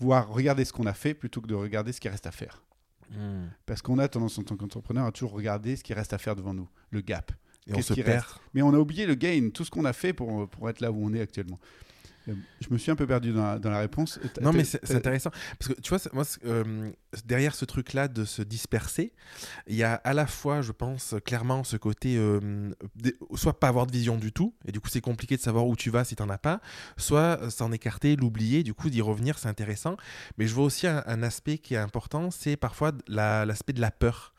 voir, 0.00 0.28
regarder 0.28 0.64
ce 0.64 0.72
qu'on 0.72 0.86
a 0.86 0.94
fait 0.94 1.14
plutôt 1.14 1.40
que 1.40 1.46
de 1.46 1.54
regarder 1.54 1.92
ce 1.92 2.00
qui 2.00 2.08
reste 2.08 2.26
à 2.26 2.32
faire. 2.32 2.64
Hmm. 3.10 3.44
Parce 3.66 3.80
qu'on 3.80 3.98
a 3.98 4.08
tendance 4.08 4.38
en 4.38 4.42
tant 4.42 4.56
qu'entrepreneur 4.56 5.06
à 5.06 5.12
toujours 5.12 5.32
regarder 5.32 5.76
ce 5.76 5.84
qui 5.84 5.94
reste 5.94 6.12
à 6.12 6.18
faire 6.18 6.34
devant 6.34 6.54
nous, 6.54 6.68
le 6.90 7.00
gap. 7.00 7.30
Et 7.66 7.74
on 7.74 7.80
se 7.80 7.94
perd. 7.94 8.26
Mais 8.54 8.62
on 8.62 8.74
a 8.74 8.78
oublié 8.78 9.06
le 9.06 9.14
gain, 9.14 9.50
tout 9.54 9.64
ce 9.64 9.70
qu'on 9.70 9.84
a 9.84 9.92
fait 9.92 10.12
pour, 10.12 10.48
pour 10.48 10.68
être 10.68 10.80
là 10.80 10.90
où 10.90 10.96
on 11.00 11.14
est 11.14 11.20
actuellement. 11.20 11.60
Je 12.26 12.68
me 12.70 12.78
suis 12.78 12.90
un 12.90 12.96
peu 12.96 13.06
perdu 13.06 13.32
dans 13.32 13.42
la, 13.44 13.58
dans 13.58 13.70
la 13.70 13.78
réponse. 13.80 14.18
Non, 14.40 14.52
mais 14.52 14.64
c'est 14.64 14.94
intéressant. 14.96 15.30
Parce 15.58 15.74
que 15.74 15.80
tu 15.80 15.88
vois, 15.90 15.98
moi, 16.12 16.24
euh, 16.46 16.90
derrière 17.26 17.54
ce 17.54 17.64
truc-là 17.64 18.08
de 18.08 18.24
se 18.24 18.40
disperser, 18.42 19.12
il 19.66 19.74
y 19.76 19.82
a 19.82 19.94
à 19.94 20.14
la 20.14 20.26
fois, 20.26 20.62
je 20.62 20.72
pense, 20.72 21.14
clairement 21.24 21.64
ce 21.64 21.76
côté, 21.76 22.16
euh, 22.16 22.70
soit 23.34 23.60
pas 23.60 23.68
avoir 23.68 23.86
de 23.86 23.92
vision 23.92 24.16
du 24.16 24.32
tout, 24.32 24.54
et 24.66 24.72
du 24.72 24.80
coup, 24.80 24.88
c'est 24.88 25.00
compliqué 25.02 25.36
de 25.36 25.42
savoir 25.42 25.66
où 25.66 25.76
tu 25.76 25.90
vas 25.90 26.04
si 26.04 26.16
t'en 26.16 26.28
as 26.30 26.38
pas, 26.38 26.60
soit 26.96 27.38
euh, 27.42 27.50
s'en 27.50 27.72
écarter, 27.72 28.16
l'oublier, 28.16 28.62
du 28.62 28.74
coup, 28.74 28.88
d'y 28.90 29.00
revenir, 29.02 29.38
c'est 29.38 29.48
intéressant. 29.48 29.96
Mais 30.38 30.46
je 30.46 30.54
vois 30.54 30.64
aussi 30.64 30.86
un, 30.86 31.02
un 31.06 31.22
aspect 31.22 31.58
qui 31.58 31.74
est 31.74 31.78
important, 31.78 32.30
c'est 32.30 32.56
parfois 32.56 32.92
la- 33.06 33.44
l'aspect 33.44 33.72
de 33.72 33.80
la 33.80 33.90
peur. 33.90 34.33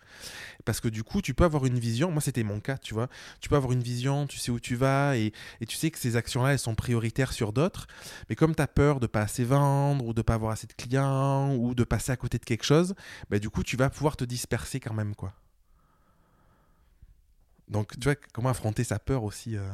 Parce 0.65 0.79
que 0.79 0.87
du 0.87 1.03
coup, 1.03 1.21
tu 1.21 1.33
peux 1.33 1.43
avoir 1.43 1.65
une 1.65 1.79
vision. 1.79 2.11
Moi, 2.11 2.21
c'était 2.21 2.43
mon 2.43 2.59
cas, 2.59 2.77
tu 2.77 2.93
vois. 2.93 3.07
Tu 3.39 3.49
peux 3.49 3.55
avoir 3.55 3.71
une 3.71 3.83
vision, 3.83 4.27
tu 4.27 4.39
sais 4.39 4.51
où 4.51 4.59
tu 4.59 4.75
vas, 4.75 5.17
et, 5.17 5.33
et 5.61 5.65
tu 5.65 5.75
sais 5.75 5.91
que 5.91 5.99
ces 5.99 6.15
actions-là, 6.15 6.53
elles 6.53 6.59
sont 6.59 6.75
prioritaires 6.75 7.33
sur 7.33 7.53
d'autres. 7.53 7.87
Mais 8.29 8.35
comme 8.35 8.55
tu 8.55 8.61
as 8.61 8.67
peur 8.67 8.99
de 8.99 9.07
pas 9.07 9.21
assez 9.21 9.43
vendre, 9.43 10.05
ou 10.05 10.13
de 10.13 10.21
pas 10.21 10.33
avoir 10.35 10.51
assez 10.51 10.67
de 10.67 10.73
clients, 10.73 11.55
ou 11.55 11.75
de 11.75 11.83
passer 11.83 12.11
à 12.11 12.17
côté 12.17 12.37
de 12.37 12.45
quelque 12.45 12.65
chose, 12.65 12.95
bah, 13.29 13.39
du 13.39 13.49
coup, 13.49 13.63
tu 13.63 13.77
vas 13.77 13.89
pouvoir 13.89 14.17
te 14.17 14.23
disperser 14.23 14.79
quand 14.79 14.93
même, 14.93 15.15
quoi. 15.15 15.33
Donc, 17.67 17.99
tu 17.99 18.03
vois, 18.05 18.15
comment 18.33 18.49
affronter 18.49 18.83
sa 18.83 18.99
peur 18.99 19.23
aussi. 19.23 19.57
euh? 19.57 19.67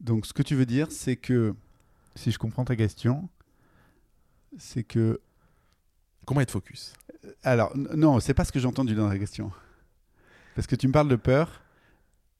Donc, 0.00 0.26
ce 0.26 0.32
que 0.32 0.42
tu 0.42 0.54
veux 0.54 0.66
dire, 0.66 0.90
c'est 0.90 1.16
que, 1.16 1.54
si 2.16 2.32
je 2.32 2.38
comprends 2.38 2.64
ta 2.64 2.76
question, 2.76 3.28
c'est 4.58 4.84
que. 4.84 5.20
Comment 6.24 6.40
être 6.40 6.50
focus? 6.50 6.92
Alors, 7.42 7.72
non, 7.76 8.20
c'est 8.20 8.34
pas 8.34 8.44
ce 8.44 8.52
que 8.52 8.60
j'ai 8.60 8.66
entendu 8.66 8.94
dans 8.94 9.08
ta 9.08 9.18
question. 9.18 9.50
Parce 10.54 10.66
que 10.66 10.76
tu 10.76 10.86
me 10.86 10.92
parles 10.92 11.08
de 11.08 11.16
peur 11.16 11.62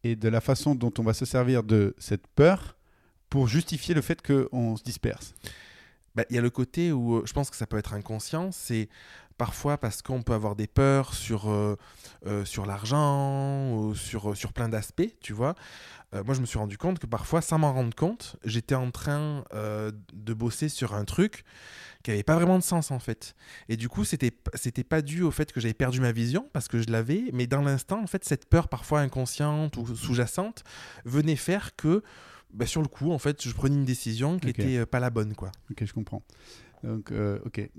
et 0.04 0.16
de 0.16 0.28
la 0.28 0.40
façon 0.40 0.74
dont 0.74 0.92
on 0.98 1.02
va 1.02 1.14
se 1.14 1.24
servir 1.24 1.62
de 1.62 1.94
cette 1.98 2.26
peur 2.26 2.76
pour 3.30 3.48
justifier 3.48 3.94
le 3.94 4.02
fait 4.02 4.20
qu'on 4.20 4.76
se 4.76 4.82
disperse. 4.82 5.34
Bah, 6.14 6.24
Il 6.28 6.36
y 6.36 6.38
a 6.38 6.42
le 6.42 6.50
côté 6.50 6.92
où 6.92 7.16
euh, 7.16 7.22
je 7.24 7.32
pense 7.32 7.48
que 7.48 7.56
ça 7.56 7.66
peut 7.66 7.78
être 7.78 7.94
inconscient, 7.94 8.52
c'est 8.52 8.88
parfois 9.42 9.76
parce 9.76 10.02
qu'on 10.02 10.22
peut 10.22 10.34
avoir 10.34 10.54
des 10.54 10.66
peurs 10.66 11.14
sur, 11.14 11.50
euh, 11.50 11.76
euh, 12.26 12.44
sur 12.44 12.66
l'argent 12.66 13.72
ou 13.72 13.94
sur, 13.94 14.36
sur 14.36 14.52
plein 14.52 14.68
d'aspects, 14.68 15.10
tu 15.20 15.32
vois. 15.32 15.54
Euh, 16.14 16.22
moi, 16.24 16.34
je 16.34 16.40
me 16.40 16.46
suis 16.46 16.58
rendu 16.58 16.78
compte 16.78 16.98
que 16.98 17.06
parfois, 17.06 17.40
sans 17.42 17.58
m'en 17.58 17.72
rendre 17.72 17.94
compte, 17.94 18.36
j'étais 18.44 18.74
en 18.74 18.90
train 18.90 19.44
de 19.52 20.34
bosser 20.34 20.68
sur 20.68 20.94
un 20.94 21.04
truc 21.04 21.44
qui 22.02 22.10
n'avait 22.10 22.22
pas 22.22 22.34
vraiment 22.36 22.58
de 22.58 22.64
sens 22.64 22.90
en 22.90 22.98
fait. 22.98 23.34
Et 23.68 23.76
du 23.76 23.88
coup, 23.88 24.04
c'était 24.04 24.32
c'était 24.54 24.84
pas 24.84 25.02
dû 25.02 25.22
au 25.22 25.30
fait 25.30 25.52
que 25.52 25.60
j'avais 25.60 25.74
perdu 25.74 26.00
ma 26.00 26.12
vision 26.12 26.48
parce 26.52 26.68
que 26.68 26.80
je 26.82 26.90
l'avais, 26.90 27.24
mais 27.32 27.46
dans 27.46 27.62
l'instant, 27.62 28.02
en 28.02 28.06
fait, 28.06 28.24
cette 28.24 28.46
peur 28.46 28.68
parfois 28.68 29.00
inconsciente 29.00 29.76
ou 29.76 29.94
sous-jacente 29.94 30.64
venait 31.04 31.36
faire 31.36 31.76
que 31.76 32.02
bah, 32.52 32.66
sur 32.66 32.82
le 32.82 32.88
coup, 32.88 33.12
en 33.12 33.18
fait, 33.18 33.42
je 33.42 33.52
prenais 33.54 33.74
une 33.76 33.84
décision 33.86 34.38
qui 34.38 34.48
Ok. 34.50 34.58
était 34.58 34.76
euh, 34.78 34.86
pas 34.86 35.00
la 35.00 35.08
bonne, 35.10 35.34
quoi. 35.34 35.52
Ok, 35.70 35.84
je 35.84 35.92
comprends. 35.92 36.22
Donc, 36.84 37.10
euh, 37.12 37.38
ok. 37.46 37.70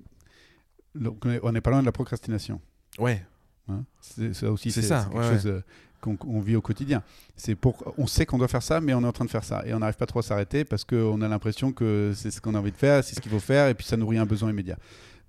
Donc, 0.96 1.24
on 1.25 1.30
est- 1.32 1.39
on 1.44 1.51
n'est 1.51 1.62
pas 1.62 1.72
loin 1.72 1.82
de 1.82 1.86
la 1.86 1.92
procrastination. 1.92 2.62
Ouais, 3.00 3.24
hein? 3.68 3.84
C'est 4.01 4.34
ça 4.34 4.51
aussi, 4.51 4.72
C'est 4.72 4.82
ça, 4.84 5.10
ouais, 5.13 5.46
euh, 5.46 5.62
qu'on 6.03 6.39
vit 6.41 6.55
au 6.55 6.62
quotidien. 6.62 7.01
C'est 7.36 7.55
pour, 7.55 7.93
on 7.98 8.07
sait 8.07 8.25
qu'on 8.25 8.38
doit 8.38 8.48
faire 8.48 8.63
ça, 8.63 8.81
mais 8.81 8.93
on 8.93 9.01
est 9.01 9.07
en 9.07 9.12
train 9.12 9.25
de 9.25 9.29
faire 9.29 9.43
ça 9.43 9.63
et 9.65 9.74
on 9.74 9.79
n'arrive 9.79 9.95
pas 9.95 10.05
trop 10.05 10.19
à 10.19 10.24
s'arrêter 10.24 10.65
parce 10.65 10.83
qu'on 10.83 11.22
a 11.22 11.27
l'impression 11.27 11.72
que 11.72 12.12
c'est 12.15 12.31
ce 12.31 12.41
qu'on 12.41 12.55
a 12.55 12.60
envie 12.60 12.72
de 12.72 12.77
faire, 12.77 13.03
c'est 13.03 13.15
ce 13.15 13.22
qu'il 13.22 13.31
faut 13.31 13.39
faire 13.39 13.67
et 13.69 13.74
puis 13.74 13.86
ça 13.86 13.98
nourrit 13.98 14.17
un 14.17 14.25
besoin 14.25 14.50
immédiat. 14.50 14.77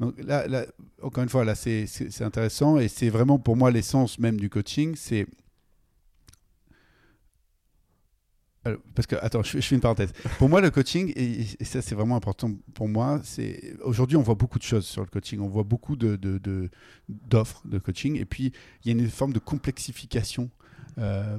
Donc 0.01 0.15
là, 0.19 0.49
là, 0.49 0.67
encore 1.03 1.23
une 1.23 1.29
fois, 1.29 1.45
là, 1.45 1.55
c'est 1.55 1.87
intéressant 2.21 2.79
et 2.79 2.89
c'est 2.89 3.09
vraiment 3.09 3.39
pour 3.39 3.57
moi 3.57 3.71
l'essence 3.71 4.19
même 4.19 4.39
du 4.39 4.51
coaching, 4.51 4.95
c'est 4.97 5.27
parce 8.95 9.07
que, 9.07 9.17
attends, 9.17 9.43
je, 9.43 9.61
fais 9.61 9.75
une 9.75 9.81
parenthèse. 9.81 10.13
Pour 10.39 10.49
moi, 10.49 10.61
le 10.61 10.71
coaching, 10.71 11.13
et, 11.17 11.45
ça 11.65 11.83
c'est 11.83 11.95
vraiment 11.95 12.17
important 12.17 12.51
pour 12.73 12.89
moi, 12.89 13.21
c'est 13.23 13.77
aujourd'hui 13.83 14.17
on 14.17 14.23
voit 14.23 14.35
beaucoup 14.35 14.59
de 14.59 14.65
choses 14.65 14.87
sur 14.87 15.03
le 15.03 15.09
coaching, 15.09 15.41
on 15.41 15.49
voit 15.49 15.65
beaucoup 15.65 15.97
de, 15.97 16.17
de- 16.17 16.71
d'offres 17.09 17.63
de 17.67 17.79
coaching, 17.79 18.17
et 18.17 18.25
puis 18.25 18.53
il 18.85 18.93
y 18.93 18.97
a 18.97 18.99
une 18.99 19.11
forme 19.11 19.33
de 19.33 19.39
complexification. 19.39 20.51
Euh, 20.99 21.39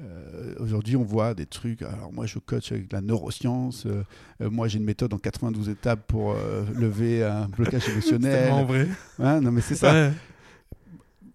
euh, 0.00 0.54
aujourd'hui, 0.58 0.96
on 0.96 1.04
voit 1.04 1.34
des 1.34 1.46
trucs. 1.46 1.82
Alors, 1.82 2.12
moi, 2.12 2.26
je 2.26 2.38
coach 2.38 2.72
avec 2.72 2.92
la 2.92 3.00
neuroscience. 3.00 3.86
euh, 3.86 4.02
moi, 4.40 4.66
j'ai 4.68 4.78
une 4.78 4.84
méthode 4.84 5.12
en 5.14 5.18
92 5.18 5.68
étapes 5.68 6.06
pour 6.06 6.34
lever 6.74 7.22
un 7.24 7.46
blocage 7.48 7.88
émotionnel. 7.88 8.64
vrai. 8.64 8.88
Hein, 9.18 9.40
non, 9.40 9.52
mais 9.52 9.60
c'est 9.60 9.76
ça. 9.76 10.10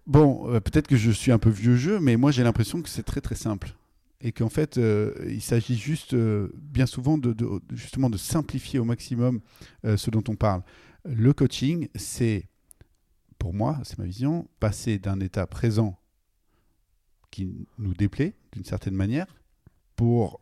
Bon, 0.06 0.60
peut-être 0.60 0.88
que 0.88 0.96
je 0.96 1.10
suis 1.10 1.30
un 1.32 1.38
peu 1.38 1.50
vieux 1.50 1.76
jeu, 1.76 2.00
mais 2.00 2.16
moi 2.16 2.32
j'ai 2.32 2.42
l'impression 2.42 2.82
que 2.82 2.88
c'est 2.88 3.02
très 3.04 3.20
très 3.20 3.36
simple. 3.36 3.74
Et 4.22 4.32
qu'en 4.32 4.48
fait, 4.48 4.78
il 5.28 5.40
s'agit 5.40 5.76
juste, 5.78 6.14
bien 6.14 6.86
souvent, 6.86 7.16
de, 7.16 7.32
de- 7.32 7.60
justement 7.72 8.10
de 8.10 8.18
simplifier 8.18 8.78
au 8.78 8.84
maximum 8.84 9.40
ce 9.84 10.10
dont 10.10 10.24
on 10.28 10.34
parle. 10.36 10.62
Le 11.04 11.32
coaching, 11.32 11.88
c'est, 11.94 12.48
pour 13.38 13.54
moi, 13.54 13.78
c'est 13.84 13.98
ma 13.98 14.04
vision, 14.04 14.48
passer 14.58 14.98
d'un 14.98 15.20
état 15.20 15.46
présent 15.46 15.96
qui 17.30 17.66
nous 17.78 17.94
déplaît 17.94 18.34
d'une 18.52 18.64
certaine 18.64 18.94
manière 18.94 19.26
pour 19.96 20.40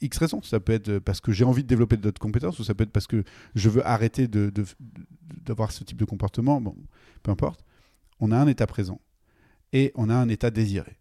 X 0.00 0.18
raisons. 0.18 0.42
Ça 0.42 0.60
peut 0.60 0.72
être 0.72 0.98
parce 1.00 1.20
que 1.20 1.32
j'ai 1.32 1.44
envie 1.44 1.62
de 1.62 1.68
développer 1.68 1.96
d'autres 1.96 2.20
compétences 2.20 2.58
ou 2.58 2.64
ça 2.64 2.74
peut 2.74 2.84
être 2.84 2.92
parce 2.92 3.06
que 3.06 3.24
je 3.54 3.68
veux 3.68 3.84
arrêter 3.86 4.28
de- 4.28 4.50
de- 4.50 4.64
d'avoir 5.44 5.72
ce 5.72 5.82
type 5.84 5.98
de 5.98 6.04
comportement. 6.04 6.60
Bon, 6.60 6.76
peu 7.22 7.30
importe. 7.30 7.64
On 8.20 8.30
a 8.32 8.36
un 8.38 8.46
état 8.46 8.66
présent 8.66 9.00
et 9.72 9.92
on 9.94 10.08
a 10.10 10.14
un 10.14 10.28
état 10.28 10.50
désiré. 10.50 10.98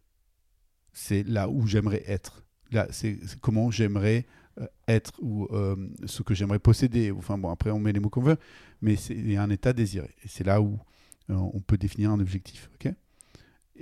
C'est 0.94 1.24
là 1.24 1.50
où 1.50 1.68
j'aimerais 1.68 2.04
être. 2.08 2.44
Là, 2.72 2.88
c'est 2.92 3.20
comment 3.42 3.70
j'aimerais 3.72 4.26
euh, 4.60 4.66
être 4.88 5.14
ou 5.22 5.48
euh, 5.52 5.76
ce 6.06 6.24
que 6.24 6.34
j'aimerais 6.34 6.60
posséder. 6.60 7.12
Enfin 7.12 7.38
bon, 7.38 7.50
après 7.50 7.70
on 7.72 7.80
met 7.80 7.94
les 7.94 8.00
mots 8.00 8.10
qu'on 8.10 8.22
veut, 8.24 8.38
mais 8.82 8.96
c'est 8.96 9.36
un 9.38 9.50
état 9.52 9.74
désiré. 9.74 10.10
C'est 10.26 10.44
là 10.46 10.62
où 10.62 10.80
euh, 11.30 11.36
on 11.36 11.60
peut 11.60 11.78
définir 11.78 12.12
un 12.12 12.20
objectif. 12.20 12.70
ok? 12.76 12.94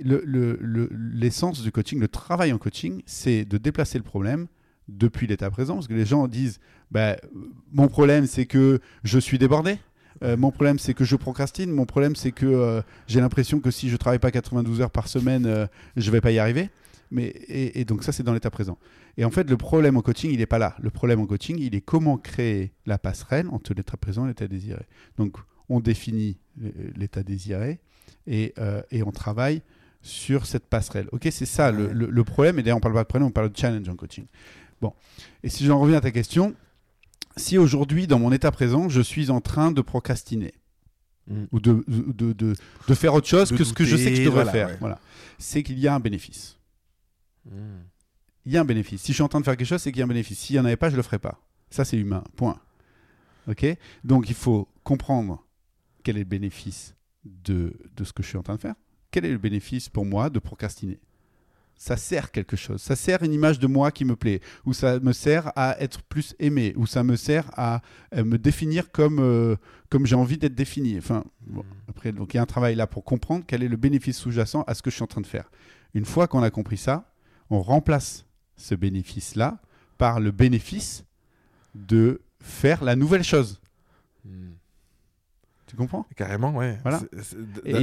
Le- 0.02 0.22
le- 0.24 0.58
le- 0.60 0.90
L'essence 0.92 1.62
du 1.62 1.72
coaching, 1.72 1.98
le 2.00 2.08
travail 2.08 2.52
en 2.52 2.58
coaching, 2.58 3.02
c'est 3.06 3.44
de 3.44 3.58
déplacer 3.58 3.98
le 3.98 4.04
problème 4.04 4.46
depuis 4.88 5.26
l'état 5.26 5.50
présent. 5.50 5.74
Parce 5.74 5.88
que 5.88 5.94
les 5.94 6.06
gens 6.06 6.28
disent, 6.28 6.58
bah, 6.90 7.16
mon 7.72 7.88
problème 7.88 8.26
c'est 8.26 8.46
que 8.46 8.80
je 9.04 9.18
suis 9.18 9.38
débordé. 9.38 9.78
Euh, 10.22 10.36
mon 10.36 10.50
problème, 10.50 10.78
c'est 10.78 10.94
que 10.94 11.04
je 11.04 11.14
procrastine. 11.16 11.70
Mon 11.70 11.84
problème, 11.84 12.16
c'est 12.16 12.32
que 12.32 12.46
euh, 12.46 12.80
j'ai 13.06 13.20
l'impression 13.20 13.60
que 13.60 13.70
si 13.70 13.90
je 13.90 13.96
travaille 13.98 14.18
pas 14.18 14.30
92 14.30 14.80
heures 14.80 14.90
par 14.90 15.08
semaine, 15.08 15.44
euh, 15.44 15.66
je 15.96 16.10
vais 16.10 16.22
pas 16.22 16.30
y 16.30 16.38
arriver. 16.38 16.70
Mais, 17.10 17.34
et, 17.48 17.84
donc 17.84 18.02
ça, 18.02 18.12
c'est 18.12 18.22
dans 18.22 18.32
l'état 18.32 18.50
présent. 18.50 18.78
Et 19.16 19.24
en 19.24 19.30
fait, 19.30 19.48
le 19.48 19.56
problème 19.56 19.96
en 19.96 20.00
coaching, 20.02 20.30
il 20.32 20.38
n'est 20.38 20.46
pas 20.46 20.58
là. 20.58 20.74
Le 20.80 20.90
problème 20.90 21.20
en 21.20 21.26
coaching, 21.26 21.56
il 21.60 21.74
est 21.74 21.80
comment 21.82 22.16
créer 22.16 22.72
la 22.86 22.98
passerelle 22.98 23.46
entre 23.50 23.74
l'état 23.74 23.96
présent 23.96 24.24
et 24.24 24.28
l'état 24.28 24.48
désiré. 24.48 24.86
Donc, 25.18 25.36
on 25.68 25.80
définit 25.80 26.38
euh, 26.64 26.70
l'état 26.96 27.22
désiré 27.22 27.78
et, 28.26 28.54
et 28.90 29.02
on 29.02 29.12
travaille 29.12 29.62
sur 30.06 30.46
cette 30.46 30.66
passerelle. 30.66 31.08
Ok, 31.12 31.28
c'est 31.30 31.46
ça 31.46 31.70
le, 31.72 31.86
Ouais. 31.88 31.94
le- 31.94 32.06
le 32.10 32.24
problème. 32.24 32.58
Et 32.58 32.62
d'ailleurs, 32.62 32.78
on 32.78 32.80
parle 32.80 32.94
pas 32.94 33.02
de 33.02 33.08
problème, 33.08 33.28
on 33.28 33.32
parle 33.32 33.50
de 33.50 33.56
challenge 33.56 33.88
en 33.88 33.96
coaching. 33.96 34.26
Bon. 34.80 34.92
Et 35.42 35.48
si 35.48 35.64
j'en 35.64 35.78
reviens 35.80 35.98
à 35.98 36.00
ta 36.00 36.10
question, 36.10 36.54
si 37.36 37.58
aujourd'hui, 37.58 38.06
dans 38.06 38.18
mon 38.18 38.32
état 38.32 38.50
présent, 38.50 38.88
je 38.88 39.00
suis 39.00 39.30
en 39.30 39.40
train 39.40 39.70
de 39.72 39.80
procrastiner, 39.82 40.54
Mm. 41.28 41.44
ou 41.50 41.58
de, 41.58 41.84
de, 41.88 42.32
de, 42.32 42.54
de 42.86 42.94
faire 42.94 43.12
autre 43.12 43.26
chose 43.26 43.50
De 43.50 43.56
que 43.56 43.64
ce 43.64 43.72
que 43.72 43.84
je 43.84 43.96
sais 43.96 44.10
que 44.10 44.14
je 44.16 44.22
devrais 44.22 44.44
voilà, 44.44 44.52
faire. 44.52 44.68
ouais. 44.68 44.76
Voilà. 44.78 45.00
C'est 45.38 45.64
qu'il 45.64 45.78
y 45.80 45.88
a 45.88 45.94
un 45.94 45.98
bénéfice. 46.00 46.56
Mm. 47.46 47.50
Il 48.44 48.52
y 48.52 48.56
a 48.56 48.60
un 48.60 48.64
bénéfice. 48.64 49.02
Si 49.02 49.08
je 49.10 49.14
suis 49.14 49.22
en 49.24 49.28
train 49.28 49.40
de 49.40 49.44
faire 49.44 49.56
quelque 49.56 49.66
chose, 49.66 49.82
c'est 49.82 49.90
qu'il 49.90 49.98
y 49.98 50.02
a 50.02 50.04
un 50.04 50.08
bénéfice. 50.08 50.38
S'il 50.38 50.54
n'y 50.54 50.60
en 50.60 50.64
avait 50.64 50.76
pas, 50.76 50.88
je 50.88 50.92
ne 50.92 50.98
le 50.98 51.02
ferais 51.02 51.18
pas. 51.18 51.40
Ça, 51.68 51.84
c'est 51.84 51.96
humain. 51.96 52.22
Point. 52.36 52.60
OK? 53.48 53.66
Donc, 54.04 54.28
il 54.28 54.36
faut 54.36 54.68
comprendre 54.84 55.44
quel 56.04 56.14
est 56.16 56.20
le 56.20 56.24
bénéfice 56.26 56.94
de, 57.24 57.72
de 57.96 58.04
ce 58.04 58.12
que 58.12 58.22
je 58.22 58.28
suis 58.28 58.38
en 58.38 58.42
train 58.44 58.54
de 58.54 58.60
faire. 58.60 58.76
Quel 59.16 59.24
est 59.24 59.32
le 59.32 59.38
bénéfice 59.38 59.88
pour 59.88 60.04
moi 60.04 60.28
de 60.28 60.38
procrastiner? 60.38 60.98
Ça 61.74 61.96
sert 61.96 62.30
quelque 62.30 62.54
chose. 62.54 62.82
Ça 62.82 62.94
sert 62.96 63.22
une 63.22 63.32
image 63.32 63.58
de 63.58 63.66
moi 63.66 63.90
qui 63.90 64.04
me 64.04 64.14
plaît, 64.14 64.42
ou 64.66 64.74
ça 64.74 65.00
me 65.00 65.14
sert 65.14 65.52
à 65.56 65.80
être 65.80 66.02
plus 66.02 66.34
aimé, 66.38 66.74
ou 66.76 66.84
ça 66.86 67.02
me 67.02 67.16
sert 67.16 67.50
à 67.54 67.80
euh, 68.14 68.24
me 68.26 68.36
définir 68.36 68.92
comme, 68.92 69.18
euh, 69.18 69.56
comme 69.88 70.04
j'ai 70.04 70.16
envie 70.16 70.36
d'être 70.36 70.54
défini. 70.54 70.98
Enfin, 70.98 71.24
bon, 71.46 71.62
Mm. 71.62 71.66
après, 71.88 72.12
donc 72.12 72.34
il 72.34 72.36
y 72.36 72.40
a 72.40 72.42
un 72.42 72.46
travail 72.46 72.74
là 72.74 72.86
pour 72.86 73.04
comprendre 73.04 73.42
quel 73.46 73.62
est 73.62 73.68
le 73.68 73.78
bénéfice 73.78 74.18
sous-jacent 74.18 74.64
à 74.66 74.74
ce 74.74 74.82
que 74.82 74.90
je 74.90 74.96
suis 74.96 75.02
en 75.02 75.06
train 75.06 75.22
de 75.22 75.26
faire. 75.26 75.50
Une 75.94 76.04
fois 76.04 76.26
qu'on 76.28 76.42
a 76.42 76.50
compris 76.50 76.76
ça, 76.76 77.10
on 77.48 77.62
remplace 77.62 78.26
ce 78.58 78.74
bénéfice-là 78.74 79.62
par 79.96 80.20
le 80.20 80.30
bénéfice 80.30 81.06
de 81.74 82.20
faire 82.42 82.84
la 82.84 82.96
nouvelle 82.96 83.24
chose. 83.24 83.62
Mm. 84.26 84.50
Tu 85.66 85.76
comprends? 85.76 86.06
Carrément, 86.16 86.54
ouais. 86.54 86.78
Voilà. 86.82 87.00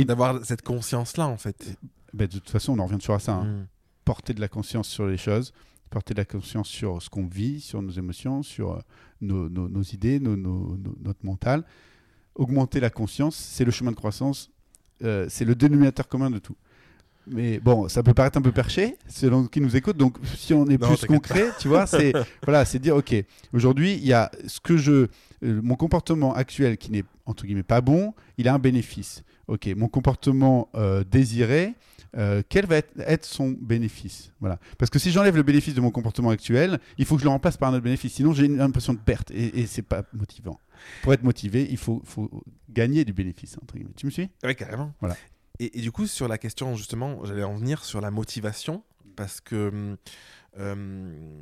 D'avoir 0.05 0.45
cette 0.45 0.61
conscience-là, 0.61 1.27
en 1.27 1.37
fait. 1.37 1.77
Ben, 2.13 2.27
De 2.27 2.33
toute 2.39 2.49
façon, 2.49 2.73
on 2.73 2.79
en 2.79 2.85
revient 2.85 2.97
toujours 2.97 3.15
à 3.15 3.19
ça. 3.19 3.33
hein. 3.35 3.45
Mm. 3.45 3.67
porter 4.05 4.33
de 4.33 4.41
la 4.41 4.49
conscience 4.49 4.89
sur 4.89 5.07
les 5.07 5.15
choses, 5.17 5.53
porter 5.89 6.13
de 6.13 6.19
la 6.19 6.25
conscience 6.25 6.67
sur 6.67 7.01
ce 7.01 7.09
qu'on 7.09 7.25
vit, 7.25 7.61
sur 7.61 7.81
nos 7.81 7.91
émotions, 7.91 8.43
sur 8.43 8.73
euh, 8.73 8.79
nos, 9.21 9.47
nos- 9.49 9.69
nos 9.69 9.81
idées, 9.81 10.19
nos- 10.19 10.35
nos- 10.35 10.75
nos- 10.77 10.95
notre 11.01 11.25
mental. 11.25 11.63
Augmenter 12.35 12.79
la 12.81 12.89
conscience, 12.89 13.35
c'est 13.35 13.63
le 13.63 13.71
chemin 13.71 13.91
de 13.91 13.95
croissance, 13.95 14.51
euh, 15.03 15.27
c'est 15.29 15.45
le 15.45 15.55
dénominateur 15.55 16.07
commun 16.09 16.29
de 16.29 16.39
tout. 16.39 16.55
Mais 17.27 17.59
bon, 17.59 17.87
ça 17.87 18.03
peut 18.03 18.13
paraître 18.13 18.37
un 18.37 18.41
peu 18.41 18.51
perché 18.51 18.97
selon 19.07 19.45
qui 19.45 19.61
nous 19.61 19.75
écoute. 19.75 19.97
Donc, 19.97 20.17
si 20.35 20.53
on 20.53 20.65
est 20.67 20.81
Non, 20.81 20.95
plus 20.95 21.05
concret, 21.05 21.45
tu 21.59 21.67
vois, 21.67 21.85
c'est 21.85 22.13
voilà, 22.43 22.65
c'est 22.65 22.79
dire 22.79 22.95
ok, 22.95 23.15
aujourd'hui, 23.53 23.93
il 23.93 24.05
y 24.05 24.13
a 24.13 24.31
ce 24.47 24.59
que 24.59 24.77
je, 24.77 24.91
euh, 24.91 25.07
mon 25.41 25.75
comportement 25.75 26.33
actuel 26.35 26.77
qui 26.77 26.91
n'est 26.91 27.03
entre 27.25 27.45
guillemets 27.45 27.63
pas 27.63 27.81
bon, 27.81 28.13
il 28.37 28.47
a 28.47 28.53
un 28.53 28.59
bénéfice. 28.59 29.23
Ok, 29.47 29.67
mon 29.75 29.87
comportement 29.89 30.69
euh, 30.75 31.03
désiré, 31.03 31.73
euh, 32.15 32.41
quel 32.47 32.65
va 32.65 32.77
être, 32.77 32.93
être 32.99 33.25
son 33.25 33.55
bénéfice? 33.59 34.31
Voilà. 34.39 34.59
Parce 34.77 34.89
que 34.89 34.99
si 34.99 35.11
j'enlève 35.11 35.35
le 35.35 35.43
bénéfice 35.43 35.73
de 35.73 35.81
mon 35.81 35.91
comportement 35.91 36.29
actuel, 36.29 36.79
il 36.97 37.05
faut 37.05 37.15
que 37.15 37.21
je 37.21 37.25
le 37.25 37.31
remplace 37.31 37.57
par 37.57 37.69
un 37.69 37.73
autre 37.73 37.83
bénéfice. 37.83 38.13
Sinon, 38.13 38.33
j'ai 38.33 38.45
une 38.45 38.61
impression 38.61 38.93
de 38.93 38.99
perte 38.99 39.31
et, 39.31 39.59
et 39.59 39.65
c'est 39.65 39.81
pas 39.81 40.03
motivant. 40.13 40.59
Pour 41.01 41.13
être 41.13 41.23
motivé, 41.23 41.67
il 41.69 41.77
faut, 41.77 42.01
faut 42.05 42.29
gagner 42.69 43.03
du 43.05 43.13
bénéfice. 43.13 43.57
Entre 43.61 43.75
guillemets. 43.75 43.93
Tu 43.95 44.05
me 44.05 44.11
suis? 44.11 44.29
Oui, 44.43 44.55
carrément. 44.55 44.93
Voilà. 44.99 45.15
Et, 45.59 45.81
du 45.81 45.91
coup, 45.91 46.07
sur 46.07 46.27
la 46.27 46.37
question, 46.37 46.75
justement, 46.75 47.23
j'allais 47.25 47.43
en 47.43 47.55
venir 47.55 47.85
sur 47.85 48.01
la 48.01 48.11
motivation, 48.11 48.83
parce 49.15 49.39
que 49.39 49.69
hum, 49.69 49.97
euh, 50.59 51.41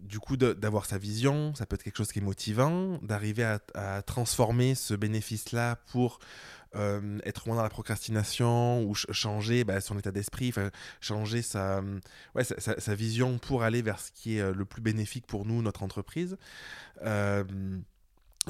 du 0.00 0.18
coup, 0.18 0.36
d'avoir 0.36 0.86
sa 0.86 0.98
vision, 0.98 1.54
ça 1.54 1.66
peut 1.66 1.74
être 1.74 1.82
quelque 1.82 1.96
chose 1.96 2.12
qui 2.12 2.18
est 2.18 2.22
motivant, 2.22 2.98
d'arriver 3.02 3.58
à, 3.74 4.02
transformer 4.02 4.74
ce 4.74 4.94
bénéfice-là 4.94 5.76
pour 5.90 6.18
euh, 6.74 7.18
être 7.24 7.46
moins 7.46 7.56
dans 7.56 7.62
la 7.62 7.68
procrastination 7.68 8.82
ou 8.82 8.94
ch- 8.94 9.06
changer 9.12 9.64
bah, 9.64 9.80
son 9.80 9.98
état 9.98 10.10
d'esprit, 10.12 10.52
changer 11.00 11.42
sa, 11.42 11.78
hum, 11.78 12.00
ouais, 12.34 12.44
sa, 12.44 12.94
vision 12.94 13.38
pour 13.38 13.62
aller 13.62 13.82
vers 13.82 14.00
ce 14.00 14.10
qui 14.12 14.38
est 14.38 14.40
euh, 14.40 14.52
le 14.52 14.64
plus 14.64 14.82
bénéfique 14.82 15.26
pour 15.26 15.46
nous, 15.46 15.62
notre 15.62 15.82
entreprise. 15.82 16.36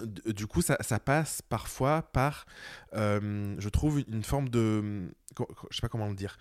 Du 0.06 0.46
coup, 0.46 0.62
ça, 0.62 0.76
passe 0.98 1.42
parfois 1.42 2.02
par, 2.02 2.46
euh, 2.94 3.54
je 3.58 3.68
trouve, 3.68 4.00
une 4.08 4.24
forme 4.24 4.48
de... 4.48 5.08
co- 5.34 5.48
Je 5.70 5.76
sais 5.76 5.80
pas 5.82 5.88
comment 5.88 6.08
le 6.08 6.14
dire. 6.14 6.36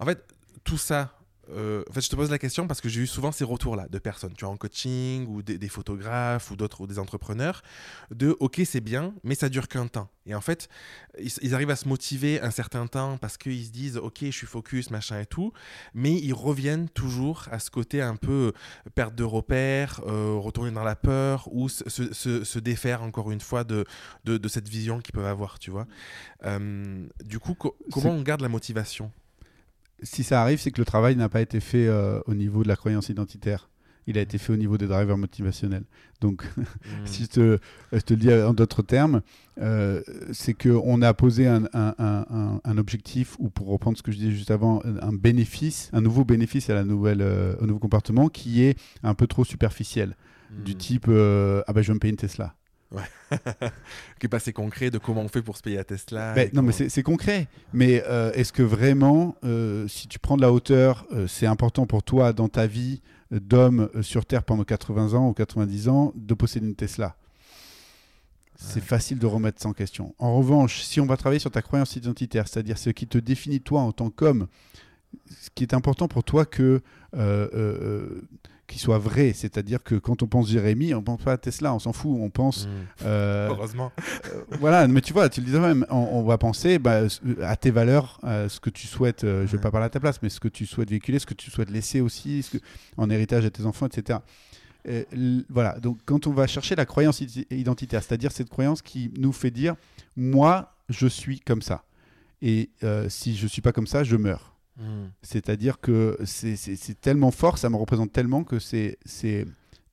En 0.00 0.04
fait, 0.06 0.24
tout 0.64 0.78
ça... 0.78 1.15
euh, 1.50 1.82
en 1.88 1.92
fait, 1.92 2.00
je 2.00 2.08
te 2.08 2.16
pose 2.16 2.30
la 2.30 2.38
question 2.38 2.66
parce 2.66 2.80
que 2.80 2.88
j'ai 2.88 3.00
eu 3.02 3.06
souvent 3.06 3.32
ces 3.32 3.44
retours-là 3.44 3.86
de 3.88 3.98
personnes, 3.98 4.32
tu 4.36 4.44
vois, 4.44 4.52
en 4.52 4.56
coaching 4.56 5.26
ou 5.28 5.42
des, 5.42 5.58
des 5.58 5.68
photographes 5.68 6.50
ou 6.50 6.56
d'autres 6.56 6.80
ou 6.80 6.86
des 6.86 6.98
entrepreneurs, 6.98 7.62
de 8.10 8.36
OK, 8.40 8.60
c'est 8.64 8.80
bien, 8.80 9.14
mais 9.24 9.34
ça 9.34 9.48
dure 9.48 9.68
qu'un 9.68 9.86
temps. 9.86 10.08
Et 10.26 10.34
en 10.34 10.40
fait, 10.40 10.68
ils, 11.20 11.30
ils 11.42 11.54
arrivent 11.54 11.70
à 11.70 11.76
se 11.76 11.86
motiver 11.88 12.40
un 12.40 12.50
certain 12.50 12.86
temps 12.88 13.16
parce 13.18 13.36
qu'ils 13.38 13.64
se 13.64 13.70
disent 13.70 13.96
OK, 13.96 14.18
je 14.22 14.30
suis 14.30 14.46
focus, 14.46 14.90
machin 14.90 15.20
et 15.20 15.26
tout, 15.26 15.52
mais 15.94 16.14
ils 16.14 16.32
reviennent 16.34 16.88
toujours 16.88 17.44
à 17.52 17.58
ce 17.60 17.70
côté 17.70 18.02
un 18.02 18.16
peu 18.16 18.52
euh, 18.52 18.90
perte 18.94 19.14
de 19.14 19.22
repères, 19.24 20.00
euh, 20.06 20.34
retourner 20.36 20.72
dans 20.72 20.82
la 20.84 20.96
peur 20.96 21.48
ou 21.52 21.68
se, 21.68 21.88
se- 21.88 22.12
se- 22.12 22.44
se 22.44 22.58
défaire 22.58 23.02
encore 23.02 23.30
une 23.30 23.40
fois 23.40 23.62
de, 23.64 23.84
de, 24.24 24.36
de 24.36 24.48
cette 24.48 24.68
vision 24.68 25.00
qu'ils 25.00 25.12
peuvent 25.14 25.26
avoir, 25.26 25.58
tu 25.58 25.70
vois. 25.70 25.86
Euh, 26.44 27.06
du 27.24 27.38
coup, 27.38 27.54
co- 27.54 27.76
comment 27.92 28.10
on 28.10 28.22
garde 28.22 28.40
la 28.40 28.48
motivation? 28.48 29.12
Si 30.02 30.22
ça 30.24 30.42
arrive, 30.42 30.58
c'est 30.58 30.70
que 30.70 30.80
le 30.80 30.84
travail 30.84 31.16
n'a 31.16 31.28
pas 31.28 31.40
été 31.40 31.60
fait 31.60 31.86
euh, 31.86 32.20
au 32.26 32.34
niveau 32.34 32.62
de 32.62 32.68
la 32.68 32.76
croyance 32.76 33.08
identitaire. 33.08 33.68
Il 34.08 34.16
a 34.18 34.20
été 34.20 34.38
fait 34.38 34.52
au 34.52 34.56
niveau 34.56 34.78
des 34.78 34.86
drivers 34.86 35.18
motivationnels. 35.18 35.82
Donc, 36.20 36.44
Hmm. 36.56 37.04
si 37.06 37.24
je 37.24 37.28
te, 37.28 37.58
je 37.92 37.98
te 38.00 38.14
le 38.14 38.20
dis 38.20 38.32
en 38.32 38.54
d'autres 38.54 38.82
termes, 38.82 39.20
euh, 39.60 40.00
c'est 40.32 40.54
qu'on 40.54 41.02
a 41.02 41.12
posé 41.14 41.48
un, 41.48 41.64
un- 41.72 42.60
un- 42.64 42.78
objectif, 42.78 43.34
ou 43.40 43.48
pour 43.50 43.66
reprendre 43.68 43.96
ce 43.98 44.02
que 44.04 44.12
je 44.12 44.18
disais 44.18 44.30
juste 44.30 44.50
avant, 44.52 44.80
un 44.84 45.12
bénéfice, 45.12 45.90
un 45.92 46.00
nouveau 46.00 46.24
bénéfice 46.24 46.70
à 46.70 46.74
la 46.74 46.84
nouvelle, 46.84 47.20
euh, 47.20 47.56
au 47.60 47.66
nouveau 47.66 47.80
comportement 47.80 48.28
qui 48.28 48.62
est 48.62 48.78
un 49.02 49.14
peu 49.14 49.26
trop 49.26 49.44
superficiel, 49.44 50.14
du 50.64 50.74
Hmm. 50.74 50.78
type 50.78 51.06
euh, 51.08 51.62
Ah 51.66 51.72
ben 51.72 51.82
je 51.82 51.88
vais 51.88 51.94
me 51.94 51.98
payer 51.98 52.12
une 52.12 52.16
Tesla. 52.16 52.54
qui 54.18 54.26
est 54.26 54.28
pas 54.28 54.36
assez 54.36 54.52
concret 54.52 54.90
de 54.90 54.98
comment 54.98 55.20
on 55.22 55.28
fait 55.28 55.42
pour 55.42 55.56
se 55.56 55.62
payer 55.62 55.78
à 55.78 55.84
Tesla. 55.84 56.32
Ben, 56.34 56.50
non, 56.52 56.62
mais 56.62 56.68
comment- 56.68 56.72
c'est 56.72 56.88
c'est 56.88 57.02
concret. 57.02 57.48
Mais 57.72 58.02
euh, 58.06 58.32
est-ce 58.32 58.52
que 58.52 58.62
vraiment, 58.62 59.36
euh, 59.44 59.88
si 59.88 60.06
tu 60.08 60.18
prends 60.18 60.36
de 60.36 60.42
la 60.42 60.52
hauteur, 60.52 61.06
euh, 61.12 61.26
c'est 61.26 61.46
important 61.46 61.86
pour 61.86 62.02
toi 62.02 62.32
dans 62.32 62.48
ta 62.48 62.66
vie 62.66 63.02
d'homme 63.32 63.90
sur 64.02 64.24
Terre 64.24 64.44
pendant 64.44 64.62
80 64.64 65.14
ans 65.14 65.28
ou 65.28 65.32
90 65.32 65.88
ans 65.88 66.12
de 66.14 66.34
posséder 66.34 66.66
une 66.68 66.76
Tesla? 66.76 67.16
C'est 68.58 68.76
Ouais. 68.76 68.80
facile 68.86 69.18
de 69.18 69.26
remettre 69.26 69.60
ça 69.60 69.68
en 69.68 69.72
question. 69.74 70.14
En 70.18 70.36
revanche, 70.38 70.80
si 70.82 71.00
on 71.00 71.06
va 71.06 71.16
travailler 71.16 71.40
sur 71.40 71.50
ta 71.50 71.60
croyance 71.60 71.94
identitaire, 71.96 72.48
c'est-à-dire 72.48 72.78
ce 72.78 72.88
qui 72.90 73.06
te 73.06 73.18
définit 73.18 73.60
toi 73.60 73.80
en 73.82 73.92
tant 73.92 74.08
qu'homme, 74.10 74.46
ce 75.40 75.50
qui 75.54 75.62
est 75.64 75.74
important 75.74 76.08
pour 76.08 76.24
toi 76.24 76.46
que 76.46 76.80
euh, 78.66 78.72
euh, 78.72 78.72
euh, 78.72 78.72
qu'il 78.72 78.80
soit 78.80 78.98
vrai, 78.98 79.32
c'est-à-dire 79.32 79.82
que 79.82 79.94
quand 79.94 80.22
on 80.22 80.26
pense 80.26 80.48
Jérémy, 80.48 80.94
on 80.94 81.02
pense 81.02 81.22
pas 81.22 81.32
à 81.32 81.36
Tesla, 81.38 81.72
on 81.74 81.78
s'en 81.78 81.92
fout, 81.92 82.16
on 82.20 82.30
pense 82.30 82.66
Hmm. 82.66 82.70
euh, 83.06 83.48
Heureusement. 83.50 83.92
euh, 84.34 84.42
voilà, 84.60 84.86
mais 84.88 85.00
tu 85.00 85.12
vois, 85.12 85.28
tu 85.28 85.40
le 85.40 85.46
disais 85.46 85.60
même, 85.60 85.86
on, 85.90 85.96
on 85.96 86.22
va 86.24 86.36
penser 86.38 86.78
bah, 86.78 87.02
s- 87.04 87.20
à 87.42 87.56
tes 87.56 87.70
valeurs, 87.70 88.18
à 88.22 88.48
ce 88.48 88.58
que 88.60 88.70
tu 88.70 88.86
souhaites, 88.86 89.24
euh, 89.24 89.46
je 89.46 89.52
vais 89.52 89.60
pas 89.62 89.70
parler 89.70 89.86
à 89.86 89.90
ta 89.90 90.00
place, 90.00 90.20
mais 90.22 90.28
ce 90.28 90.40
que 90.40 90.48
tu 90.48 90.66
souhaites 90.66 90.90
véhiculer, 90.90 91.18
ce 91.18 91.26
que 91.26 91.34
tu 91.34 91.50
souhaites 91.50 91.70
laisser 91.70 92.00
aussi, 92.00 92.42
ce 92.42 92.58
que, 92.58 92.64
en 92.96 93.08
héritage 93.10 93.44
à 93.44 93.50
tes 93.50 93.64
enfants, 93.66 93.86
etc. 93.86 94.18
Euh, 94.88 95.04
voilà, 95.48 95.78
donc 95.80 95.98
quand 96.04 96.26
on 96.26 96.32
va 96.32 96.46
chercher 96.46 96.74
la 96.76 96.86
croyance 96.86 97.20
id- 97.20 97.46
identitaire, 97.50 98.02
c'est-à-dire 98.02 98.30
cette 98.32 98.48
croyance 98.48 98.82
qui 98.82 99.12
nous 99.18 99.32
fait 99.32 99.50
dire, 99.50 99.74
moi, 100.16 100.74
je 100.88 101.06
suis 101.06 101.40
comme 101.40 101.62
ça. 101.62 101.84
Et 102.42 102.70
euh, 102.84 103.08
si 103.08 103.34
je 103.36 103.46
suis 103.46 103.62
pas 103.62 103.72
comme 103.72 103.86
ça, 103.86 104.04
je 104.04 104.16
meurs. 104.16 104.55
Hmm. 104.78 105.06
C'est-à-dire 105.22 105.80
que 105.80 106.18
c'est- 106.24 107.00
tellement 107.00 107.30
fort, 107.30 107.56
ça 107.58 107.70
me 107.70 107.76
représente 107.76 108.12
tellement 108.12 108.44
que 108.44 108.58
c'est 108.58 108.98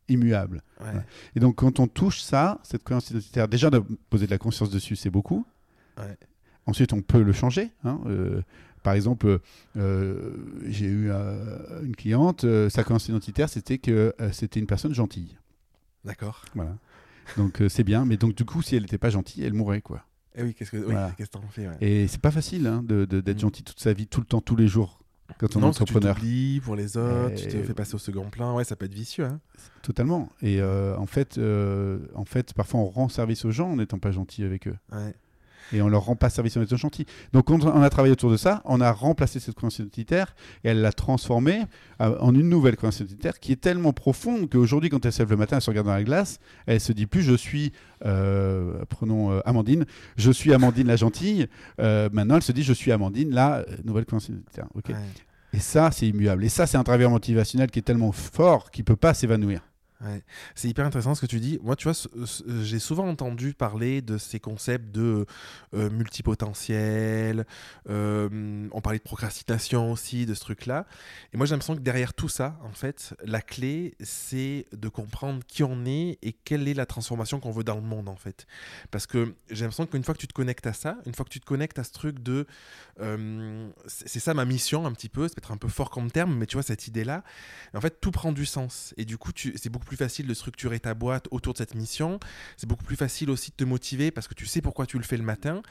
immuable. 0.09 0.57
Ouais. 0.79 0.85
Voilà. 0.87 1.03
Et 1.35 1.39
donc, 1.39 1.55
quand 1.55 1.79
on 1.79 1.87
touche 1.87 2.21
ça, 2.21 2.59
cette 2.63 2.83
croyance 2.83 3.09
identitaire, 3.09 3.47
déjà 3.47 3.69
de 3.69 3.79
poser 4.09 4.25
de 4.25 4.31
la 4.31 4.37
conscience 4.37 4.69
dessus, 4.69 4.95
c'est 4.97 5.09
beaucoup. 5.09 5.45
Ouais. 5.97 6.17
Ensuite, 6.65 6.91
on 6.93 7.01
peut 7.01 7.21
le 7.21 7.31
changer. 7.33 7.71
hein. 7.85 7.99
Euh, 8.07 8.41
par 8.83 8.93
exemple, 8.93 9.39
euh, 9.77 10.33
j'ai 10.65 10.87
eu 10.87 11.09
euh, 11.09 11.81
une 11.83 11.95
cliente, 11.95 12.45
sa 12.69 12.83
croyance 12.83 13.07
identitaire, 13.07 13.47
c'était 13.47 13.77
que 13.77 14.13
c'était 14.33 14.59
une 14.59 14.67
personne 14.67 14.93
gentille. 14.93 15.37
D'accord. 16.03 16.43
Voilà. 16.55 16.75
Donc, 17.37 17.61
c'est 17.69 17.85
bien. 17.85 18.03
Mais 18.03 18.17
donc, 18.17 18.35
du 18.35 18.43
coup, 18.43 18.61
si 18.61 18.75
elle 18.75 18.81
n'était 18.81 18.97
pas 18.97 19.09
gentille, 19.09 19.45
elle 19.45 19.53
mourrait, 19.53 19.79
quoi. 19.81 20.03
Eh 20.35 20.43
oui, 20.43 20.53
qu'est-ce 20.53 20.71
que 20.71 20.77
oui, 20.77 20.95
qu'est-ce 21.17 21.29
que 21.29 21.33
t'en 21.37 21.47
fais 21.49 21.67
ouais. 21.67 21.77
Et 21.81 22.07
c'est 22.07 22.21
pas 22.21 22.31
facile 22.31 22.65
hein, 22.67 22.81
de- 22.83 23.05
de- 23.05 23.21
d'être 23.21 23.37
Mm. 23.37 23.41
gentil 23.41 23.63
toute 23.63 23.79
sa 23.79 23.93
vie, 23.93 24.07
tout 24.07 24.19
le 24.19 24.25
temps, 24.25 24.41
tous 24.41 24.55
les 24.55 24.67
jours, 24.67 24.99
quand 25.37 25.55
on 25.55 25.59
est 25.59 25.61
Non, 25.61 25.71
tu 25.71 25.81
entrepreneur. 25.83 26.15
t'oublies 26.15 26.59
pour 26.61 26.75
les 26.75 26.97
autres, 26.97 27.35
tu 27.35 27.47
te 27.47 27.57
Et- 27.57 27.63
fais 27.63 27.73
passer 27.73 27.95
au 27.95 27.99
second 27.99 28.29
plan. 28.29 28.55
Ouais, 28.55 28.63
ça 28.63 28.75
peut 28.75 28.85
être 28.85 28.93
vicieux. 28.93 29.25
Hein. 29.25 29.39
Totalement. 29.83 30.29
Et 30.41 30.59
euh, 30.61 30.97
en, 30.97 31.05
fait, 31.05 31.37
euh, 31.37 31.99
en 32.15 32.25
fait, 32.25 32.53
parfois, 32.53 32.79
on 32.79 32.85
rend 32.85 33.09
service 33.09 33.45
aux 33.45 33.51
gens 33.51 33.71
en 33.71 33.75
n'étant 33.77 33.99
pas 33.99 34.11
gentil 34.11 34.43
avec 34.43 34.67
eux. 34.67 34.75
Ouais. 34.91 35.13
Et 35.71 35.81
on 35.81 35.87
leur 35.87 36.03
rend 36.03 36.15
pas 36.15 36.29
service 36.29 36.57
en 36.57 36.61
étant 36.61 36.77
gentil. 36.77 37.05
Donc 37.31 37.45
quand 37.45 37.63
on 37.63 37.81
a 37.81 37.89
travaillé 37.89 38.11
autour 38.11 38.31
de 38.31 38.37
ça, 38.37 38.61
on 38.65 38.81
a 38.81 38.91
remplacé 38.91 39.39
cette 39.39 39.55
croyance 39.55 39.79
identitaire 39.79 40.35
et 40.63 40.69
elle 40.69 40.81
l'a 40.81 40.91
transformée 40.91 41.61
euh, 42.01 42.17
en 42.19 42.33
une 42.33 42.49
nouvelle 42.49 42.75
croyance 42.75 42.99
identitaire 42.99 43.39
qui 43.39 43.51
est 43.51 43.61
tellement 43.61 43.93
profonde 43.93 44.49
qu'aujourd'hui, 44.49 44.89
quand 44.89 45.05
elle 45.05 45.13
se 45.13 45.19
lève 45.19 45.31
le 45.31 45.37
matin, 45.37 45.57
elle 45.57 45.61
se 45.61 45.69
regarde 45.69 45.87
dans 45.87 45.93
la 45.93 46.03
glace, 46.03 46.39
elle 46.65 46.79
se 46.79 46.91
dit 46.91 47.05
plus 47.05 47.21
je 47.21 47.35
suis, 47.35 47.71
euh, 48.05 48.83
prenons 48.89 49.31
euh, 49.31 49.39
Amandine, 49.45 49.85
je 50.17 50.31
suis 50.31 50.53
Amandine 50.53 50.87
la 50.87 50.95
gentille. 50.95 51.47
Euh, 51.79 52.09
maintenant, 52.11 52.35
elle 52.35 52.43
se 52.43 52.51
dit 52.51 52.63
je 52.63 52.73
suis 52.73 52.91
Amandine 52.91 53.33
la 53.33 53.65
nouvelle 53.83 54.05
croyance 54.05 54.29
identitaire. 54.29 54.67
Ouais. 54.75 54.95
Et 55.53 55.59
ça, 55.59 55.91
c'est 55.91 56.07
immuable. 56.07 56.43
Et 56.43 56.49
ça, 56.49 56.65
c'est 56.65 56.77
un 56.77 56.83
travail 56.83 57.07
motivationnel 57.07 57.69
qui 57.69 57.79
est 57.79 57.83
tellement 57.83 58.11
fort 58.11 58.71
qu'il 58.71 58.83
peut 58.83 58.95
pas 58.95 59.13
s'évanouir. 59.13 59.61
C'est 60.55 60.67
hyper 60.69 60.85
intéressant 60.85 61.15
ce 61.15 61.21
que 61.21 61.25
tu 61.25 61.39
dis. 61.39 61.59
Moi, 61.63 61.75
tu 61.75 61.89
vois, 61.89 61.97
j'ai 62.61 62.79
souvent 62.79 63.07
entendu 63.07 63.53
parler 63.53 64.01
de 64.01 64.17
ces 64.17 64.39
concepts 64.39 64.91
de 64.91 65.25
euh, 65.73 65.89
multipotentiel. 65.89 67.45
euh, 67.89 68.67
on 68.71 68.81
parlait 68.81 68.99
de 68.99 69.03
procrastination 69.03 69.91
aussi, 69.91 70.25
de 70.25 70.33
ce 70.33 70.41
truc-là. 70.41 70.85
Et 71.33 71.37
moi, 71.37 71.45
j'ai 71.45 71.51
l'impression 71.51 71.75
que 71.75 71.81
derrière 71.81 72.13
tout 72.13 72.29
ça, 72.29 72.59
en 72.63 72.71
fait, 72.71 73.13
la 73.23 73.41
clé, 73.41 73.95
c'est 73.99 74.65
de 74.71 74.89
comprendre 74.89 75.43
qui 75.47 75.63
on 75.63 75.85
est 75.85 76.17
et 76.21 76.33
quelle 76.33 76.67
est 76.67 76.73
la 76.73 76.85
transformation 76.85 77.39
qu'on 77.39 77.51
veut 77.51 77.63
dans 77.63 77.75
le 77.75 77.81
monde, 77.81 78.09
en 78.09 78.15
fait. 78.15 78.45
Parce 78.91 79.07
que 79.07 79.35
j'ai 79.49 79.61
l'impression 79.61 79.85
qu'une 79.85 80.03
fois 80.03 80.13
que 80.13 80.19
tu 80.19 80.27
te 80.27 80.33
connectes 80.33 80.67
à 80.67 80.73
ça, 80.73 80.97
une 81.05 81.13
fois 81.13 81.25
que 81.25 81.31
tu 81.31 81.39
te 81.39 81.45
connectes 81.45 81.79
à 81.79 81.83
ce 81.83 81.91
truc 81.91 82.21
de. 82.21 82.45
euh, 82.99 83.69
c'est 83.87 84.19
ça 84.19 84.33
ma 84.33 84.45
mission, 84.45 84.85
un 84.85 84.91
petit 84.93 85.09
peu. 85.09 85.27
C'est 85.27 85.35
peut-être 85.35 85.51
un 85.51 85.57
peu 85.57 85.67
fort 85.67 85.89
comme 85.89 86.11
terme, 86.11 86.35
mais 86.35 86.45
tu 86.45 86.55
vois, 86.55 86.63
cette 86.63 86.87
idée-là, 86.87 87.23
en 87.73 87.81
fait, 87.81 87.99
tout 87.99 88.11
prend 88.11 88.31
du 88.31 88.45
sens. 88.45 88.93
Et 88.97 89.05
du 89.05 89.17
coup, 89.17 89.31
c'est 89.35 89.69
beaucoup 89.69 89.85
plus 89.85 89.92
facile 89.97 90.27
de 90.27 90.33
structurer 90.33 90.79
ta 90.79 90.93
boîte 90.93 91.27
autour 91.31 91.53
de 91.53 91.57
cette 91.57 91.75
mission. 91.75 92.19
C'est 92.57 92.67
beaucoup 92.67 92.83
plus 92.83 92.95
facile 92.95 93.29
aussi 93.29 93.51
de 93.51 93.55
te 93.55 93.63
motiver 93.63 94.11
parce 94.11 94.27
que 94.27 94.33
tu 94.33 94.45
sais 94.45 94.61
pourquoi 94.61 94.85
tu 94.85 94.97
le 94.97 95.03
fais 95.03 95.17
le 95.17 95.23
matin. 95.23 95.61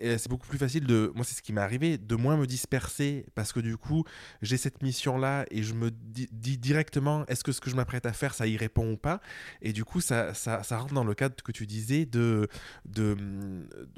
C'est 0.00 0.28
beaucoup 0.28 0.46
plus 0.46 0.58
facile 0.58 0.86
de. 0.86 1.12
Moi, 1.14 1.24
c'est 1.24 1.34
ce 1.34 1.42
qui 1.42 1.52
m'est 1.52 1.60
arrivé, 1.60 1.98
de 1.98 2.16
moins 2.16 2.36
me 2.36 2.46
disperser 2.46 3.26
parce 3.34 3.52
que 3.52 3.60
du 3.60 3.76
coup, 3.76 4.04
j'ai 4.42 4.56
cette 4.56 4.82
mission-là 4.82 5.46
et 5.50 5.62
je 5.62 5.74
me 5.74 5.90
di- 5.90 6.28
dis 6.32 6.58
directement 6.58 7.24
est-ce 7.26 7.44
que 7.44 7.52
ce 7.52 7.60
que 7.60 7.70
je 7.70 7.76
m'apprête 7.76 8.06
à 8.06 8.12
faire, 8.12 8.34
ça 8.34 8.46
y 8.46 8.56
répond 8.56 8.92
ou 8.92 8.96
pas? 8.96 9.20
Et 9.62 9.72
du 9.72 9.84
coup, 9.84 10.00
ça, 10.00 10.34
ça, 10.34 10.62
rentre 10.78 10.94
dans 10.94 11.04
le 11.04 11.14
cadre 11.14 11.34
que 11.42 11.52
tu 11.52 11.66
disais 11.66 12.06
de, 12.06 12.48
de, 12.84 13.16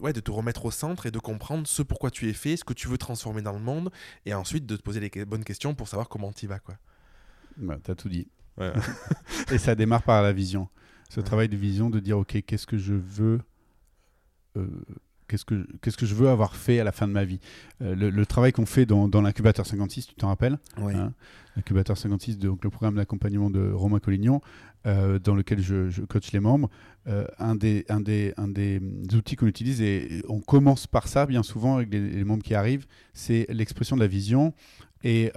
ouais, 0.01 0.13
de 0.13 0.21
te 0.21 0.31
remettre 0.31 0.65
au 0.65 0.71
centre 0.71 1.07
et 1.07 1.11
de 1.11 1.19
comprendre 1.19 1.67
ce 1.67 1.83
pourquoi 1.83 2.11
tu 2.11 2.29
es 2.29 2.33
fait, 2.33 2.57
ce 2.57 2.65
que 2.65 2.75
tu 2.75 2.89
veux 2.89 2.99
transformer 2.99 3.43
dans 3.43 3.53
le 3.53 3.59
monde 3.61 3.91
et 4.27 4.35
ensuite 4.35 4.67
de 4.67 4.77
te 4.77 4.83
poser 4.83 5.01
les 5.01 5.25
bonnes 5.25 5.45
questions 5.45 5.75
pour 5.75 5.89
savoir 5.89 6.09
comment 6.09 6.33
tu 6.33 6.45
y 6.45 6.49
vas. 6.49 6.59
Quoi. 6.59 6.77
Bah, 7.57 7.79
T'as 7.83 7.95
tout 7.95 8.09
dit. 8.09 8.29
Ouais. 8.59 8.73
Et 9.53 9.59
ça 9.59 9.75
démarre 9.75 10.03
par 10.03 10.23
la 10.23 10.33
vision. 10.33 10.69
Ce 11.11 11.21
Ouais. 11.21 11.27
travail 11.27 11.49
de 11.49 11.57
vision, 11.57 11.91
de 11.91 12.01
dire, 12.01 12.19
OK, 12.19 12.43
qu'est-ce 12.47 12.67
que 12.67 12.77
je 12.79 12.95
veux 12.95 13.41
euh, 14.57 14.67
qu'est-ce 15.29 15.45
que, 15.45 15.67
qu'est-ce 15.83 15.97
que 15.97 16.07
je 16.07 16.15
veux 16.15 16.29
avoir 16.29 16.57
fait 16.57 16.81
à 16.81 16.85
la 16.85 16.93
fin 16.93 17.07
de 17.07 17.13
ma 17.13 17.25
vie. 17.25 17.39
Euh, 17.83 17.95
le, 17.95 18.11
le 18.11 18.27
travail 18.27 18.53
qu'on 18.53 18.67
fait 18.67 18.87
dans, 18.87 19.09
dans 19.09 19.21
l'incubateur 19.23 19.67
56, 19.67 20.07
tu 20.09 20.15
t'en 20.15 20.29
rappelles 20.29 20.59
Oui. 20.81 20.95
Hein 20.95 21.13
L'incubateur 21.57 21.97
56, 21.99 22.39
donc 22.39 22.63
le 22.65 22.71
programme 22.71 22.95
d'accompagnement 22.97 23.51
de 23.51 23.71
Romain 23.73 23.99
Collignon, 23.99 24.41
euh, 24.87 25.19
dans 25.19 25.35
lequel 25.35 25.61
je, 25.61 25.91
je 25.91 26.03
coach 26.03 26.31
les 26.33 26.39
membres. 26.41 26.71
Euh, 27.09 27.27
un, 27.39 27.57
des, 27.57 27.85
un, 27.89 28.01
des, 28.01 28.33
un 28.37 28.47
des 28.49 28.81
outils 29.15 29.35
qu'on 29.37 29.47
utilise, 29.49 29.81
et 29.81 30.23
on 30.29 30.41
commence 30.41 30.87
par 30.87 31.09
ça 31.09 31.27
bien 31.27 31.43
souvent 31.43 31.77
avec 31.77 31.93
les, 31.93 32.11
les 32.11 32.25
membres 32.25 32.43
qui 32.45 32.55
arrivent, 32.55 32.87
c'est 33.13 33.47
l'expression 33.51 33.97
de 33.97 34.01
la 34.03 34.07
vision. 34.09 34.55
Et, 35.05 35.31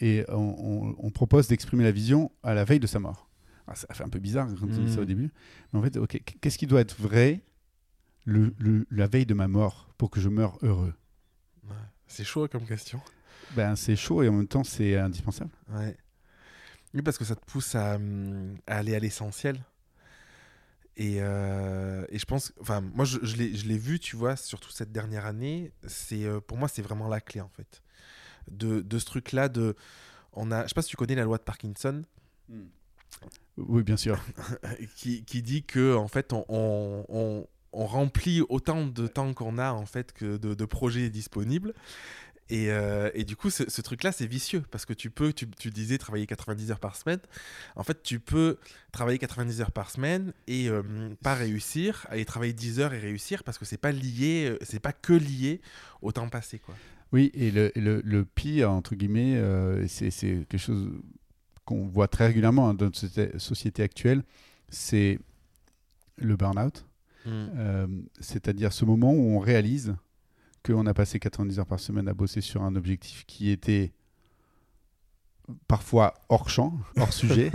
et 0.00 0.24
on, 0.28 0.34
on- 0.34 0.94
on 0.98 1.10
propose 1.10 1.48
d'exprimer 1.48 1.84
la 1.84 1.90
vision 1.92 2.30
à 2.42 2.52
la 2.54 2.64
veille 2.64 2.80
de 2.80 2.86
sa 2.86 2.98
mort. 2.98 3.28
Alors, 3.66 3.78
ça 3.78 3.86
fait 3.94 4.04
un 4.04 4.08
peu 4.10 4.18
bizarre 4.18 4.46
quand 4.60 4.66
on 4.66 4.84
dit 4.84 4.92
ça 4.92 5.00
au 5.00 5.04
Mm. 5.04 5.06
début. 5.06 5.30
Mais 5.72 5.78
en 5.78 5.82
fait, 5.82 5.96
ok, 5.96 6.20
qu'est-ce 6.40 6.58
qui 6.58 6.66
doit 6.66 6.80
être 6.82 6.96
vrai 7.00 7.40
le, 8.24 8.54
le- 8.58 8.86
la 8.90 9.06
veille 9.06 9.26
de 9.26 9.34
ma 9.34 9.48
mort 9.48 9.88
pour 9.98 10.10
que 10.10 10.20
je 10.20 10.28
meure 10.28 10.58
heureux 10.62 10.94
Ouais. 11.64 11.76
C'est 12.06 12.24
chaud 12.24 12.46
comme 12.48 12.66
question. 12.66 13.00
ben, 13.56 13.74
C'est 13.76 13.96
chaud 13.96 14.22
et 14.22 14.28
en 14.28 14.32
même 14.32 14.46
temps, 14.48 14.64
c'est 14.64 14.96
indispensable. 14.98 15.50
Ouais. 15.70 15.96
Oui, 16.92 17.02
parce 17.02 17.18
que 17.18 17.24
ça 17.24 17.34
te 17.34 17.44
pousse 17.44 17.74
à, 17.74 17.96
hum, 17.96 18.56
à 18.66 18.76
aller 18.78 18.94
à 18.94 18.98
l'essentiel. 18.98 19.58
Et, 20.96 21.16
euh, 21.18 22.04
et 22.10 22.18
je 22.20 22.24
pense, 22.24 22.52
enfin, 22.60 22.80
moi 22.80 23.04
je, 23.04 23.18
je 23.22 23.34
l'ai 23.36 23.52
je 23.56 23.66
l'ai 23.66 23.78
vu, 23.78 23.98
tu 23.98 24.14
vois, 24.14 24.36
surtout 24.36 24.70
cette 24.70 24.92
dernière 24.92 25.26
année, 25.26 25.72
c'est 25.88 26.24
euh, 26.24 26.40
pour 26.40 26.56
moi 26.56 26.68
c'est 26.68 26.82
vraiment 26.82 27.08
la 27.08 27.20
clé 27.20 27.40
en 27.40 27.48
fait. 27.48 27.82
De, 28.48 28.80
de 28.80 28.98
ce 29.00 29.04
truc-là, 29.06 29.48
de, 29.48 29.74
on 30.34 30.52
a, 30.52 30.62
je 30.64 30.68
sais 30.68 30.74
pas 30.74 30.82
si 30.82 30.90
tu 30.90 30.96
connais 30.96 31.16
la 31.16 31.24
loi 31.24 31.38
de 31.38 31.42
Parkinson, 31.42 32.02
Oui, 33.56 33.82
bien 33.82 33.96
sûr. 33.96 34.20
qui, 34.96 35.24
qui 35.24 35.42
dit 35.42 35.64
que 35.64 35.96
en 35.96 36.06
fait 36.06 36.32
on, 36.32 36.44
on, 36.48 37.04
on- 37.08 37.46
on 37.74 37.86
remplit 37.86 38.42
autant 38.48 38.86
de 38.86 39.06
temps 39.06 39.34
qu'on 39.34 39.58
a 39.58 39.72
en 39.72 39.86
fait 39.86 40.12
que 40.12 40.36
de, 40.36 40.64
projets 40.64 41.10
disponibles. 41.10 41.74
Et, 42.50 42.70
euh, 42.70 43.10
du 43.24 43.36
coup, 43.36 43.48
ce, 43.50 43.80
truc-là, 43.80 44.12
c'est 44.12 44.26
vicieux 44.26 44.62
parce 44.70 44.84
que 44.84 44.92
tu 44.92 45.10
peux, 45.10 45.32
tu, 45.32 45.46
disais 45.70 45.96
travailler 45.98 46.26
90 46.26 46.70
heures 46.70 46.80
par 46.80 46.94
semaine. 46.94 47.20
En 47.74 47.82
fait, 47.82 48.02
tu 48.02 48.20
peux 48.20 48.58
travailler 48.92 49.18
90 49.18 49.60
heures 49.62 49.72
par 49.72 49.90
semaine 49.90 50.32
et 50.46 50.68
euh, 50.68 50.82
pas 51.22 51.34
réussir, 51.34 52.06
aller 52.10 52.24
travailler 52.24 52.52
10 52.52 52.80
heures 52.80 52.92
et 52.92 52.98
réussir 52.98 53.44
parce 53.44 53.56
que 53.56 53.64
c'est 53.64 53.78
pas 53.78 53.92
lié, 53.92 54.50
euh, 54.50 54.58
c'est 54.62 54.80
pas 54.80 54.92
que 54.92 55.14
lié 55.14 55.60
au 56.02 56.12
temps 56.12 56.28
passé, 56.28 56.58
quoi. 56.58 56.74
Oui, 57.12 57.30
et 57.32 57.52
le, 57.52 57.70
le, 57.76 58.24
pire, 58.24 58.72
entre 58.72 58.96
guillemets, 58.96 59.40
c'est 59.86 60.10
quelque 60.10 60.58
chose 60.58 60.90
qu'on 61.64 61.86
voit 61.86 62.08
très 62.08 62.26
régulièrement 62.26 62.68
hein, 62.68 62.74
dans 62.74 62.86
notre 62.86 63.38
société 63.38 63.84
actuelle, 63.84 64.24
c'est 64.68 65.20
le 66.16 66.36
burn-out. 66.36 66.84
Euh, 67.26 67.86
C'est-à-dire 68.20 68.72
ce 68.72 68.84
moment 68.84 69.12
où 69.12 69.36
on 69.36 69.38
réalise 69.38 69.94
qu'on 70.64 70.86
a 70.86 70.94
passé 70.94 71.18
90 71.18 71.58
heures 71.58 71.66
par 71.66 71.80
semaine 71.80 72.08
à 72.08 72.14
bosser 72.14 72.40
sur 72.40 72.62
un 72.62 72.74
objectif 72.74 73.24
qui 73.26 73.50
était 73.50 73.92
parfois 75.68 76.14
hors 76.28 76.48
champ, 76.48 76.78
hors 76.96 77.12
sujet, 77.12 77.52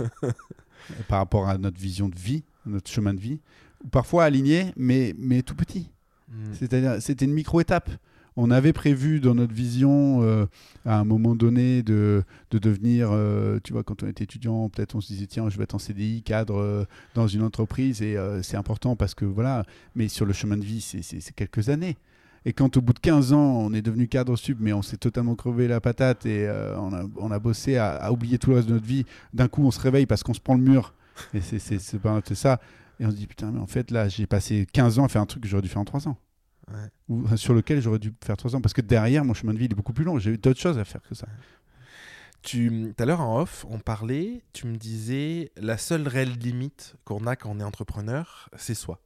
par 1.08 1.18
rapport 1.18 1.48
à 1.48 1.58
notre 1.58 1.78
vision 1.80 2.08
de 2.08 2.16
vie, 2.16 2.44
notre 2.66 2.90
chemin 2.90 3.14
de 3.14 3.20
vie, 3.20 3.40
ou 3.84 3.88
parfois 3.88 4.24
aligné, 4.24 4.72
mais, 4.76 5.14
mais 5.18 5.42
tout 5.42 5.56
petit. 5.56 5.90
Mm. 6.28 6.54
C'est-à-dire, 6.54 7.02
c'était 7.02 7.24
une 7.24 7.32
micro-étape. 7.34 7.90
On 8.36 8.50
avait 8.50 8.72
prévu 8.72 9.20
dans 9.20 9.34
notre 9.34 9.52
vision, 9.52 10.22
euh, 10.22 10.46
à 10.86 10.98
un 10.98 11.04
moment 11.04 11.34
donné, 11.34 11.82
de, 11.82 12.22
de 12.50 12.58
devenir, 12.58 13.10
euh, 13.12 13.58
tu 13.62 13.72
vois, 13.72 13.82
quand 13.82 14.02
on 14.02 14.06
était 14.06 14.24
étudiant, 14.24 14.68
peut-être 14.68 14.94
on 14.94 15.00
se 15.00 15.08
disait, 15.08 15.26
tiens, 15.26 15.48
je 15.50 15.56
vais 15.58 15.64
être 15.64 15.74
en 15.74 15.78
CDI, 15.78 16.22
cadre 16.22 16.56
euh, 16.58 16.84
dans 17.14 17.26
une 17.26 17.42
entreprise, 17.42 18.02
et 18.02 18.16
c'est 18.42 18.56
important 18.56 18.96
parce 18.96 19.14
que, 19.14 19.24
voilà, 19.24 19.64
mais 19.94 20.08
sur 20.08 20.24
le 20.26 20.32
chemin 20.32 20.56
de 20.56 20.64
vie, 20.64 20.80
c'est- 20.80 21.32
quelques 21.34 21.68
années. 21.68 21.96
Et 22.46 22.52
quand 22.54 22.76
au 22.78 22.80
bout 22.80 22.94
de 22.94 22.98
15 23.00 23.32
ans, 23.34 23.38
on 23.58 23.74
est 23.74 23.82
devenu 23.82 24.08
cadre 24.08 24.34
sub, 24.36 24.58
mais 24.60 24.72
on 24.72 24.80
s'est 24.80 24.96
totalement 24.96 25.34
crevé 25.34 25.68
la 25.68 25.80
patate 25.80 26.24
et 26.24 26.48
on, 26.78 26.92
a, 26.94 27.04
on 27.18 27.30
a 27.30 27.38
bossé 27.38 27.76
à, 27.76 28.10
oublier 28.12 28.38
tout 28.38 28.50
le 28.50 28.56
reste 28.56 28.68
de 28.68 28.74
notre 28.74 28.86
vie, 28.86 29.04
d'un 29.34 29.48
coup, 29.48 29.62
on 29.62 29.70
se 29.70 29.80
réveille 29.80 30.06
parce 30.06 30.22
qu'on 30.22 30.32
se 30.34 30.40
prend 30.40 30.54
le 30.54 30.62
mur. 30.62 30.94
Et 31.34 31.40
c'est- 31.42 31.58
ça. 32.34 32.60
Et 32.98 33.04
on 33.06 33.10
se 33.10 33.16
dit, 33.16 33.26
putain, 33.26 33.50
mais 33.50 33.60
en 33.60 33.66
fait, 33.66 33.90
là, 33.90 34.08
j'ai 34.08 34.26
passé 34.26 34.66
15 34.72 34.98
ans 34.98 35.04
à 35.04 35.08
faire 35.08 35.20
un 35.20 35.26
truc 35.26 35.42
que 35.42 35.48
j'aurais 35.48 35.62
dû 35.62 35.68
faire 35.68 35.80
en 35.82 35.84
3 35.84 36.08
ans. 36.08 36.16
Ou 37.08 37.24
euh, 37.30 37.36
sur 37.36 37.54
lequel 37.54 37.80
j'aurais 37.80 37.98
dû 37.98 38.12
faire 38.24 38.36
trois 38.36 38.54
ans. 38.56 38.60
Parce 38.60 38.72
que 38.74 38.80
derrière, 38.80 39.24
mon 39.24 39.34
chemin 39.34 39.52
de 39.54 39.58
vie 39.58 39.66
il 39.66 39.72
est 39.72 39.74
beaucoup 39.74 39.92
plus 39.92 40.04
long. 40.04 40.18
J'ai 40.18 40.32
eu 40.32 40.38
d'autres 40.38 40.60
choses 40.60 40.78
à 40.78 40.84
faire 40.84 41.02
que 41.02 41.14
ça. 41.14 41.26
Tu, 42.42 42.92
tout 42.96 43.02
à 43.02 43.06
l'heure 43.06 43.20
en 43.20 43.40
off, 43.40 43.66
on 43.68 43.78
parlait, 43.78 44.42
tu 44.54 44.66
me 44.66 44.76
disais, 44.76 45.52
la 45.56 45.76
seule 45.76 46.08
réelle 46.08 46.32
limite 46.38 46.94
qu'on 47.04 47.26
a 47.26 47.36
quand 47.36 47.50
on 47.50 47.60
est 47.60 47.64
entrepreneur, 47.64 48.48
c'est 48.56 48.74
soi. 48.74 48.98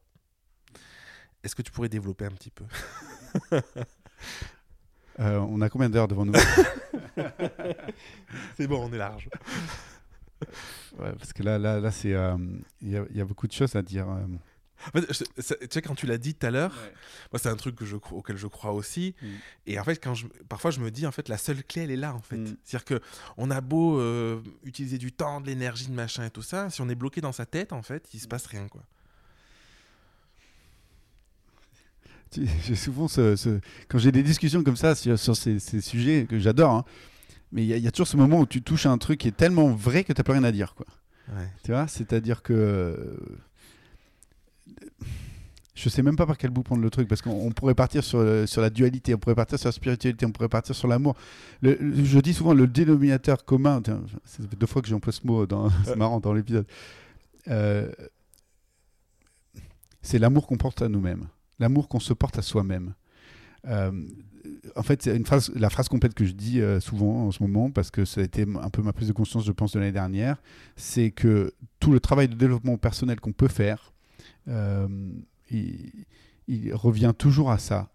Est-ce 1.42 1.57
que 1.57 1.62
tu 1.62 1.72
pourrais 1.72 1.88
développer 1.88 2.24
un 2.27 2.31
petit 2.31 2.50
peu? 2.50 2.64
Euh, 5.20 5.38
on 5.38 5.61
a 5.61 5.68
combien 5.68 5.88
d'heures 5.88 6.09
devant 6.09 6.24
nous? 6.27 6.33
C'est 8.57 8.66
bon, 8.66 8.85
on 8.85 8.92
est 8.92 8.98
large. 8.98 9.29
Ouais, 10.98 11.12
Parce 11.16 11.33
que 11.33 11.44
là, 11.44 11.57
là, 11.57 11.79
là 11.79 11.92
c'est, 11.92 12.14
euh, 12.14 12.37
il 12.81 12.90
y, 12.90 12.96
a- 12.96 13.05
il 13.11 13.16
y 13.16 13.20
a 13.20 13.24
beaucoup 13.24 13.46
de 13.46 13.53
choses 13.53 13.77
à 13.77 13.83
dire. 13.83 14.09
euh. 14.11 14.27
En 14.88 14.90
fait, 15.01 15.07
je- 15.12 15.42
ça- 15.42 15.55
tu 15.57 15.66
sais, 15.70 15.83
quand 15.83 15.94
tu 15.94 16.07
l'as 16.07 16.18
dit 16.18 16.35
tout 16.35 16.47
à 16.47 16.51
l'heure, 16.51 16.73
moi, 17.33 17.38
c'est 17.38 17.49
un 17.49 17.57
truc 17.57 17.75
que 17.77 17.85
je, 17.85 17.97
cro- 17.97 18.16
auquel 18.16 18.37
je 18.37 18.47
crois 18.47 18.73
aussi. 18.73 19.14
Mm. 19.23 19.27
Et 19.66 19.79
en 19.79 19.85
fait, 19.85 19.97
quand 20.03 20.14
je, 20.14 20.27
parfois, 20.49 20.70
je 20.70 20.81
me 20.81 20.90
dis, 20.90 21.07
en 21.07 21.12
fait, 21.12 21.29
la 21.29 21.38
seule 21.38 21.64
clé, 21.64 21.83
elle 21.83 21.90
est 21.90 21.97
là, 21.97 22.14
en 22.14 22.20
fait. 22.20 22.37
Mm. 22.37 22.57
C'est-à-dire 22.64 22.85
que 22.85 23.01
on 23.37 23.51
a 23.51 23.61
beau 23.61 23.99
euh, 23.99 24.40
utiliser 24.64 24.99
du 24.99 25.12
temps, 25.12 25.40
de 25.40 25.47
l'énergie, 25.47 25.87
de 25.87 25.92
machin 25.94 26.25
et 26.27 26.31
tout 26.31 26.42
ça, 26.42 26.68
si 26.70 26.81
on 26.83 26.88
est 26.88 26.94
bloqué 26.94 27.20
dans 27.20 27.33
sa 27.33 27.47
tête, 27.47 27.73
en 27.73 27.83
fait, 27.83 28.09
il 28.14 28.20
se 28.20 28.29
passe 28.29 28.47
rien, 28.47 28.68
quoi. 28.68 28.83
J'ai 32.64 32.75
souvent 32.75 33.07
ce, 33.07 33.37
ce- 33.37 33.61
quand 33.88 33.99
j'ai 33.99 34.11
des 34.11 34.25
discussions 34.25 34.64
comme 34.64 34.77
ça 34.77 34.97
sur, 34.97 35.16
sur 35.18 35.37
ces, 35.37 35.61
ces 35.61 35.81
sujets 35.81 36.27
que 36.29 36.38
j'adore, 36.40 36.73
hein, 36.73 36.85
mais 37.53 37.62
il 37.62 37.68
y, 37.68 37.73
a- 37.73 37.77
il 37.77 37.83
y 37.85 37.87
a 37.87 37.92
toujours 37.92 38.09
ce 38.09 38.16
moment 38.16 38.40
où 38.40 38.47
tu 38.47 38.61
touches 38.61 38.87
à 38.87 38.90
un 38.90 38.99
truc 38.99 39.20
qui 39.20 39.29
est 39.29 39.37
tellement 39.37 39.68
vrai 39.73 40.03
que 40.03 40.12
tu 40.12 40.18
n'as 40.18 40.25
plus 40.25 40.33
rien 40.33 40.42
à 40.42 40.51
dire. 40.51 40.75
Quoi. 40.75 40.87
Ouais. 41.29 41.49
Tu 41.62 41.70
vois 41.70 41.87
C'est-à-dire 41.87 42.42
que. 42.42 43.16
Je 45.75 45.89
sais 45.89 46.03
même 46.03 46.15
pas 46.15 46.25
par 46.25 46.39
quel 46.39 46.51
bout 46.51 46.63
prendre 46.63 46.83
le 46.83 46.91
truc, 46.91 47.09
parce 47.09 47.21
qu'on 47.21 47.33
on 47.33 47.51
pourrait 47.51 47.75
partir 47.75 48.05
sur, 48.05 48.21
euh, 48.21 48.47
sur 48.47 48.63
la 48.63 48.71
dualité, 48.71 49.13
on 49.15 49.19
pourrait 49.19 49.35
partir 49.35 49.59
sur 49.59 49.67
la 49.69 49.73
spiritualité, 49.73 50.25
on 50.25 50.31
pourrait 50.31 50.49
partir 50.49 50.75
sur 50.75 50.87
l'amour. 50.87 51.17
Je 51.63 52.19
dis 52.21 52.33
souvent 52.33 52.55
le 52.55 52.69
dénominateur 52.69 53.45
commun, 53.45 53.83
fait 54.25 54.57
deux 54.57 54.67
fois 54.67 54.83
que 54.83 54.89
j'emploie 54.89 55.13
ce 55.13 55.27
mot, 55.27 55.45
c'est 55.85 55.97
marrant 55.97 56.21
dans 56.21 56.33
l'épisode. 56.33 56.67
Euh, 57.49 57.91
c'est 60.01 60.21
l'amour 60.21 60.47
qu'on 60.47 60.57
porte 60.57 60.81
à 60.81 60.89
nous-mêmes, 60.89 61.27
l'amour 61.59 61.89
qu'on 61.89 62.01
se 62.01 62.13
porte 62.13 62.39
à 62.39 62.43
soi-même. 62.43 62.95
Euh, 63.67 63.91
en 64.77 64.83
fait, 64.83 65.03
c'est 65.03 65.19
la 65.57 65.71
phrase 65.71 65.89
complète 65.89 66.15
que 66.15 66.25
je 66.25 66.33
dis 66.33 66.61
souvent 66.81 67.27
en 67.27 67.31
ce 67.33 67.43
moment, 67.43 67.71
parce 67.71 67.91
que 67.91 68.05
ça 68.05 68.21
a 68.21 68.25
été 68.25 68.47
un 68.63 68.71
peu 68.71 68.83
ma 68.83 68.93
prise 68.93 69.09
de 69.09 69.13
conscience, 69.13 69.45
je 69.45 69.53
pense, 69.53 69.73
de 69.73 69.81
l'année 69.81 69.91
dernière, 69.91 70.37
c'est 70.77 71.11
que 71.11 71.53
tout 71.81 71.91
le 71.91 71.99
travail 71.99 72.29
de 72.29 72.35
développement 72.35 72.77
personnel 72.77 73.19
qu'on 73.19 73.33
peut 73.33 73.49
faire, 73.49 73.93
il, 75.50 76.04
il 76.48 76.74
revient 76.74 77.12
toujours 77.16 77.50
à 77.50 77.59
ça. 77.59 77.90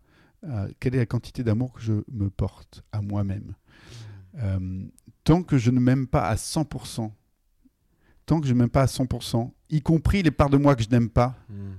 Euh, 0.45 0.69
quelle 0.79 0.95
est 0.95 0.99
la 0.99 1.05
quantité 1.05 1.43
d'amour 1.43 1.73
que 1.73 1.81
je 1.81 1.93
me 2.12 2.29
porte 2.29 2.83
à 2.91 3.01
moi-même? 3.01 3.55
Euh, 4.38 4.85
Tant 5.25 5.43
que 5.43 5.57
je 5.57 5.69
ne 5.69 5.79
m'aime 5.79 6.07
pas 6.07 6.27
à 6.27 6.35
100%, 6.35 7.12
tant 8.25 8.39
que 8.41 8.47
je 8.47 8.53
ne 8.53 8.59
m'aime 8.59 8.69
pas 8.69 8.83
à 8.83 8.85
100%, 8.88 9.51
y 9.69 9.81
compris 9.81 10.23
les 10.23 10.31
parts 10.31 10.49
de 10.49 10.57
moi 10.57 10.75
que 10.75 10.81
je 10.83 10.89
n'aime 10.89 11.09
pas, 11.09 11.35
Mm. 11.49 11.73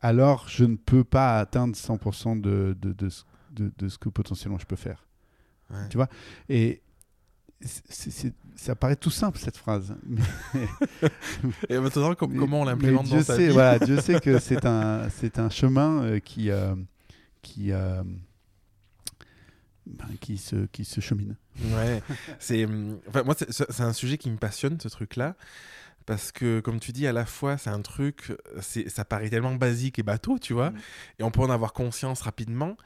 alors 0.00 0.48
je 0.48 0.64
ne 0.64 0.76
peux 0.76 1.04
pas 1.04 1.38
atteindre 1.38 1.74
100% 1.76 2.40
de, 2.40 2.76
de, 2.80 2.92
de, 2.92 3.08
ce- 3.08 3.24
de- 3.52 3.72
de 3.78 3.88
ce 3.88 3.98
que 3.98 4.08
potentiellement 4.08 4.58
je 4.58 4.66
peux 4.66 4.76
faire. 4.76 5.06
Ouais. 5.70 5.88
Tu 5.88 5.96
vois? 5.96 6.08
Et 6.48 6.82
ça 8.56 8.74
paraît 8.74 8.96
tout 8.96 9.10
simple 9.10 9.38
cette 9.38 9.56
phrase. 9.56 9.94
Et 11.68 11.78
maintenant, 11.78 12.14
com- 12.14 12.34
comment 12.38 12.62
on 12.62 12.64
l'implémente 12.64 13.06
Dieu 13.06 13.18
dans 13.18 13.24
sa 13.24 13.36
sait, 13.36 13.48
vie? 13.48 13.52
voilà, 13.52 13.78
Dieu 13.78 14.00
sait 14.00 14.20
que 14.20 14.38
c'est 14.40 14.64
un, 14.64 15.08
c'est 15.10 15.38
un 15.38 15.50
chemin 15.50 16.02
euh, 16.02 16.18
qui, 16.20 16.50
euh, 16.50 16.74
qui, 17.42 17.72
euh, 17.72 18.02
ben, 19.86 20.06
qui, 20.20 20.38
se, 20.38 20.66
qui 20.66 20.84
se 20.84 21.00
chemine. 21.00 21.36
Ouais, 21.74 22.02
c'est. 22.38 22.64
hum, 22.64 22.98
Enfin, 23.08 23.22
moi, 23.24 23.34
c'est 23.48 23.80
un 23.82 23.92
sujet 23.92 24.16
qui 24.18 24.30
me 24.30 24.36
passionne, 24.36 24.78
ce 24.80 24.88
truc-là. 24.88 25.36
Parce 26.10 26.32
que, 26.32 26.58
comme 26.58 26.80
tu 26.80 26.90
dis, 26.90 27.06
à 27.06 27.12
la 27.12 27.24
fois, 27.24 27.56
c'est 27.56 27.70
un 27.70 27.82
truc, 27.82 28.32
c'est, 28.60 28.88
ça 28.88 29.04
paraît 29.04 29.30
tellement 29.30 29.54
basique 29.54 30.00
et 30.00 30.02
bateau, 30.02 30.40
tu 30.40 30.54
vois, 30.54 30.70
Mm. 30.70 30.78
et 31.20 31.22
on 31.22 31.30
peut 31.30 31.40
en 31.40 31.50
avoir 31.50 31.72
conscience 31.72 32.22
rapidement. 32.22 32.76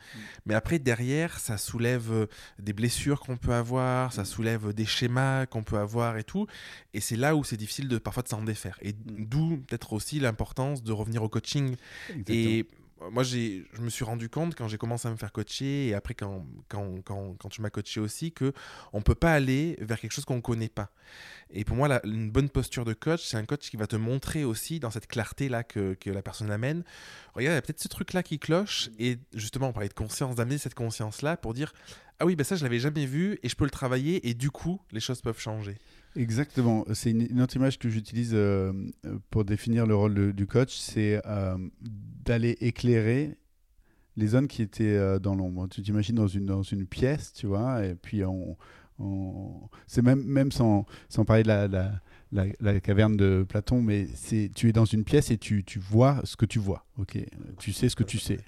Mais 0.45 0.53
après, 0.53 0.79
derrière, 0.79 1.39
ça 1.41 1.57
soulève 1.57 2.13
euh, 2.13 2.27
des 2.59 2.75
blessures 2.75 3.21
qu'on 3.21 3.39
peut 3.39 3.55
avoir, 3.55 4.13
ça 4.13 4.27
soulève 4.27 4.75
des 4.75 4.85
schémas 4.85 5.47
qu'on 5.47 5.63
peut 5.63 5.79
avoir 5.79 6.19
et 6.19 6.25
tout. 6.25 6.47
Et 6.93 7.01
c'est 7.01 7.17
là 7.17 7.35
où 7.35 7.45
c'est 7.45 7.57
difficile 7.57 7.89
de 7.89 7.97
parfois 7.97 8.23
de 8.25 8.29
s'en 8.29 8.43
défaire. 8.43 8.79
Et 8.83 8.93
d'où 8.93 9.57
peut-être 9.67 9.95
aussi 9.95 10.21
l'importance 10.21 10.83
de 10.83 10.93
revenir 10.93 11.23
au 11.23 11.31
coaching. 11.31 11.77
Et 12.29 12.67
moi, 13.11 13.23
j'ai, 13.23 13.67
je 13.73 13.81
me 13.81 13.91
suis 13.91 14.05
rendu 14.05 14.29
compte 14.29 14.55
quand 14.55 14.69
j'ai 14.69 14.79
commencé 14.79 15.09
à 15.09 15.11
me 15.11 15.17
faire 15.17 15.33
coacher 15.33 15.89
et 15.89 15.95
après 15.95 16.15
quand, 16.15 16.47
quand, 16.69 17.03
quand, 17.05 17.37
quand 17.39 17.49
tu 17.49 17.61
m'as 17.63 17.71
coaché 17.71 18.01
aussi 18.01 18.33
que 18.33 18.53
on 18.93 19.03
peut 19.03 19.15
pas 19.15 19.33
aller 19.33 19.77
vers 19.81 19.99
quelque 20.01 20.13
chose 20.13 20.25
qu'on 20.25 20.37
ne 20.37 20.41
connaît 20.41 20.69
pas. 20.69 20.91
Et 21.51 21.65
pour 21.65 21.77
moi, 21.77 21.89
la, 21.89 22.05
une 22.05 22.31
bonne 22.31 22.49
posture 22.49 22.85
de 22.85 22.93
coach, 22.93 23.23
c'est 23.25 23.37
un 23.37 23.45
coach 23.45 23.71
qui 23.71 23.77
va 23.77 23.87
te 23.87 23.97
montrer 23.97 24.45
aussi 24.45 24.81
dans 24.81 24.91
cette 24.91 25.07
clarté-là 25.07 25.65
que, 25.65 25.95
que 25.95 26.11
la 26.11 26.23
personne 26.23 26.51
amène. 26.51 26.85
Regarde, 27.35 27.53
il 27.53 27.57
y 27.57 27.59
a 27.59 27.63
peut-être 27.63 27.81
ce 27.81 27.89
truc-là 27.89 28.23
qui 28.23 28.39
cloche. 28.39 28.91
Et 28.99 29.19
justement, 29.33 29.69
on 29.69 29.73
parlait 29.73 29.89
de 29.89 29.95
conscience, 29.95 30.37
d'amener 30.37 30.59
cette 30.59 30.75
conscience-là 30.75 31.37
pour 31.37 31.55
dire 31.55 31.73
Ah 32.19 32.27
oui, 32.27 32.37
ben 32.37 32.45
ça, 32.45 32.57
je 32.57 32.63
l'avais 32.63 32.79
jamais 32.79 33.07
vu 33.07 33.39
et 33.43 33.49
je 33.49 33.57
peux 33.57 33.65
le 33.65 33.71
travailler. 33.71 34.29
Et 34.29 34.35
du 34.35 34.51
coup, 34.51 34.81
les 34.93 35.01
choses 35.01 35.21
peuvent 35.21 35.41
changer. 35.41 35.77
Exactement. 36.17 36.85
C'est 36.93 37.11
une, 37.11 37.41
autre 37.41 37.57
image 37.57 37.79
que 37.79 37.89
j'utilise 37.89 38.33
euh, 38.35 38.73
pour 39.31 39.45
définir 39.45 39.87
le 39.87 39.97
rôle 39.97 40.33
du 40.33 40.47
coach, 40.47 40.77
c'est 40.77 41.21
euh, 41.27 41.57
d'aller 42.25 42.57
éclairer 42.61 43.37
les 44.17 44.29
zones 44.29 44.47
qui 44.47 44.63
étaient 44.63 44.97
euh, 44.97 45.19
dans 45.19 45.35
l'ombre. 45.35 45.69
Tu 45.69 45.83
t'imagines 45.83 46.15
dans 46.15 46.29
une, 46.29 46.47
dans 46.47 46.63
une 46.63 46.87
pièce, 46.87 47.33
tu 47.33 47.47
vois, 47.47 47.85
et 47.85 47.97
puis 47.97 48.25
on, 48.25 48.57
on... 49.01 49.69
c'est 49.89 50.03
même, 50.03 50.23
même 50.23 50.53
sans, 50.53 50.87
sans 51.09 51.25
parler 51.25 51.43
de 51.43 51.49
la, 51.49 51.67
la, 51.67 51.93
la, 52.31 52.45
la 52.61 52.81
caverne 52.81 53.17
de 53.17 53.45
Platon, 53.49 53.83
mais 53.83 54.07
c'est 54.15 54.51
tu 54.55 54.69
es 54.69 54.73
dans 54.73 54.85
une 54.85 55.03
pièce 55.03 55.33
et 55.33 55.39
tu, 55.39 55.65
tu 55.65 55.81
vois 55.81 56.21
ce 56.23 56.37
que 56.37 56.47
tu 56.47 56.61
vois. 56.61 56.87
Ok, 56.97 57.19
tu 57.59 57.73
sais 57.73 57.89
ce 57.89 57.97
que 57.97 58.05
tu 58.05 58.19
sais 58.19 58.39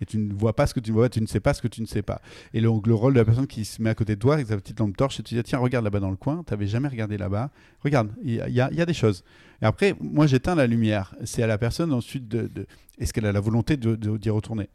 et 0.00 0.06
tu 0.06 0.18
ne 0.18 0.32
vois 0.32 0.54
pas 0.54 0.66
ce 0.66 0.74
que 0.74 0.80
tu 0.80 0.92
vois, 0.92 1.08
tu 1.08 1.20
ne 1.20 1.26
sais 1.26 1.40
pas 1.40 1.54
ce 1.54 1.62
que 1.62 1.68
tu 1.68 1.80
ne 1.80 1.86
sais 1.86 2.02
pas. 2.02 2.20
Et 2.52 2.60
le, 2.60 2.68
le 2.84 2.94
rôle 2.94 3.14
de 3.14 3.18
la 3.18 3.24
personne 3.24 3.46
qui 3.46 3.64
se 3.64 3.80
met 3.80 3.90
à 3.90 3.94
côté 3.94 4.14
de 4.14 4.20
toi 4.20 4.34
avec 4.34 4.46
sa 4.46 4.56
petite 4.56 4.78
lampe 4.78 4.96
torche, 4.96 5.20
et 5.20 5.22
tu 5.22 5.34
dis 5.34 5.42
tiens, 5.42 5.58
regarde 5.58 5.84
là-bas 5.84 6.00
dans 6.00 6.10
le 6.10 6.16
coin, 6.16 6.42
tu 6.46 6.52
n'avais 6.52 6.66
jamais 6.66 6.88
regardé 6.88 7.16
là-bas, 7.16 7.50
regarde, 7.80 8.10
il 8.22 8.34
y, 8.34 8.52
y, 8.52 8.60
a 8.60 8.86
des 8.86 8.94
choses. 8.94 9.24
Et 9.62 9.64
après, 9.64 9.94
moi 10.00 10.26
j'éteins 10.26 10.54
la 10.54 10.66
lumière. 10.66 11.14
C'est 11.24 11.42
à 11.42 11.46
la 11.46 11.58
personne 11.58 11.92
ensuite 11.92 12.28
de. 12.28 12.48
de 12.48 12.66
Est-ce 12.98 13.12
qu'elle 13.12 13.26
a 13.26 13.32
la 13.32 13.40
volonté 13.40 13.76
d'y 13.76 13.86
de, 13.86 14.16
de, 14.16 14.30
retourner 14.30 14.68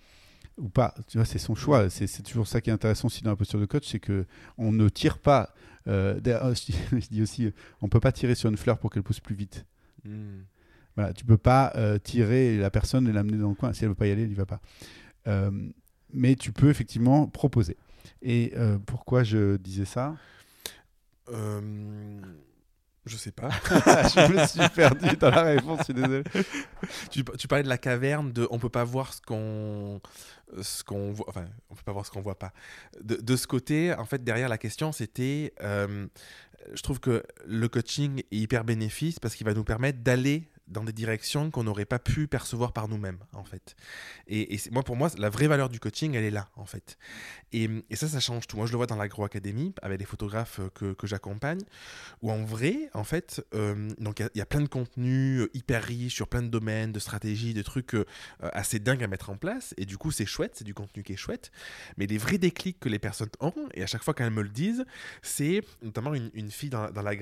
ou 0.57 0.69
pas? 0.69 0.95
Tu 1.07 1.17
vois, 1.17 1.25
c'est 1.25 1.39
son 1.39 1.55
choix. 1.55 1.89
C'est 1.89 2.23
toujours 2.23 2.47
ça 2.47 2.61
qui 2.61 2.69
est 2.69 2.73
intéressant 2.73 3.07
aussi 3.07 3.23
dans 3.23 3.31
la 3.31 3.35
posture 3.35 3.59
de 3.59 3.65
coach, 3.65 3.87
c'est 3.87 3.99
que 3.99 4.25
on 4.57 4.71
ne 4.71 4.89
tire 4.89 5.19
pas. 5.19 5.53
Euh, 5.87 6.19
je, 6.25 6.99
je, 6.99 7.07
dis 7.09 7.21
aussi, 7.21 7.51
on 7.81 7.89
peut 7.89 7.99
pas 7.99 8.11
tirer 8.11 8.35
sur 8.35 8.49
une 8.49 8.57
fleur 8.57 8.77
pour 8.77 8.89
qu'elle 8.89 9.03
pousse 9.03 9.19
plus 9.19 9.35
vite. 9.35 9.65
Mm. 10.05 10.41
Voilà, 10.95 11.13
tu 11.13 11.23
peux 11.23 11.37
pas 11.37 11.71
euh, 11.75 11.97
tirer 11.99 12.57
la 12.57 12.69
personne 12.69 13.07
et 13.07 13.13
l'amener 13.13 13.37
dans 13.37 13.49
le 13.49 13.55
coin. 13.55 13.71
Si 13.73 13.83
elle 13.83 13.89
veut 13.89 13.95
pas 13.95 14.07
y 14.07 14.11
aller, 14.11 14.23
elle 14.23 14.29
n'y 14.29 14.35
va 14.35 14.45
pas. 14.45 14.59
Euh, 15.27 15.51
mais 16.13 16.35
tu 16.35 16.51
peux 16.51 16.69
effectivement 16.69 17.27
proposer. 17.27 17.77
Et 18.21 18.53
euh, 18.55 18.77
pourquoi 18.85 19.23
je 19.23 19.57
disais 19.57 19.85
ça? 19.85 20.15
Euh, 21.29 22.21
Je 23.05 23.17
sais 23.17 23.31
pas. 23.31 23.49
je 23.69 24.33
me 24.33 24.45
suis 24.45 24.69
perdu 24.69 25.15
dans 25.17 25.29
la 25.29 25.43
réponse, 25.43 25.79
je 25.79 25.83
suis 25.85 25.93
désolé. 25.93 26.23
tu, 27.09 27.23
tu, 27.23 27.47
parlais 27.47 27.63
de 27.63 27.69
la 27.69 27.77
caverne, 27.77 28.31
de 28.31 28.47
on 28.51 28.59
peut 28.59 28.69
pas 28.69 28.83
voir 28.83 29.13
ce 29.13 29.21
qu'on 29.21 30.01
ce 30.61 30.83
qu'on 30.83 31.11
voit, 31.11 31.25
enfin, 31.29 31.45
on 31.69 31.75
peut 31.75 31.83
pas 31.83 31.93
voir 31.93 32.05
ce 32.05 32.11
qu'on 32.11 32.21
voit 32.21 32.37
pas. 32.37 32.53
De, 33.01 33.15
de, 33.15 33.35
ce 33.35 33.47
côté, 33.47 33.93
en 33.93 34.05
fait, 34.05 34.23
derrière 34.23 34.49
la 34.49 34.57
question, 34.57 34.91
c'était, 34.91 35.53
euh, 35.61 36.07
je 36.73 36.81
trouve 36.81 36.99
que 36.99 37.23
le 37.45 37.67
coaching 37.69 38.19
est 38.31 38.37
hyper 38.37 38.63
bénéfice 38.63 39.19
parce 39.19 39.35
qu'il 39.35 39.45
va 39.45 39.53
nous 39.53 39.63
permettre 39.63 39.99
d'aller 39.99 40.50
dans 40.71 40.83
des 40.83 40.93
directions 40.93 41.51
qu'on 41.51 41.63
n'aurait 41.63 41.85
pas 41.85 41.99
pu 41.99 42.27
percevoir 42.27 42.73
par 42.73 42.87
nous-mêmes, 42.87 43.19
en 43.33 43.43
fait. 43.43 43.75
Et, 44.27 44.55
et 44.55 44.59
moi, 44.71 44.83
pour 44.83 44.95
moi, 44.95 45.09
la 45.17 45.29
vraie 45.29 45.47
valeur 45.47 45.69
du 45.69 45.79
coaching, 45.79 46.15
elle 46.15 46.23
est 46.23 46.31
là, 46.31 46.49
en 46.55 46.65
fait. 46.65 46.97
Et, 47.53 47.69
ça, 47.93 48.07
ça 48.07 48.19
change 48.19 48.47
tout. 48.47 48.57
Moi, 48.57 48.65
je 48.65 48.71
le 48.71 48.77
vois 48.77 48.87
dans 48.87 48.95
l'Agroacadémie, 48.95 49.73
avec 49.81 49.99
les 49.99 50.05
photographes 50.05 50.59
que, 50.73 50.93
que 50.93 51.07
j'accompagne, 51.07 51.61
où 52.21 52.31
en 52.31 52.43
vrai, 52.43 52.89
en 52.93 53.03
fait, 53.03 53.45
euh, 53.53 53.89
donc 53.99 54.19
il 54.19 54.37
y, 54.37 54.41
a 54.41 54.45
plein 54.45 54.61
de 54.61 54.67
contenus 54.67 55.47
hyper 55.53 55.83
riches 55.83 56.15
sur 56.15 56.27
plein 56.27 56.41
de 56.41 56.47
domaines, 56.47 56.91
de 56.91 56.99
stratégies, 56.99 57.53
de 57.53 57.61
trucs 57.61 57.93
euh, 57.93 58.05
assez 58.41 58.79
dingues 58.79 59.03
à 59.03 59.07
mettre 59.07 59.29
en 59.29 59.37
place. 59.37 59.73
Et 59.77 59.85
du 59.85 59.97
coup, 59.97 60.11
c'est 60.11 60.25
chouette, 60.25 60.53
c'est 60.55 60.63
du 60.63 60.73
contenu 60.73 61.03
qui 61.03 61.13
est 61.13 61.17
chouette. 61.17 61.51
Mais 61.97 62.07
les 62.07 62.17
vrais 62.17 62.37
déclics 62.37 62.79
que 62.79 62.89
les 62.89 62.99
personnes 62.99 63.29
ont, 63.39 63.53
et 63.73 63.83
à 63.83 63.87
chaque 63.87 64.03
fois 64.03 64.13
qu'elles 64.13 64.31
me 64.31 64.41
le 64.41 64.49
disent, 64.49 64.85
c'est 65.21 65.61
notamment 65.81 66.13
une, 66.13 66.51
fille 66.51 66.69
dans, 66.69 66.89
dans 66.89 67.01
la 67.01 67.15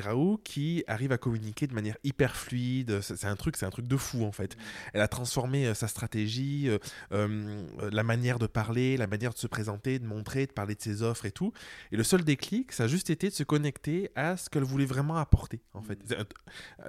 qui 0.44 0.84
arrive 0.88 1.12
à 1.12 1.18
communiquer 1.18 1.68
de 1.68 1.74
manière 1.74 1.98
hyper 2.04 2.36
fluide. 2.36 3.02
C'est 3.02 3.26
un 3.26 3.36
truc, 3.40 3.58
c'est 3.58 3.66
un 3.66 3.72
truc 3.72 3.88
de 3.88 3.98
fou 3.98 4.24
en 4.24 4.32
fait. 4.32 4.56
Elle 4.94 5.02
a 5.02 5.08
transformé 5.08 5.66
euh, 5.66 5.74
sa 5.74 5.88
stratégie, 5.88 6.70
euh, 6.70 6.78
euh, 7.12 7.66
la 7.92 8.04
manière 8.04 8.38
de 8.38 8.46
parler, 8.46 8.98
la 8.98 9.08
manière 9.08 9.34
de 9.34 9.40
se 9.40 9.48
présenter, 9.48 9.98
de 9.98 10.06
montrer, 10.06 10.46
de 10.46 10.52
parler 10.52 10.76
de 10.76 10.82
ses 10.82 11.02
offres 11.02 11.26
et 11.26 11.32
tout. 11.32 11.52
Et 11.92 11.98
le 11.98 12.04
seul 12.04 12.24
déclic, 12.24 12.72
ça 12.72 12.84
a 12.84 12.88
juste 12.88 13.10
été 13.10 13.30
de 13.30 13.34
se 13.34 13.44
connecter 13.44 14.12
à 14.16 14.38
ce 14.38 14.50
qu'elle 14.50 14.64
voulait 14.64 14.86
vraiment 14.86 15.18
apporter 15.18 15.62
en 15.74 15.82
fait. 15.82 16.00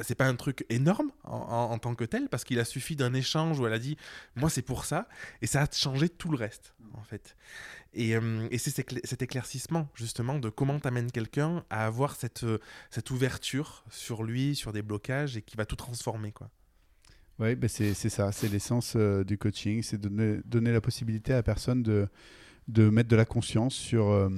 C'est 0.03 0.15
pas 0.15 0.27
un 0.27 0.37
truc 0.37 0.67
énorme 0.69 1.11
en, 1.25 1.37
en, 1.37 1.71
en 1.73 1.79
tant 1.79 1.95
que 1.95 2.05
tel 2.05 2.29
parce 2.29 2.45
qu'il 2.45 2.59
a 2.59 2.65
suffi 2.65 2.97
d'un 2.97 3.15
échange 3.15 3.59
où 3.59 3.67
elle 3.67 3.73
a 3.73 3.79
dit 3.79 3.97
moi 4.35 4.51
c'est 4.51 4.63
pour 4.63 4.85
ça 4.85 5.09
et 5.41 5.47
ça 5.47 5.63
a 5.63 5.67
changé 5.73 6.09
tout 6.09 6.31
le 6.31 6.37
reste 6.37 6.75
en 6.95 7.03
fait. 7.03 7.37
Et, 7.93 8.15
euh, 8.15 8.47
et 8.51 8.59
c'est 8.59 8.71
cet 9.05 9.23
éclaircissement, 9.23 9.89
justement, 9.95 10.39
de 10.39 10.49
comment 10.49 10.79
t'amènes 10.79 11.11
quelqu'un 11.11 11.65
à 11.71 11.87
avoir 11.87 12.15
cette, 12.15 12.47
cette 12.91 13.11
ouverture 13.11 13.85
sur 13.91 14.23
lui, 14.23 14.55
sur 14.55 14.73
des 14.73 14.83
blocages, 14.83 15.37
et 15.37 15.43
qui 15.43 15.57
va 15.57 15.67
tout 15.67 15.77
transformer, 15.77 16.33
quoi. 16.33 16.51
Oui, 17.41 17.55
ben 17.55 17.69
c'est 17.69 17.95
ça, 17.95 18.33
c'est 18.33 18.49
l'essence 18.49 18.93
euh, 18.97 19.25
du 19.25 19.39
coaching, 19.39 19.83
c'est 19.83 19.99
donner, 19.99 20.41
donner 20.45 20.73
la 20.73 20.83
possibilité 20.83 21.33
à 21.33 21.37
la 21.37 21.43
personne 21.43 21.83
de, 21.83 22.07
de 22.69 22.91
mettre 22.91 23.09
de 23.09 23.17
la 23.17 23.25
conscience 23.25 23.75
sur... 23.75 24.11
Euh, 24.11 24.29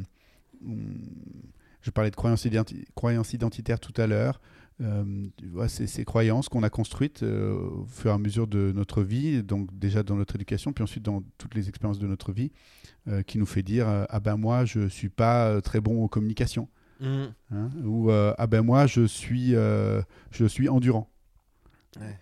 je 1.80 1.90
parlais 1.90 2.12
de 2.12 2.16
croyances, 2.16 2.44
identi 2.44 2.86
croyances 2.94 3.32
identitaires 3.32 3.80
tout 3.80 3.92
à 4.00 4.06
l'heure, 4.06 4.40
euh, 4.80 5.68
ces, 5.68 5.86
ces, 5.86 6.04
croyances 6.04 6.48
qu'on 6.48 6.62
a 6.62 6.70
construites 6.70 7.22
euh, 7.22 7.52
au 7.52 7.86
fur 7.86 8.10
et 8.10 8.14
à 8.14 8.18
mesure 8.18 8.46
de 8.46 8.72
notre 8.74 9.02
vie, 9.02 9.42
donc 9.42 9.68
déjà 9.78 10.02
dans 10.02 10.16
notre 10.16 10.34
éducation, 10.34 10.72
puis 10.72 10.82
ensuite 10.82 11.02
dans 11.02 11.22
toutes 11.38 11.54
les 11.54 11.68
expériences 11.68 11.98
de 11.98 12.06
notre 12.06 12.32
vie, 12.32 12.52
euh, 13.08 13.22
qui 13.22 13.38
nous 13.38 13.46
fait 13.46 13.62
dire 13.62 13.86
ah 14.08 14.20
ben 14.20 14.36
moi 14.36 14.64
je 14.64 14.88
suis 14.88 15.08
pas 15.08 15.60
très 15.60 15.80
bon 15.80 16.04
en 16.04 16.08
communication, 16.08 16.68
mmh. 17.00 17.22
hein, 17.50 17.70
ou 17.84 18.10
ah 18.10 18.46
ben 18.46 18.62
moi 18.62 18.86
je 18.86 19.04
suis 19.06 19.52
je 19.52 20.44
suis 20.46 20.68
endurant. 20.68 21.10
Ouais 22.00 22.18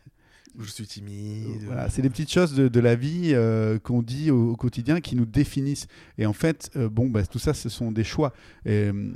je 0.58 0.70
suis 0.70 0.86
timide. 0.86 1.62
Voilà, 1.66 1.88
c'est 1.88 2.02
des 2.02 2.10
petites 2.10 2.32
choses 2.32 2.54
de, 2.54 2.68
de 2.68 2.80
la 2.80 2.94
vie 2.94 3.30
euh, 3.32 3.78
qu'on 3.78 4.02
dit 4.02 4.30
au, 4.30 4.52
au, 4.52 4.56
quotidien 4.56 5.00
qui 5.00 5.16
nous 5.16 5.26
définissent. 5.26 5.86
Et 6.18 6.26
en 6.26 6.32
fait, 6.32 6.70
euh, 6.76 6.88
bon, 6.88 7.08
bah, 7.08 7.24
tout 7.26 7.38
ça, 7.38 7.54
ce 7.54 7.68
sont 7.68 7.92
des 7.92 8.04
choix. 8.04 8.32
Euh, 8.66 9.12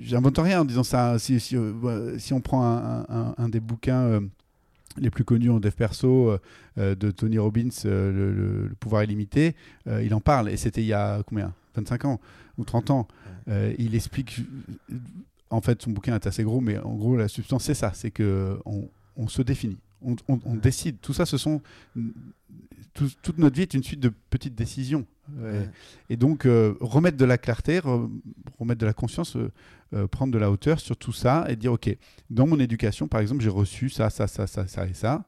J'invente 0.00 0.38
rien 0.38 0.62
en 0.62 0.64
disant 0.64 0.82
ça. 0.82 1.18
Si, 1.18 1.38
si, 1.40 1.56
si 2.18 2.32
on 2.32 2.40
prend 2.40 2.64
un, 2.64 3.06
un, 3.08 3.34
un 3.38 3.48
des 3.48 3.60
bouquins 3.60 4.20
les 4.98 5.10
plus 5.10 5.24
connus 5.24 5.50
en 5.50 5.60
dev 5.60 5.72
perso 5.72 6.38
euh, 6.78 6.94
de 6.94 7.10
Tony 7.10 7.38
Robbins, 7.38 7.68
euh, 7.84 8.12
le, 8.12 8.32
le, 8.32 8.68
le, 8.68 8.74
pouvoir 8.74 9.04
illimité, 9.04 9.54
euh, 9.86 10.02
il 10.02 10.14
en 10.14 10.20
parle. 10.20 10.48
Et 10.48 10.56
c'était 10.56 10.82
il 10.82 10.86
y 10.86 10.92
a 10.92 11.22
combien? 11.26 11.52
25 11.74 12.04
ans 12.04 12.20
ou 12.58 12.64
30 12.64 12.90
ans. 12.90 13.08
il 13.78 13.94
explique. 13.94 14.40
En 15.48 15.60
fait, 15.60 15.80
son 15.82 15.90
bouquin 15.90 16.14
est 16.14 16.26
assez 16.26 16.44
gros, 16.44 16.60
mais 16.60 16.78
en 16.78 16.94
gros, 16.94 17.16
la 17.16 17.28
substance, 17.28 17.64
c'est 17.64 17.74
ça 17.74 17.92
c'est 17.94 18.10
qu'on 18.10 18.88
on 19.16 19.28
se 19.28 19.40
définit 19.42 19.78
on, 20.04 20.16
on, 20.28 20.40
on, 20.44 20.54
décide. 20.54 21.00
Tout 21.00 21.12
ça, 21.12 21.26
ce 21.26 21.38
sont. 21.38 21.60
Tout, 22.94 23.10
toute 23.22 23.38
notre 23.38 23.56
vie 23.56 23.62
est 23.62 23.74
une 23.74 23.82
suite 23.82 24.00
de 24.00 24.12
petites 24.30 24.54
décisions. 24.54 25.06
Ouais. 25.38 25.68
Et 26.10 26.16
donc, 26.16 26.46
euh, 26.46 26.74
remettre 26.80 27.16
de 27.16 27.24
la 27.24 27.38
clarté, 27.38 27.78
re, 27.78 28.10
remettre 28.58 28.80
de 28.80 28.86
la 28.86 28.92
conscience, 28.92 29.36
euh, 29.36 29.50
euh, 29.94 30.06
prendre 30.06 30.32
de 30.32 30.38
la 30.38 30.50
hauteur 30.50 30.80
sur 30.80 30.96
tout 30.96 31.12
ça 31.12 31.46
et 31.48 31.56
dire 31.56 31.72
OK, 31.72 31.96
dans 32.28 32.46
mon 32.46 32.58
éducation, 32.58 33.08
par 33.08 33.20
exemple, 33.20 33.42
j'ai 33.42 33.48
reçu 33.48 33.88
ça, 33.88 34.10
ça, 34.10 34.26
ça, 34.26 34.46
ça, 34.46 34.66
ça 34.66 34.86
et 34.86 34.94
ça. 34.94 35.24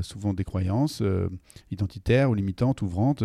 souvent 0.00 0.32
des 0.32 0.44
croyances 0.44 1.02
identitaires 1.70 2.30
ou 2.30 2.34
limitantes, 2.34 2.80
ouvrantes. 2.82 3.24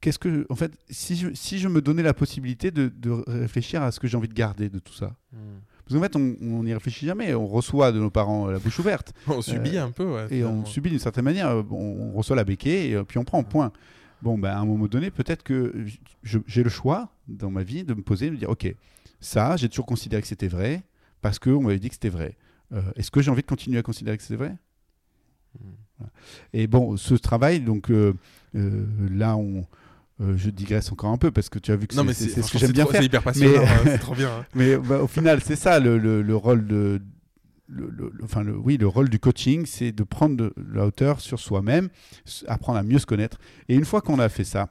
Qu'est-ce 0.00 0.18
que, 0.18 0.46
en 0.48 0.56
fait, 0.56 0.72
si 0.88 1.14
je, 1.14 1.34
si 1.34 1.58
je 1.58 1.68
me 1.68 1.82
donnais 1.82 2.02
la 2.02 2.14
possibilité 2.14 2.70
de, 2.70 2.88
de 2.88 3.10
réfléchir 3.10 3.82
à 3.82 3.92
ce 3.92 4.00
que 4.00 4.08
j'ai 4.08 4.16
envie 4.16 4.28
de 4.28 4.34
garder 4.34 4.70
de 4.70 4.78
tout 4.78 4.94
ça, 4.94 5.14
mm. 5.32 5.36
Parce 5.90 6.12
qu'en 6.12 6.20
fait, 6.20 6.36
on 6.40 6.62
n'y 6.62 6.72
réfléchit 6.72 7.06
jamais. 7.06 7.34
On 7.34 7.48
reçoit 7.48 7.90
de 7.90 7.98
nos 7.98 8.10
parents 8.10 8.46
la 8.46 8.60
bouche 8.60 8.78
ouverte. 8.78 9.12
on 9.26 9.42
subit 9.42 9.76
euh, 9.76 9.86
un 9.86 9.90
peu, 9.90 10.04
ouais, 10.04 10.26
Et 10.30 10.44
on 10.44 10.64
subit 10.64 10.88
d'une 10.88 11.00
certaine 11.00 11.24
manière. 11.24 11.64
On, 11.70 12.12
on, 12.12 12.12
reçoit 12.12 12.36
la 12.36 12.44
béquille 12.44 12.92
et 12.92 13.02
puis 13.02 13.18
on 13.18 13.24
prend 13.24 13.42
point. 13.42 13.72
Bon, 14.22 14.38
ben, 14.38 14.50
à 14.50 14.58
un 14.58 14.64
moment 14.64 14.86
donné, 14.86 15.10
peut-être 15.10 15.42
que 15.42 15.84
j'ai 16.22 16.62
le 16.62 16.70
choix 16.70 17.08
dans 17.26 17.50
ma 17.50 17.64
vie 17.64 17.82
de 17.82 17.94
me 17.94 18.02
poser 18.02 18.26
et 18.26 18.28
de 18.28 18.34
me 18.34 18.38
dire 18.38 18.50
Ok, 18.50 18.72
ça, 19.18 19.56
j'ai 19.56 19.68
toujours 19.68 19.86
considéré 19.86 20.22
que 20.22 20.28
c'était 20.28 20.46
vrai 20.46 20.82
parce 21.22 21.40
qu'on 21.40 21.60
m'avait 21.62 21.80
dit 21.80 21.88
que 21.88 21.94
c'était 21.94 22.08
vrai. 22.08 22.36
Euh, 22.72 22.82
Est-ce 22.94 23.10
que 23.10 23.20
j'ai 23.20 23.32
envie 23.32 23.42
de 23.42 23.48
continuer 23.48 23.78
à 23.78 23.82
considérer 23.82 24.16
que 24.16 24.22
c'était 24.22 24.36
vrai? 24.36 24.56
Mmh. 25.58 25.64
voilà. 25.98 26.12
Et 26.52 26.68
bon, 26.68 26.96
ce 26.96 27.14
travail, 27.14 27.60
donc 27.60 27.90
euh, 27.90 28.14
là, 28.54 29.36
on 29.36 29.66
euh, 30.20 30.36
je 30.36 30.50
digresse 30.50 30.92
encore 30.92 31.10
un 31.10 31.16
peu 31.16 31.30
parce 31.30 31.48
que 31.48 31.58
tu 31.58 31.72
as 31.72 31.76
vu 31.76 31.86
que 31.86 31.94
c'est 31.94 32.42
ce 32.42 32.52
que 32.52 32.58
j'aime 32.58 32.72
bien 32.72 32.86
faire. 32.86 33.00
C'est 33.00 33.06
hyper 33.06 33.22
passionnant, 33.22 33.62
mais, 33.84 33.92
hein, 33.92 33.98
trop 34.00 34.14
bien. 34.14 34.28
Hein. 34.28 34.46
mais 34.54 34.76
bah, 34.76 35.02
au 35.02 35.06
final, 35.06 35.40
c'est 35.42 35.56
ça 35.56 35.80
le, 35.80 35.98
le, 35.98 36.22
le, 36.22 36.36
rôle 36.36 36.66
de. 36.66 37.00
Le, 37.68 38.12
enfin, 38.22 38.42
le, 38.42 38.56
oui, 38.56 38.76
le 38.76 38.86
rôle 38.86 39.08
du 39.08 39.18
coaching, 39.18 39.64
c'est 39.64 39.92
de 39.92 40.02
prendre 40.02 40.36
de 40.36 40.52
la 40.72 40.86
hauteur 40.86 41.20
sur 41.20 41.38
soi-même, 41.38 41.88
apprendre 42.48 42.78
à 42.78 42.82
mieux 42.82 42.98
se 42.98 43.06
connaître. 43.06 43.38
Et 43.68 43.74
une 43.74 43.84
fois 43.84 44.02
qu'on 44.02 44.18
a 44.18 44.28
fait 44.28 44.44
ça, 44.44 44.68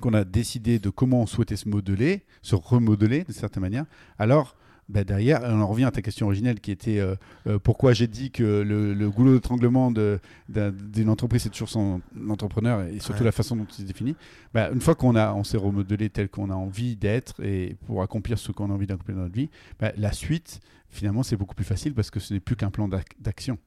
qu'on 0.00 0.14
a 0.14 0.24
décidé 0.24 0.78
de 0.78 0.90
comment 0.90 1.22
on 1.22 1.26
souhaitait 1.26 1.56
se 1.56 1.68
modeler, 1.68 2.24
se 2.42 2.56
remodeler 2.56 3.24
de 3.24 3.32
certaine 3.32 3.60
manière, 3.60 3.84
alors 4.18 4.56
bah, 4.88 5.04
derrière, 5.04 5.40
on 5.44 5.60
en 5.60 5.66
revient 5.66 5.84
à 5.84 5.90
ta 5.90 6.02
question 6.02 6.26
originelle 6.26 6.60
qui 6.60 6.70
était 6.70 6.98
euh, 6.98 7.14
euh, 7.46 7.58
pourquoi 7.58 7.92
j'ai 7.94 8.06
dit 8.06 8.30
que 8.30 8.42
le, 8.62 8.92
le 8.94 9.10
goulot 9.10 9.34
d'étranglement 9.34 9.90
d'une 9.90 11.08
entreprise, 11.08 11.42
c'est 11.42 11.48
toujours 11.50 11.68
son 11.68 12.00
entrepreneur 12.28 12.82
et 12.82 12.98
surtout 13.00 13.20
Ouais. 13.20 13.26
la 13.26 13.32
façon 13.32 13.56
dont 13.56 13.64
il 13.70 13.74
se 13.74 13.82
définit. 13.82 14.14
Bah, 14.52 14.70
une 14.72 14.80
fois 14.80 14.94
qu'on 14.94 15.16
on 15.16 15.44
s'est 15.44 15.56
remodelé 15.56 16.10
tel 16.10 16.28
qu'on 16.28 16.50
a 16.50 16.54
envie 16.54 16.96
d'être 16.96 17.42
et 17.44 17.76
pour 17.86 18.02
accomplir 18.02 18.38
ce 18.38 18.52
qu'on 18.52 18.70
a 18.70 18.74
envie 18.74 18.86
d'accomplir 18.86 19.16
dans 19.16 19.22
notre 19.22 19.34
vie, 19.34 19.50
bah, 19.80 19.92
la 19.96 20.12
suite, 20.12 20.60
finalement, 20.88 21.22
c'est 21.22 21.36
beaucoup 21.36 21.54
plus 21.54 21.64
facile 21.64 21.94
parce 21.94 22.10
que 22.10 22.20
ce 22.20 22.34
n'est 22.34 22.40
plus 22.40 22.56
qu'un 22.56 22.70
plan 22.70 22.88
d'ac- 22.88 23.16
d'action. 23.20 23.58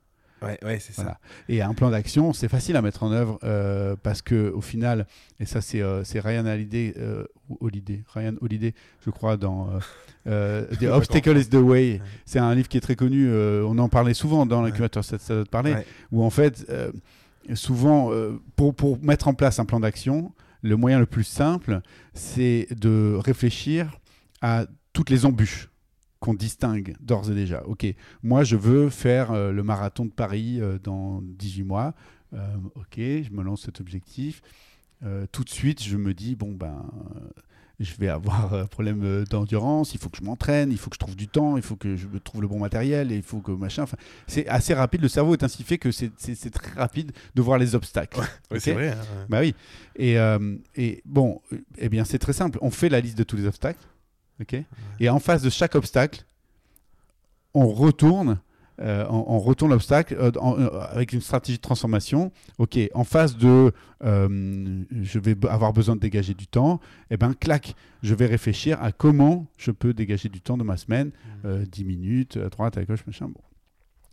Ouais, 0.42 0.60
ouais, 0.64 0.80
c'est 0.80 0.94
ça. 0.94 1.20
Et 1.50 1.62
un 1.62 1.74
plan 1.74 1.90
d'action, 1.90 2.32
c'est 2.34 2.48
facile 2.48 2.76
à 2.76 2.82
mettre 2.82 3.04
en 3.04 3.12
œuvre 3.12 3.40
euh, 3.44 3.96
parce 4.02 4.22
que 4.22 4.52
au 4.52 4.62
final, 4.62 5.08
et 5.40 5.46
ça 5.46 5.62
c'est 5.62 5.82
euh, 5.82 6.04
Ryan 6.14 6.46
Holiday, 6.46 6.94
euh, 6.98 7.26
Holiday, 7.60 8.04
Ryan 8.14 8.34
Holiday, 8.42 8.74
je 9.06 9.10
crois 9.10 9.36
dans 9.38 9.70
euh, 10.28 10.66
The. 10.80 10.84
Obstacle 10.86 11.38
is 11.38 11.48
the 11.50 11.56
Way. 11.56 11.94
Ouais. 11.94 12.02
C'est 12.26 12.40
un 12.40 12.54
livre 12.54 12.68
qui 12.68 12.78
est 12.78 12.82
très 12.82 12.96
connu. 12.96 13.28
on 13.32 13.78
en 13.80 13.90
parlait 13.90 14.14
souvent 14.14 14.46
dans 14.46 14.62
l'incubateur, 14.62 15.04
ça, 15.04 15.18
ça 15.18 15.34
doit 15.36 15.46
te 15.46 15.50
parler, 15.50 15.74
Ouais. 15.74 15.86
où 16.12 16.24
en 16.24 16.30
fait, 16.30 16.66
souvent, 17.54 18.12
pour, 18.56 18.76
pour 18.76 19.02
mettre 19.04 19.28
en 19.28 19.34
place 19.34 19.60
un 19.60 19.66
plan 19.66 19.80
d'action, 19.80 20.34
le 20.62 20.76
moyen 20.76 21.00
le 21.00 21.06
plus 21.06 21.24
simple, 21.24 21.82
c'est 22.14 22.68
de 22.72 23.18
réfléchir 23.24 23.98
à 24.42 24.66
toutes 24.94 25.10
les 25.10 25.26
embûches 25.26 25.70
qu'on 26.28 26.34
distingue 26.34 26.96
d'ores 27.00 27.32
et 27.32 27.36
déjà. 27.36 27.64
Ok, 27.66 27.86
moi 28.22 28.44
je 28.44 28.58
veux 28.58 28.90
faire 28.90 29.32
euh, 29.32 29.54
le 29.54 29.64
marathon 29.64 30.04
de 30.06 30.12
Paris 30.12 30.60
euh, 30.60 30.78
dans 30.84 31.22
18 31.24 31.64
mois. 31.64 31.94
Euh, 32.34 32.40
ok, 32.76 32.96
je 32.98 33.30
me 33.32 33.42
lance 33.44 33.62
cet 33.62 33.80
objectif. 33.80 34.42
Tout 35.32 35.44
de 35.44 35.50
suite, 35.50 35.84
je 35.84 35.96
me 35.96 36.14
dis, 36.16 36.36
bon 36.36 36.54
ben, 36.54 36.84
je 37.80 37.94
vais 38.00 38.10
avoir 38.10 38.52
un 38.56 38.66
problème 38.66 39.24
d'endurance, 39.30 39.94
il 39.94 40.00
faut 40.00 40.10
que 40.10 40.18
je 40.18 40.24
m'entraîne, 40.24 40.72
il 40.72 40.78
faut 40.80 40.90
que 40.90 40.96
je 40.96 41.00
trouve 41.00 41.16
du 41.16 41.28
temps, 41.28 41.56
il 41.56 41.62
faut 41.62 41.76
que 41.76 41.96
je 41.96 42.08
trouve 42.18 42.42
le 42.42 42.48
bon 42.48 42.58
matériel, 42.60 43.12
et 43.12 43.16
il 43.16 43.22
faut 43.22 43.40
que 43.40 43.52
machin. 43.52 43.84
Enfin, 43.84 43.98
c'est 44.26 44.48
assez 44.48 44.74
rapide, 44.74 45.02
le 45.04 45.08
cerveau 45.08 45.34
est 45.34 45.44
ainsi 45.44 45.62
fait 45.64 45.78
que 45.78 45.92
c'est- 45.92 46.10
très 46.50 46.72
rapide 46.74 47.12
de 47.36 47.42
voir 47.44 47.60
les 47.60 47.76
obstacles. 47.76 48.20
Ouais, 48.52 48.60
c'est 48.60 48.74
vrai. 48.74 48.90
hein, 48.90 48.96
ouais. 48.98 49.26
Bah 49.30 49.40
oui. 49.42 49.54
Et, 49.98 50.16
et 50.76 51.02
bon, 51.06 51.42
eh 51.78 51.90
bien, 51.90 52.04
c'est 52.04 52.20
très 52.20 52.34
simple. 52.34 52.58
On 52.62 52.72
fait 52.72 52.90
la 52.90 53.00
liste 53.00 53.18
de 53.20 53.24
tous 53.24 53.38
les 53.38 53.46
obstacles. 53.46 53.80
Ok 54.42 54.64
Et 55.00 55.10
en 55.10 55.20
face 55.20 55.42
de 55.42 55.50
chaque 55.50 55.76
obstacle, 55.76 56.26
on 57.54 57.68
retourne. 57.68 58.40
euh, 58.80 59.06
on, 59.10 59.26
on 59.36 59.40
retourne 59.40 59.72
l'obstacle 59.72 60.16
euh, 60.20 60.32
euh, 60.36 60.80
avec 60.92 61.12
une 61.14 61.22
stratégie 61.22 61.58
de 61.58 61.62
transformation. 61.64 62.32
Ok, 62.60 62.78
en 62.94 63.04
face 63.04 63.36
de 63.38 63.72
je 64.02 65.20
vais 65.20 65.36
avoir 65.50 65.74
besoin 65.74 65.96
de 65.96 66.02
dégager 66.02 66.36
du 66.36 66.46
temps, 66.48 66.80
et 67.10 67.18
ben 67.18 67.34
clac, 67.34 67.74
je 68.04 68.14
vais 68.14 68.28
réfléchir 68.28 68.82
à 68.82 68.92
comment 68.92 69.48
je 69.58 69.72
peux 69.72 69.94
dégager 69.94 70.30
du 70.30 70.40
temps 70.42 70.58
de 70.58 70.64
ma 70.64 70.78
semaine, 70.78 71.12
euh, 71.46 71.66
10 71.66 71.84
minutes, 71.86 72.38
à 72.38 72.50
droite, 72.50 72.78
à 72.78 72.86
gauche, 72.86 73.06
machin. 73.08 73.28
Bon. 73.28 73.42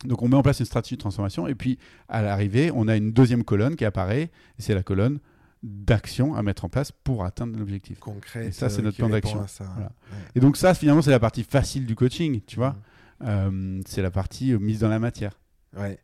Donc 0.05 0.21
on 0.23 0.27
met 0.27 0.35
en 0.35 0.41
place 0.43 0.59
une 0.59 0.65
stratégie 0.65 0.95
de 0.95 0.99
transformation 1.01 1.47
et 1.47 1.55
puis 1.55 1.77
à 2.09 2.21
l'arrivée, 2.21 2.71
on 2.73 2.87
a 2.87 2.95
une 2.95 3.11
deuxième 3.11 3.43
colonne 3.43 3.75
qui 3.75 3.85
apparaît, 3.85 4.29
c'est 4.57 4.73
la 4.73 4.83
colonne 4.83 5.19
d'action 5.65 6.35
à 6.35 6.43
mettre 6.43 6.65
en 6.65 6.69
place 6.69 6.91
pour 6.91 7.25
atteindre 7.25 7.57
l'objectif. 7.57 7.99
Concret. 7.99 8.47
Et 8.47 8.51
ça, 8.51 8.69
c'est 8.69 8.81
notre 8.81 8.97
plan 8.97 9.09
d'action. 9.09 9.45
Voilà. 9.59 9.91
Ouais. 10.11 10.17
Et 10.35 10.39
donc 10.39 10.57
ça, 10.57 10.73
finalement, 10.73 11.01
c'est 11.01 11.11
la 11.11 11.19
partie 11.19 11.43
facile 11.43 11.85
du 11.85 11.95
coaching, 11.95 12.41
tu 12.45 12.57
vois. 12.57 12.71
Mm. 12.71 13.25
Euh, 13.27 13.81
c'est 13.85 14.01
la 14.01 14.11
partie 14.11 14.53
euh, 14.53 14.59
mise 14.59 14.79
dans 14.79 14.89
la 14.89 14.99
matière. 14.99 15.39
Ouais. 15.75 15.99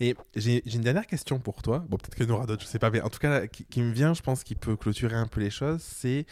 Et 0.00 0.14
j'ai 0.36 0.62
une 0.74 0.82
dernière 0.82 1.06
question 1.06 1.38
pour 1.40 1.62
toi. 1.62 1.84
Bon, 1.88 1.96
peut-être 1.96 2.14
qu'il 2.14 2.26
y 2.26 2.30
en 2.30 2.34
aura 2.34 2.46
d'autres, 2.46 2.62
je 2.62 2.68
sais 2.68 2.78
pas. 2.78 2.90
Mais 2.90 3.00
en 3.00 3.08
tout 3.08 3.18
cas, 3.18 3.46
qui, 3.46 3.64
qui 3.64 3.80
me 3.80 3.92
vient, 3.92 4.14
je 4.14 4.22
pense, 4.22 4.44
qui 4.44 4.54
peut 4.54 4.76
clôturer 4.76 5.16
un 5.16 5.26
peu 5.26 5.40
les 5.40 5.50
choses, 5.50 5.82
c'est. 5.82 6.26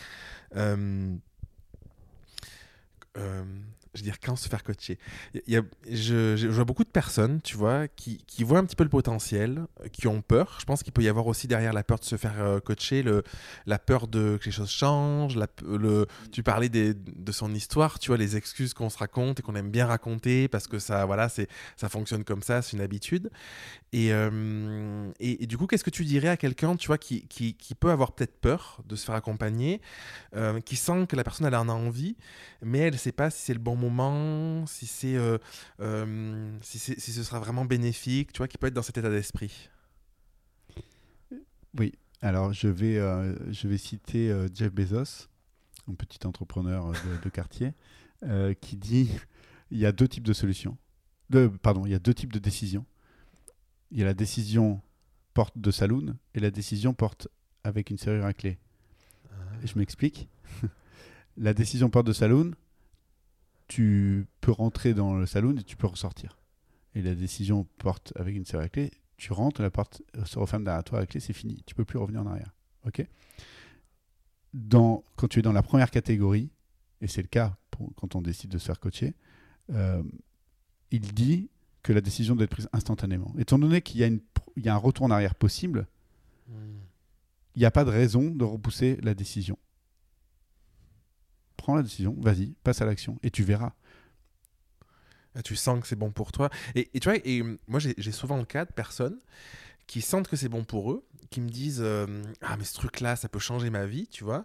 euh, 0.56 1.14
je 3.94 4.00
veux 4.00 4.04
dire, 4.04 4.18
quand 4.20 4.36
se 4.36 4.48
faire 4.48 4.62
coacher. 4.62 4.98
Y 5.46 5.56
a, 5.56 5.62
je, 5.88 6.48
vois 6.48 6.64
beaucoup 6.64 6.84
de 6.84 6.88
personnes, 6.88 7.40
tu 7.42 7.56
vois, 7.56 7.86
qui, 7.88 8.18
voient 8.40 8.58
un 8.58 8.64
petit 8.64 8.76
peu 8.76 8.84
le 8.84 8.90
potentiel, 8.90 9.66
euh, 9.80 9.88
qui 9.88 10.08
ont 10.08 10.20
peur. 10.20 10.58
Je 10.60 10.64
pense 10.64 10.82
qu'il 10.82 10.92
peut 10.92 11.02
y 11.02 11.08
avoir 11.08 11.26
aussi 11.26 11.46
derrière 11.46 11.72
la 11.72 11.84
peur 11.84 11.98
de 11.98 12.04
se 12.04 12.16
faire 12.16 12.34
euh, 12.40 12.60
coacher, 12.60 13.02
le, 13.02 13.22
la 13.66 13.78
peur 13.78 14.08
de 14.08 14.36
que 14.40 14.46
les 14.46 14.50
choses 14.50 14.70
changent. 14.70 15.38
Le, 15.64 16.06
tu 16.32 16.42
parlais 16.42 16.68
des, 16.68 16.92
de 16.94 17.32
son 17.32 17.54
histoire, 17.54 17.98
tu 17.98 18.08
vois, 18.08 18.16
les 18.16 18.36
excuses 18.36 18.74
qu'on 18.74 18.90
se 18.90 18.98
raconte 18.98 19.40
et 19.40 19.42
qu'on 19.42 19.54
aime 19.54 19.70
bien 19.70 19.86
raconter 19.86 20.48
parce 20.48 20.66
que 20.66 20.78
ça, 20.78 21.06
voilà, 21.06 21.28
ça 21.28 21.88
fonctionne 21.88 22.24
comme 22.24 22.42
ça, 22.42 22.62
c'est 22.62 22.76
une 22.76 22.82
habitude. 22.82 23.30
Et, 23.92 24.12
euh, 24.12 25.10
et, 25.20 25.44
et 25.44 25.46
du 25.46 25.56
coup, 25.56 25.66
qu'est-ce 25.66 25.84
que 25.84 25.90
tu 25.90 26.04
dirais 26.04 26.28
à 26.28 26.36
quelqu'un, 26.36 26.74
tu 26.74 26.88
vois, 26.88 26.98
qui, 26.98 27.26
qui, 27.28 27.54
peut 27.74 27.90
avoir 27.90 28.12
peut-être 28.12 28.40
peur 28.40 28.80
de 28.86 28.96
se 28.96 29.04
faire 29.04 29.14
accompagner, 29.14 29.80
qui 30.64 30.76
sent 30.76 31.06
que 31.08 31.16
la 31.16 31.24
personne 31.24 31.46
elle 31.46 31.54
en 31.54 31.68
a 31.68 31.72
envie, 31.72 32.16
mais 32.62 32.78
elle 32.80 32.94
ne 32.94 32.98
sait 32.98 33.12
pas 33.12 33.30
si 33.30 33.42
c'est 33.42 33.52
le 33.52 33.58
bon 33.60 33.76
moment, 33.76 33.83
si 34.66 34.86
c'est, 34.86 35.16
euh, 35.16 35.38
euh, 35.80 36.58
si, 36.62 36.78
ce 36.78 37.22
sera 37.22 37.40
vraiment 37.40 37.64
bénéfique, 37.64 38.32
tu 38.32 38.38
vois, 38.38 38.48
qui 38.48 38.58
peut 38.58 38.66
être 38.66 38.74
dans 38.74 38.82
cet 38.82 38.98
état 38.98 39.10
d'esprit? 39.10 39.70
Oui. 41.78 41.92
Alors, 42.24 42.54
je 42.54 42.68
vais, 42.68 42.96
euh, 42.96 43.34
je 43.52 43.68
vais 43.68 43.76
citer 43.76 44.30
euh, 44.30 44.48
Jeff 44.54 44.72
Bezos, 44.72 45.28
un 45.88 45.94
petit 45.94 46.26
entrepreneur 46.26 46.86
euh, 46.86 46.92
de, 46.92 47.22
de 47.22 47.28
quartier, 47.28 47.74
qui 48.62 48.78
dit 48.78 49.10
il 49.70 49.76
y 49.76 49.84
a 49.84 49.92
deux 49.92 50.08
types 50.08 50.24
de 50.24 50.32
solutions. 50.32 50.78
De, 51.28 51.48
pardon, 51.48 51.84
il 51.84 51.92
y 51.92 51.94
a 51.94 51.98
deux 51.98 52.14
types 52.14 52.32
de 52.32 52.38
décisions. 52.38 52.86
Il 53.90 53.98
y 53.98 54.02
a 54.02 54.06
la 54.06 54.14
décision 54.14 54.80
porte 55.34 55.58
de 55.58 55.70
saloon 55.70 56.16
et 56.34 56.40
la 56.40 56.50
décision 56.50 56.94
porte 56.94 57.28
avec 57.64 57.90
une 57.90 57.98
serrure 57.98 58.24
à 58.24 58.32
clé. 58.32 58.58
Et 59.62 59.66
je 59.66 59.78
m'explique. 59.78 60.30
la 61.36 61.52
décision 61.52 61.90
porte 61.90 62.06
de 62.06 62.14
saloon, 62.14 62.52
tu 63.68 64.26
peux 64.40 64.52
rentrer 64.52 64.94
dans 64.94 65.14
le 65.14 65.26
saloon 65.26 65.56
et 65.56 65.62
tu 65.62 65.76
peux 65.76 65.86
ressortir. 65.86 66.38
Et 66.94 67.02
la 67.02 67.14
décision 67.14 67.66
porte 67.78 68.12
avec 68.16 68.36
une 68.36 68.44
serrure 68.44 68.64
à 68.66 68.68
clé, 68.68 68.90
tu 69.16 69.32
rentres, 69.32 69.62
la 69.62 69.70
porte 69.70 70.02
se 70.24 70.38
referme 70.38 70.64
derrière 70.64 70.84
toi, 70.84 71.00
la 71.00 71.06
clé, 71.06 71.20
c'est 71.20 71.32
fini. 71.32 71.62
Tu 71.66 71.74
peux 71.74 71.84
plus 71.84 71.98
revenir 71.98 72.20
en 72.22 72.26
arrière. 72.26 72.52
Ok? 72.86 73.06
Dans, 74.52 75.02
Quand 75.16 75.28
tu 75.28 75.38
es 75.40 75.42
dans 75.42 75.52
la 75.52 75.62
première 75.62 75.90
catégorie, 75.90 76.50
et 77.00 77.08
c'est 77.08 77.22
le 77.22 77.28
cas 77.28 77.56
pour- 77.70 77.92
quand 77.96 78.14
on 78.14 78.22
décide 78.22 78.50
de 78.50 78.58
se 78.58 78.66
faire 78.66 78.78
coacher, 78.78 79.14
euh, 79.70 80.02
il 80.90 81.12
dit 81.12 81.48
que 81.82 81.92
la 81.92 82.00
décision 82.00 82.34
doit 82.36 82.44
être 82.44 82.50
prise 82.50 82.68
instantanément. 82.72 83.34
Étant 83.38 83.58
donné 83.58 83.82
qu'il 83.82 84.00
y, 84.00 84.04
a 84.04 84.06
une 84.06 84.18
pr- 84.18 84.48
il 84.56 84.64
y 84.64 84.68
a 84.68 84.74
un 84.74 84.78
retour 84.78 85.06
en 85.06 85.10
arrière 85.10 85.34
possible, 85.34 85.86
il 87.56 87.58
n'y 87.60 87.64
a 87.64 87.70
pas 87.70 87.84
de 87.84 87.90
raison 87.90 88.30
de 88.30 88.44
repousser 88.44 88.96
la 89.02 89.14
décision. 89.14 89.58
Prends 91.64 91.76
la 91.76 91.82
décision, 91.82 92.14
vas-y, 92.18 92.52
passe 92.62 92.82
à 92.82 92.84
l'action, 92.84 93.18
et 93.22 93.30
tu 93.30 93.42
verras. 93.42 93.72
Ah, 95.34 95.40
Tu 95.42 95.56
sens 95.56 95.80
que 95.80 95.86
c'est 95.86 95.96
bon 95.96 96.10
pour 96.10 96.30
toi. 96.30 96.50
Et, 96.74 96.90
tu 97.00 97.08
vois, 97.08 97.16
et 97.24 97.40
euh, 97.40 97.58
moi 97.68 97.80
j'ai 97.80 97.94
j'ai 97.96 98.12
souvent 98.12 98.36
le 98.36 98.44
cas 98.44 98.66
de 98.66 98.72
personnes 98.72 99.18
qui 99.86 100.02
sentent 100.02 100.28
que 100.28 100.36
c'est 100.36 100.50
bon 100.50 100.62
pour 100.64 100.92
eux, 100.92 101.06
qui 101.30 101.40
me 101.40 101.48
disent 101.48 101.80
euh, 101.80 102.22
Ah, 102.42 102.58
mais 102.58 102.64
ce 102.64 102.74
truc-là, 102.74 103.16
ça 103.16 103.30
peut 103.30 103.38
changer 103.38 103.70
ma 103.70 103.86
vie, 103.86 104.06
tu 104.08 104.24
vois. 104.24 104.44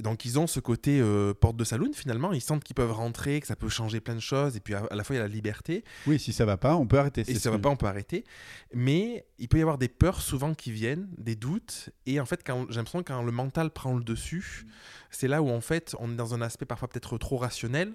Donc 0.00 0.24
ils 0.24 0.40
ont 0.40 0.48
ce 0.48 0.58
côté 0.58 0.98
euh, 1.00 1.34
porte 1.34 1.56
de 1.56 1.62
saloon 1.62 1.92
finalement, 1.94 2.32
ils 2.32 2.40
sentent 2.40 2.64
qu'ils 2.64 2.74
peuvent 2.74 2.90
rentrer, 2.92 3.40
que 3.40 3.46
ça 3.46 3.54
peut 3.54 3.68
changer 3.68 4.00
plein 4.00 4.16
de 4.16 4.20
choses, 4.20 4.56
et 4.56 4.60
puis 4.60 4.74
à, 4.74 4.84
à 4.90 4.96
la 4.96 5.04
fois 5.04 5.14
il 5.14 5.18
y 5.18 5.22
a 5.22 5.24
la 5.28 5.32
liberté, 5.32 5.84
Oui, 6.08 6.18
si 6.18 6.32
ça 6.32 6.44
va 6.44 6.56
pas, 6.56 6.74
on 6.74 6.86
peut 6.86 6.98
arrêter. 6.98 7.20
et 7.20 7.24
si 7.24 7.38
ça 7.38 7.50
va 7.52 7.58
pas, 7.60 7.68
on 7.68 7.76
peut 7.76 7.86
arrêter. 7.86 8.24
Mais 8.72 9.24
il 9.38 9.48
peut 9.48 9.58
y 9.58 9.62
avoir 9.62 9.78
des 9.78 9.86
peurs 9.88 10.20
souvent 10.20 10.52
qui 10.54 10.72
viennent, 10.72 11.08
des 11.16 11.36
doutes, 11.36 11.90
et 12.06 12.18
en 12.18 12.26
fait 12.26 12.42
quand 12.44 12.66
j'ai 12.70 12.76
l'impression 12.76 13.04
que 13.04 13.12
quand 13.12 13.22
le 13.22 13.30
mental 13.32 13.70
prend 13.70 13.94
le 13.96 14.02
dessus, 14.02 14.66
c'est 15.10 15.28
là 15.28 15.42
où 15.42 15.48
en 15.50 15.60
fait 15.60 15.94
on 16.00 16.10
est 16.12 16.16
dans 16.16 16.34
un 16.34 16.40
aspect 16.40 16.66
parfois 16.66 16.88
peut-être 16.88 17.16
trop 17.18 17.36
rationnel, 17.36 17.92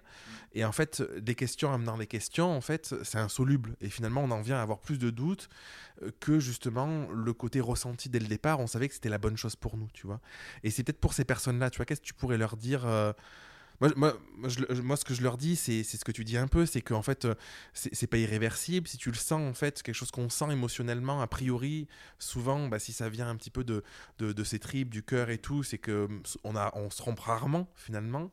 et 0.53 0.63
en 0.63 0.71
fait 0.71 1.03
des 1.19 1.35
questions 1.35 1.73
amenant 1.73 1.97
les 1.97 2.07
questions, 2.07 2.49
en 2.55 2.61
fait 2.61 2.95
c'est 3.03 3.17
insoluble, 3.17 3.75
et 3.81 3.89
finalement 3.89 4.23
on 4.23 4.31
en 4.31 4.41
vient 4.41 4.57
à 4.57 4.61
avoir 4.61 4.79
plus 4.79 4.99
de 4.99 5.09
doutes 5.09 5.49
euh, 6.01 6.11
que 6.21 6.39
justement 6.39 7.09
le 7.11 7.33
côté 7.33 7.59
ressenti 7.59 8.07
dès 8.07 8.19
le 8.19 8.27
départ, 8.27 8.61
on 8.61 8.67
savait 8.67 8.87
que 8.87 8.93
c'était 8.93 9.09
la 9.09 9.17
bonne 9.17 9.35
chose 9.35 9.57
pour 9.57 9.75
nous, 9.75 9.89
tu 9.93 10.07
vois. 10.07 10.21
Et 10.63 10.69
c'est 10.71 10.83
peut-être 10.83 10.99
pour 11.01 11.13
ces 11.13 11.25
personnes-là, 11.25 11.69
tu 11.69 11.77
vois, 11.77 11.85
qu'est-ce 11.89 12.01
que 12.01 12.05
tu 12.05 12.13
pourrais 12.13 12.37
leur 12.37 12.55
dire 12.55 12.85
euh, 12.85 13.11
moi, 13.81 13.89
moi, 13.95 14.17
moi, 14.37 14.49
je- 14.49 14.59
je- 14.69 14.81
moi, 14.81 14.97
ce 14.97 15.05
que 15.05 15.13
je 15.13 15.21
leur 15.23 15.37
dis, 15.37 15.55
c'est 15.55 15.83
ce 15.83 16.03
que 16.03 16.11
tu 16.11 16.25
dis 16.25 16.35
un 16.37 16.47
peu, 16.47 16.65
c'est 16.65 16.81
qu'en 16.81 17.01
fait, 17.01 17.23
euh, 17.25 17.33
c'est 17.73 18.07
pas 18.07 18.17
irréversible. 18.17 18.87
Si 18.89 18.97
tu 18.97 19.09
le 19.09 19.15
sens, 19.15 19.41
en 19.49 19.53
fait, 19.53 19.81
quelque 19.81 19.95
chose 19.95 20.11
qu'on 20.11 20.29
sent 20.29 20.51
émotionnellement, 20.51 21.21
a 21.21 21.27
priori, 21.27 21.87
souvent, 22.19 22.67
bah, 22.67 22.77
si 22.79 22.91
ça 22.91 23.07
vient 23.07 23.29
un 23.29 23.37
petit 23.37 23.49
peu 23.49 23.63
de, 23.63 23.81
de, 24.17 24.33
de 24.33 24.43
ses 24.43 24.59
tripes, 24.59 24.89
du 24.89 25.01
cœur 25.01 25.29
et 25.29 25.37
tout, 25.37 25.63
c'est 25.63 25.77
que 25.77 26.09
on, 26.43 26.57
a, 26.57 26.71
on 26.75 26.89
se 26.89 26.97
trompe 26.97 27.19
rarement, 27.21 27.69
finalement. 27.75 28.29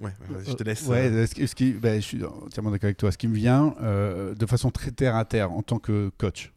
Ouais, 0.00 0.12
vas-y, 0.28 0.50
je 0.50 0.56
te 0.56 0.64
laisse. 0.64 0.86
Ouais, 0.88 1.08
euh, 1.08 1.26
ce 1.26 1.54
qui- 1.54 1.72
ben, 1.72 2.00
je 2.00 2.04
suis 2.06 2.24
entièrement 2.24 2.72
d'accord 2.72 2.86
avec 2.88 2.96
toi. 2.96 3.12
Ce 3.12 3.18
qui 3.18 3.28
me 3.28 3.36
vient 3.36 3.76
euh, 3.80 4.34
de 4.34 4.46
façon 4.46 4.70
très 4.72 4.90
terre 4.90 5.14
à 5.14 5.24
terre 5.24 5.52
en 5.52 5.62
tant 5.62 5.78
que 5.78 6.10
coach. 6.18 6.52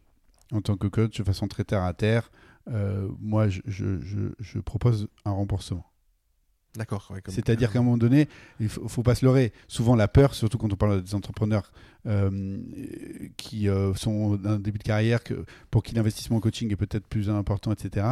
En 0.50 0.60
tant 0.60 0.76
que 0.76 0.88
coach, 0.88 1.18
de 1.18 1.22
façon 1.24 1.46
très 1.46 1.62
terre 1.62 1.84
à 1.84 1.92
terre, 1.92 2.30
euh, 2.70 3.08
moi, 3.20 3.48
je, 3.48 3.60
je- 3.66 4.00
je- 4.00 4.32
je 4.38 4.58
propose 4.58 5.08
un 5.24 5.30
remboursement. 5.32 5.84
D'accord. 6.76 7.08
ouais, 7.12 7.20
C'est-à-dire 7.26 7.72
qu'à 7.72 7.80
un 7.80 7.82
moment 7.82 7.96
donné, 7.96 8.28
il 8.60 8.68
faut, 8.68 8.86
faut 8.86 9.02
pas 9.02 9.14
se 9.16 9.24
leurrer. 9.24 9.52
Souvent, 9.66 9.96
la 9.96 10.06
peur, 10.06 10.34
surtout 10.34 10.58
quand 10.58 10.72
on 10.72 10.76
parle 10.76 11.02
des 11.02 11.14
entrepreneurs 11.14 11.72
euh, 12.06 12.58
qui 13.36 13.68
euh, 13.68 13.94
sont 13.94 14.36
d'un 14.36 14.60
début 14.60 14.78
de 14.78 14.84
carrière, 14.84 15.24
que, 15.24 15.44
pour 15.70 15.82
qui 15.82 15.94
l'investissement 15.94 16.36
en 16.36 16.40
coaching 16.40 16.70
est 16.70 16.76
peut-être 16.76 17.06
plus 17.06 17.30
important, 17.30 17.72
etc. 17.72 18.06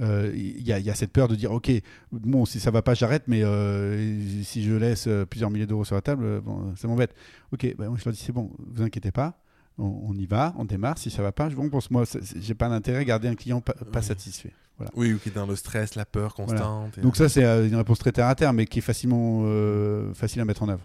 euh, 0.00 0.30
Il 0.36 0.62
y, 0.62 0.72
a- 0.72 0.78
il 0.78 0.84
y 0.84 0.90
a 0.90 0.94
cette 0.94 1.12
peur 1.12 1.26
de 1.28 1.34
dire, 1.34 1.50
ok, 1.50 1.72
bon, 2.12 2.44
si 2.44 2.60
ça 2.60 2.70
va 2.70 2.82
pas, 2.82 2.94
j'arrête, 2.94 3.24
mais 3.26 3.42
euh, 3.42 4.20
si 4.44 4.62
je 4.62 4.74
laisse 4.74 5.06
euh, 5.08 5.24
plusieurs 5.24 5.50
milliers 5.50 5.66
d'euros 5.66 5.84
sur 5.84 5.96
la 5.96 6.02
table, 6.02 6.24
euh, 6.24 6.40
bon, 6.40 6.76
ça 6.76 6.86
m'embête. 6.86 7.14
Ok, 7.52 7.62
ben, 7.76 7.88
moi, 7.88 7.96
je 7.98 8.04
leur 8.04 8.12
dis, 8.14 8.20
c'est 8.20 8.32
bon, 8.32 8.52
vous 8.58 8.82
inquiétez 8.82 9.10
pas. 9.10 9.40
On, 9.78 10.02
on 10.08 10.14
y 10.14 10.26
va, 10.26 10.54
on 10.56 10.64
démarre. 10.64 10.98
Si 10.98 11.10
ça 11.10 11.22
va 11.22 11.32
pas, 11.32 11.48
je 11.50 11.56
pense 11.56 11.90
moi, 11.90 12.04
j'ai 12.36 12.54
pas 12.54 12.68
d'intérêt 12.68 12.98
à 13.00 13.04
garder 13.04 13.28
un 13.28 13.34
client 13.34 13.60
pas, 13.60 13.72
pas 13.74 14.00
Oui. 14.00 14.04
satisfait. 14.04 14.52
Voilà. 14.76 14.90
Oui, 14.96 15.12
ou 15.12 15.18
qui 15.18 15.28
est 15.28 15.32
dans 15.32 15.46
le 15.46 15.54
stress, 15.56 15.94
la 15.94 16.04
peur 16.04 16.34
constante. 16.34 16.98
Donc 17.00 17.16
ça, 17.16 17.28
c'est 17.28 17.44
euh, 17.44 17.66
une 17.68 17.76
réponse 17.76 17.98
très 18.00 18.10
terre 18.12 18.26
à 18.26 18.34
terre, 18.34 18.52
mais 18.52 18.66
qui 18.66 18.78
est 18.80 18.82
facilement 18.82 19.42
euh, 19.44 20.12
facile 20.14 20.40
à 20.40 20.44
mettre 20.44 20.62
en 20.64 20.68
œuvre 20.68 20.84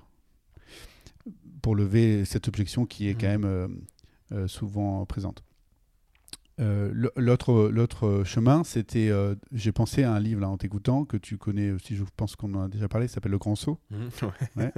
pour 1.61 1.75
lever 1.75 2.23
cette 2.25 2.47
objection 2.47 2.85
qui 2.85 3.09
est 3.09 3.15
quand 3.15 3.27
Mhm. 3.27 3.31
même 3.41 3.45
euh, 3.45 3.67
euh, 4.31 4.47
souvent 4.47 5.05
présente. 5.05 5.43
L'autre 7.15 7.69
l'autre 7.71 8.23
chemin, 8.25 8.63
c'était, 8.65 9.11
j'ai 9.53 9.71
pensé 9.71 10.03
à 10.03 10.11
un 10.13 10.19
livre 10.19 10.41
là 10.41 10.49
en 10.49 10.57
t'écoutant 10.57 11.05
que 11.05 11.15
tu 11.15 11.37
connais 11.37 11.71
aussi, 11.71 11.95
je 11.95 12.03
pense 12.17 12.35
qu'on 12.35 12.53
en 12.53 12.63
a 12.63 12.67
déjà 12.67 12.89
parlé, 12.89 13.07
ça 13.07 13.15
s'appelle 13.15 13.31
Le 13.31 13.37
Grand 13.37 13.55
Saut 13.55 13.79
Mhm, 13.91 14.09
ouais. 14.57 14.73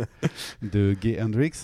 de 0.62 0.96
Gay 1.00 1.20
Hendricks, 1.20 1.56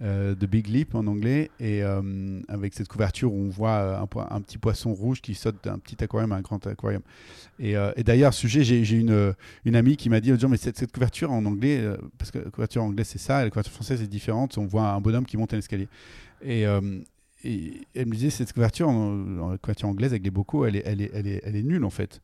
euh, 0.00 0.34
de 0.34 0.46
Big 0.46 0.66
Leap 0.66 0.94
en 0.94 1.06
anglais, 1.06 1.50
et 1.60 1.82
euh, 1.82 2.40
avec 2.48 2.74
cette 2.74 2.88
couverture 2.88 3.32
où 3.32 3.36
on 3.36 3.50
voit 3.50 3.70
euh, 3.70 4.24
un, 4.30 4.40
petit 4.40 4.58
poisson 4.58 4.92
rouge 4.92 5.20
qui 5.20 5.34
saute 5.34 5.62
d'un 5.62 5.78
petit 5.78 6.02
aquarium 6.02 6.32
à 6.32 6.36
un 6.36 6.40
grand 6.40 6.66
aquarium. 6.66 7.02
Et, 7.60 7.76
d'ailleurs, 8.04 8.34
sujet, 8.34 8.64
j'ai 8.64 8.98
une, 8.98 9.76
amie 9.76 9.96
qui 9.96 10.08
m'a 10.08 10.20
dit, 10.20 10.36
jour, 10.36 10.50
mais 10.50 10.56
cette, 10.56 10.90
couverture 10.90 11.30
en 11.30 11.44
anglais, 11.44 11.84
parce 12.18 12.30
que 12.30 12.38
la 12.38 12.50
couverture 12.50 12.82
en 12.82 12.86
anglais 12.86 13.04
c'est 13.04 13.18
ça, 13.18 13.44
la 13.44 13.50
couverture 13.50 13.72
française 13.72 14.02
est 14.02 14.08
différente, 14.08 14.58
on 14.58 14.66
voit 14.66 14.88
un 14.88 15.00
bonhomme 15.00 15.26
qui 15.26 15.36
monte 15.36 15.54
un 15.54 15.58
escalier. 15.58 15.88
Et, 16.44 16.62
elle 16.62 18.06
me 18.06 18.12
disait, 18.12 18.30
cette 18.30 18.52
couverture, 18.52 18.88
en, 18.88 19.38
en- 19.38 19.56
couverture 19.58 19.88
anglaise 19.88 20.12
avec 20.12 20.24
les 20.24 20.30
bocaux, 20.30 20.64
elle 20.64 20.76
est, 20.76 20.82
elle 20.84 21.00
est, 21.00 21.40
elle 21.44 21.56
est 21.56 21.62
nulle 21.62 21.84
en 21.84 21.90
fait. 21.90 22.20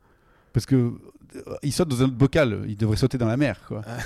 Parce 0.52 0.66
que 0.66 0.74
euh, 0.76 1.40
il 1.62 1.72
saute 1.72 1.88
dans 1.88 2.00
un 2.02 2.06
autre 2.06 2.14
bocal, 2.14 2.64
il 2.68 2.76
devrait 2.76 2.96
sauter 2.96 3.18
dans 3.18 3.26
la 3.28 3.36
mer. 3.36 3.60
Quoi. 3.68 3.82
Ah. 3.86 3.98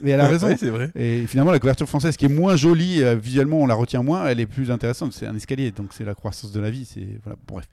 Mais 0.00 0.10
elle 0.10 0.20
a 0.20 0.28
raison. 0.28 0.46
Ouais, 0.46 0.56
c'est 0.56 0.70
vrai. 0.70 0.90
Et 0.94 1.26
finalement, 1.26 1.50
la 1.52 1.58
couverture 1.58 1.88
française, 1.88 2.16
qui 2.16 2.26
est 2.26 2.28
moins 2.28 2.54
jolie, 2.56 3.02
euh, 3.02 3.16
visuellement, 3.16 3.58
on 3.58 3.66
la 3.66 3.74
retient 3.74 4.02
moins, 4.02 4.26
elle 4.26 4.38
est 4.40 4.46
plus 4.46 4.70
intéressante. 4.70 5.12
C'est 5.12 5.26
un 5.26 5.34
escalier, 5.34 5.72
donc 5.72 5.92
c'est 5.92 6.04
la 6.04 6.14
croissance 6.14 6.52
de 6.52 6.60
la 6.60 6.70
vie. 6.70 6.84
C'est 6.84 7.18
voilà, 7.24 7.36
bon, 7.46 7.54
bref. 7.54 7.68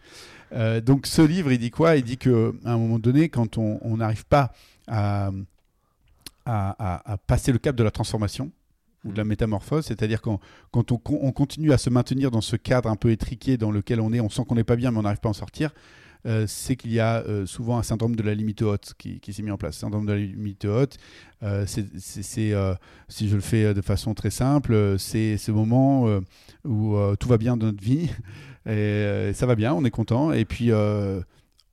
Euh, 0.53 0.81
donc 0.81 1.05
ce 1.07 1.21
livre, 1.21 1.51
il 1.51 1.59
dit 1.59 1.71
quoi? 1.71 1.95
Il 1.97 2.03
dit 2.03 2.17
que 2.17 2.55
à 2.65 2.71
un 2.73 2.77
moment 2.77 2.99
donné, 2.99 3.29
quand 3.29 3.57
on 3.57 3.79
on 3.81 3.97
n'arrive 3.97 4.25
pas 4.25 4.51
à, 4.87 5.29
à, 6.45 6.75
à- 6.79 7.13
à 7.13 7.17
passer 7.17 7.51
le 7.51 7.57
cap 7.59 7.75
de 7.75 7.83
la 7.83 7.91
transformation 7.91 8.51
ou 9.05 9.11
de 9.11 9.17
la 9.17 9.25
métamorphose, 9.25 9.85
c'est-à-dire 9.85 10.21
quand, 10.21 10.39
quand 10.71 10.91
on, 10.91 10.99
on 11.05 11.31
continue 11.31 11.71
à 11.71 11.77
se 11.77 11.89
maintenir 11.89 12.31
dans 12.31 12.41
ce 12.41 12.55
cadre 12.55 12.89
un 12.89 12.95
peu 12.95 13.11
étriqué 13.11 13.57
dans 13.57 13.71
lequel 13.71 14.01
on 14.01 14.11
est, 14.13 14.19
on 14.19 14.29
sent 14.29 14.43
qu'on 14.47 14.55
n'est 14.55 14.63
pas 14.63 14.75
bien, 14.75 14.89
mais 14.91 14.97
on 14.97 15.03
n'arrive 15.03 15.19
pas 15.19 15.29
à 15.29 15.31
en 15.31 15.33
sortir. 15.33 15.71
Euh, 16.25 16.45
c'est 16.47 16.75
qu'il 16.75 16.91
y 16.91 16.99
a 16.99 17.21
euh, 17.21 17.45
souvent 17.45 17.77
un 17.77 17.83
syndrome 17.83 18.15
de 18.15 18.23
la 18.23 18.33
limite 18.33 18.61
haute 18.61 18.93
qui, 18.97 19.21
s'est 19.31 19.43
mis 19.43 19.51
en 19.51 19.57
place. 19.57 19.77
Syndrome 19.77 20.05
de 20.05 20.13
la 20.13 20.19
limite 20.19 20.65
haute, 20.65 20.97
euh, 21.43 21.65
c'est, 21.67 21.85
si 22.01 23.29
je 23.29 23.35
le 23.35 23.41
fais 23.41 23.73
de 23.73 23.81
façon 23.81 24.13
très 24.13 24.31
simple, 24.31 24.95
c'est 24.97 25.37
ce 25.37 25.51
moment 25.51 26.07
où 26.65 26.97
tout 27.19 27.29
va 27.29 27.37
bien 27.37 27.57
dans 27.57 27.67
notre 27.67 27.83
vie, 27.83 28.09
et 28.69 29.31
ça 29.33 29.45
va 29.45 29.55
bien, 29.55 29.73
on 29.73 29.85
est 29.85 29.91
content, 29.91 30.31
et 30.31 30.45
puis 30.45 30.71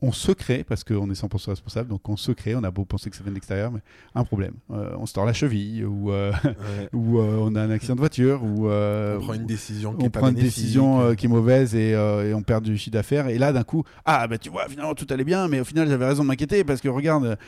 on 0.04 0.12
se 0.12 0.32
crée, 0.32 0.64
parce 0.64 0.84
qu'on 0.84 1.10
est 1.10 1.20
100% 1.20 1.50
responsable, 1.50 1.88
donc 1.88 2.06
on 2.08 2.16
se 2.16 2.30
crée, 2.30 2.54
on 2.54 2.62
a 2.62 2.70
beau 2.70 2.84
penser 2.84 3.08
que 3.08 3.16
ça 3.16 3.22
vient 3.22 3.32
de 3.32 3.36
l'extérieur, 3.36 3.72
mais 3.72 3.80
un 4.14 4.24
problème. 4.24 4.52
Euh, 4.70 4.94
on 4.98 5.06
se 5.06 5.14
tord 5.14 5.24
la 5.24 5.32
cheville, 5.32 5.84
ou, 5.84 6.12
euh, 6.12 6.30
Ouais. 6.44 6.88
ou 6.92 7.18
euh, 7.18 7.38
on 7.40 7.54
a 7.54 7.62
un 7.62 7.70
accident 7.70 7.94
de 7.94 8.00
voiture, 8.00 8.42
ou 8.44 8.68
on 8.68 9.18
prend 9.20 9.34
une 9.34 9.46
décision 9.46 9.94
qui 9.94 10.04
est 10.04 10.10
pas 10.10 10.20
prend 10.20 10.28
une 10.28 10.34
bénéfique. 10.34 10.62
décision 10.62 11.14
qui 11.14 11.26
est 11.26 11.28
mauvaise 11.28 11.74
et, 11.74 11.90
et 11.92 12.34
on 12.34 12.42
perd 12.42 12.64
du 12.64 12.76
chiffre 12.76 12.92
d'affaires. 12.92 13.28
Et 13.28 13.38
là, 13.38 13.52
d'un 13.52 13.64
coup, 13.64 13.82
ah, 14.04 14.26
bah 14.28 14.36
tu 14.36 14.50
vois, 14.50 14.68
finalement, 14.68 14.94
tout 14.94 15.06
allait 15.10 15.24
bien, 15.24 15.48
mais 15.48 15.60
au 15.60 15.64
final, 15.64 15.88
j'avais 15.88 16.06
raison 16.06 16.22
de 16.22 16.28
m'inquiéter 16.28 16.64
parce 16.64 16.80
que 16.80 16.88
regarde, 16.88 17.38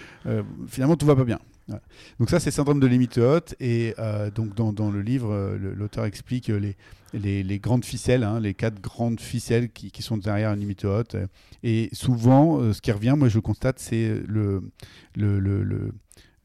finalement, 0.69 0.97
tout 0.97 1.07
va 1.07 1.17
pas 1.17 1.25
bien. 1.25 1.39
Voilà. 1.69 1.83
Donc, 2.21 2.31
ça, 2.31 2.39
c'est 2.41 2.51
syndrome 2.51 2.81
de 2.81 2.87
limite 2.87 3.19
haute. 3.19 3.55
Et 3.61 3.95
euh, 3.99 4.31
donc, 4.31 4.55
dans, 4.55 4.73
dans 4.73 4.91
le 4.91 5.03
livre, 5.03 5.57
l'auteur 5.59 6.05
explique 6.05 6.49
les, 6.49 6.77
les, 7.17 7.43
les 7.43 7.59
grandes 7.59 7.85
ficelles, 7.85 8.23
hein, 8.25 8.39
les 8.41 8.55
quatre 8.55 8.81
grandes 8.81 9.21
ficelles 9.21 9.71
qui, 9.71 9.91
qui 9.91 10.03
sont 10.03 10.17
derrière 10.17 10.53
une 10.53 10.61
limite 10.61 10.85
haute. 10.85 11.17
Et 11.63 11.89
souvent, 11.93 12.61
euh, 12.61 12.73
ce 12.73 12.81
qui 12.81 12.93
revient, 12.93 13.15
moi, 13.17 13.29
je 13.29 13.37
le 13.37 13.43
constate, 13.43 13.79
c'est 13.79 14.21
le. 14.27 14.71
le, 15.15 15.39
le, 15.41 15.63
le, 15.63 15.93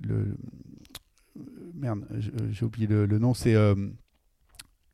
le- 0.01 0.38
merde, 1.74 2.05
j'ai 2.51 2.65
oublié 2.65 2.88
le, 2.88 3.05
le 3.05 3.19
nom, 3.19 3.34
c'est 3.34 3.55
euh, 3.55 3.76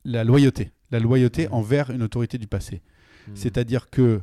la 0.05 0.23
loyauté. 0.23 0.71
La 0.91 0.99
loyauté 0.99 1.47
envers 1.49 1.89
une 1.89 2.01
autorité 2.03 2.37
du 2.37 2.47
passé. 2.47 2.81
Mhm. 3.27 3.35
C'est-à-dire 3.35 3.89
que 3.89 4.21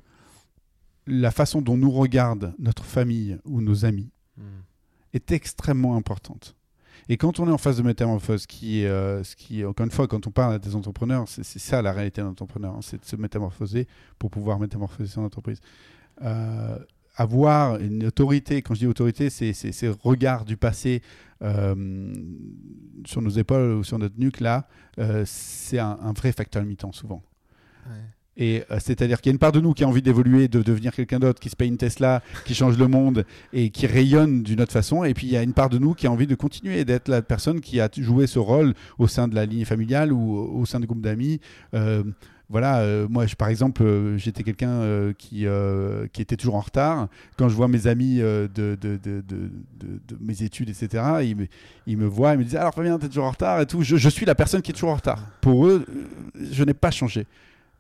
la 1.07 1.31
façon 1.31 1.61
dont 1.61 1.77
nous 1.77 1.91
regarde 1.91 2.55
notre 2.59 2.85
famille 2.85 3.39
ou 3.45 3.61
nos 3.61 3.85
amis 3.85 4.11
Mhm. 4.37 4.45
est 5.13 5.31
extrêmement 5.33 5.97
importante. 5.97 6.57
Et 7.09 7.17
quand 7.17 7.39
on 7.41 7.49
est 7.49 7.53
en 7.53 7.59
phase 7.59 7.77
de 7.77 7.83
métamorphose, 7.83 8.47
qui 8.47 8.87
euh, 8.87 9.23
ce 9.25 9.37
qui, 9.37 9.65
encore 9.65 9.85
une 9.85 9.93
fois, 9.93 10.09
quand 10.09 10.27
on 10.27 10.31
parle 10.31 10.55
à 10.55 10.59
des 10.59 10.75
entrepreneurs, 10.75 11.25
c'est 11.29 11.45
ça 11.45 11.83
la 11.83 11.93
réalité 11.93 12.23
d'un 12.23 12.29
entrepreneur, 12.29 12.75
hein, 12.75 12.81
c'est 12.83 13.01
de 13.01 13.05
se 13.05 13.17
métamorphoser 13.17 13.87
pour 14.19 14.31
pouvoir 14.31 14.59
métamorphoser 14.59 15.11
son 15.11 15.23
entreprise. 15.23 15.61
Euh, 16.23 16.79
avoir 17.17 17.79
une 17.79 18.07
autorité, 18.07 18.63
quand 18.63 18.75
je 18.75 18.81
dis 18.81 18.87
autorité, 18.87 19.31
c'est 19.31 19.53
c'est 19.53 19.73
ce 19.73 19.87
regard 19.87 20.45
du 20.45 20.57
passé 20.57 21.03
euh, 21.43 22.13
sur 23.05 23.23
nos 23.23 23.31
épaules 23.31 23.75
ou 23.75 23.85
sur 23.85 23.99
notre 23.99 24.19
nuque, 24.19 24.41
là, 24.41 24.67
c'est 25.25 25.79
un, 25.79 25.99
un 26.01 26.13
vrai 26.13 26.33
facteur 26.33 26.63
limitant 26.63 26.93
souvent. 26.93 27.23
Ouais. 27.87 28.14
Et 28.37 28.65
euh, 28.71 28.79
c'est-à-dire 28.81 29.21
qu'il 29.21 29.31
y 29.31 29.33
a 29.33 29.35
une 29.35 29.39
part 29.39 29.53
de 29.53 29.61
nous 29.61 29.75
qui 29.75 29.85
a 29.85 29.89
envie 29.89 30.03
d'évoluer, 30.03 30.49
de 30.49 30.63
devenir 30.63 30.93
quelqu'un 30.93 31.19
d'autre, 31.19 31.41
qui 31.41 31.51
se 31.51 31.57
paye 31.57 31.69
une 31.69 31.77
Tesla, 31.77 32.23
qui 32.45 32.55
change 32.55 32.77
le 32.79 32.89
monde 32.89 33.25
et 33.53 33.71
qui 33.71 33.87
rayonne 33.87 34.43
d'une 34.43 34.61
autre 34.61 34.73
façon. 34.73 35.05
Et 35.05 35.15
puis 35.15 35.27
il 35.27 35.33
y 35.33 35.37
a 35.37 35.43
une 35.43 35.53
part 35.53 35.71
de 35.71 35.79
nous 35.79 35.95
qui 35.95 36.07
a 36.07 36.11
envie 36.11 36.27
de 36.27 36.35
continuer 36.35 36.85
d'être 36.85 37.09
la 37.09 37.23
personne 37.23 37.61
qui 37.61 37.81
a 37.81 37.89
joué 37.97 38.27
ce 38.27 38.39
rôle 38.39 38.75
au 38.99 39.07
sein 39.07 39.29
de 39.29 39.35
la 39.35 39.47
lignée 39.47 39.65
familiale 39.65 40.13
ou 40.13 40.37
au 40.37 40.67
sein 40.67 40.81
du 40.81 40.87
groupe 40.87 41.01
d'amis. 41.01 41.41
Euh, 41.75 42.03
voilà, 42.51 42.81
euh, 42.81 43.09
moi, 43.09 43.25
par 43.39 43.49
exemple, 43.49 43.85
j'étais 44.17 44.43
quelqu'un 44.43 45.13
qui, 45.17 45.47
qui 46.13 46.23
était 46.23 46.37
toujours 46.37 46.57
en 46.57 46.61
retard. 46.61 47.09
Quand 47.39 47.49
je 47.49 47.55
vois 47.55 47.69
mes 47.69 47.87
amis 47.87 48.19
de, 48.19 48.49
de, 48.55 48.77
de, 48.77 49.51
mes 50.21 50.43
études, 50.43 50.69
etc., 50.69 51.03
ils 51.23 51.37
me, 51.37 51.47
ils 51.87 51.97
me 51.97 52.07
voient, 52.07 52.35
ils 52.35 52.39
me 52.39 52.45
disent 52.45 52.57
Alors, 52.57 52.75
Fabien, 52.75 52.99
t'es 52.99 53.09
toujours 53.09 53.25
en 53.25 53.31
retard 53.31 53.61
et 53.61 53.67
tout. 53.67 53.83
Je, 53.83 54.09
suis 54.09 54.27
la 54.27 54.35
personne 54.35 54.61
qui 54.61 54.73
est 54.73 54.75
toujours 54.75 54.91
en 54.91 54.97
retard. 54.97 55.25
Pour 55.41 55.67
eux, 55.67 55.87
je 56.53 56.65
n'ai 56.65 56.75
pas 56.75 56.91
changé. 56.91 57.27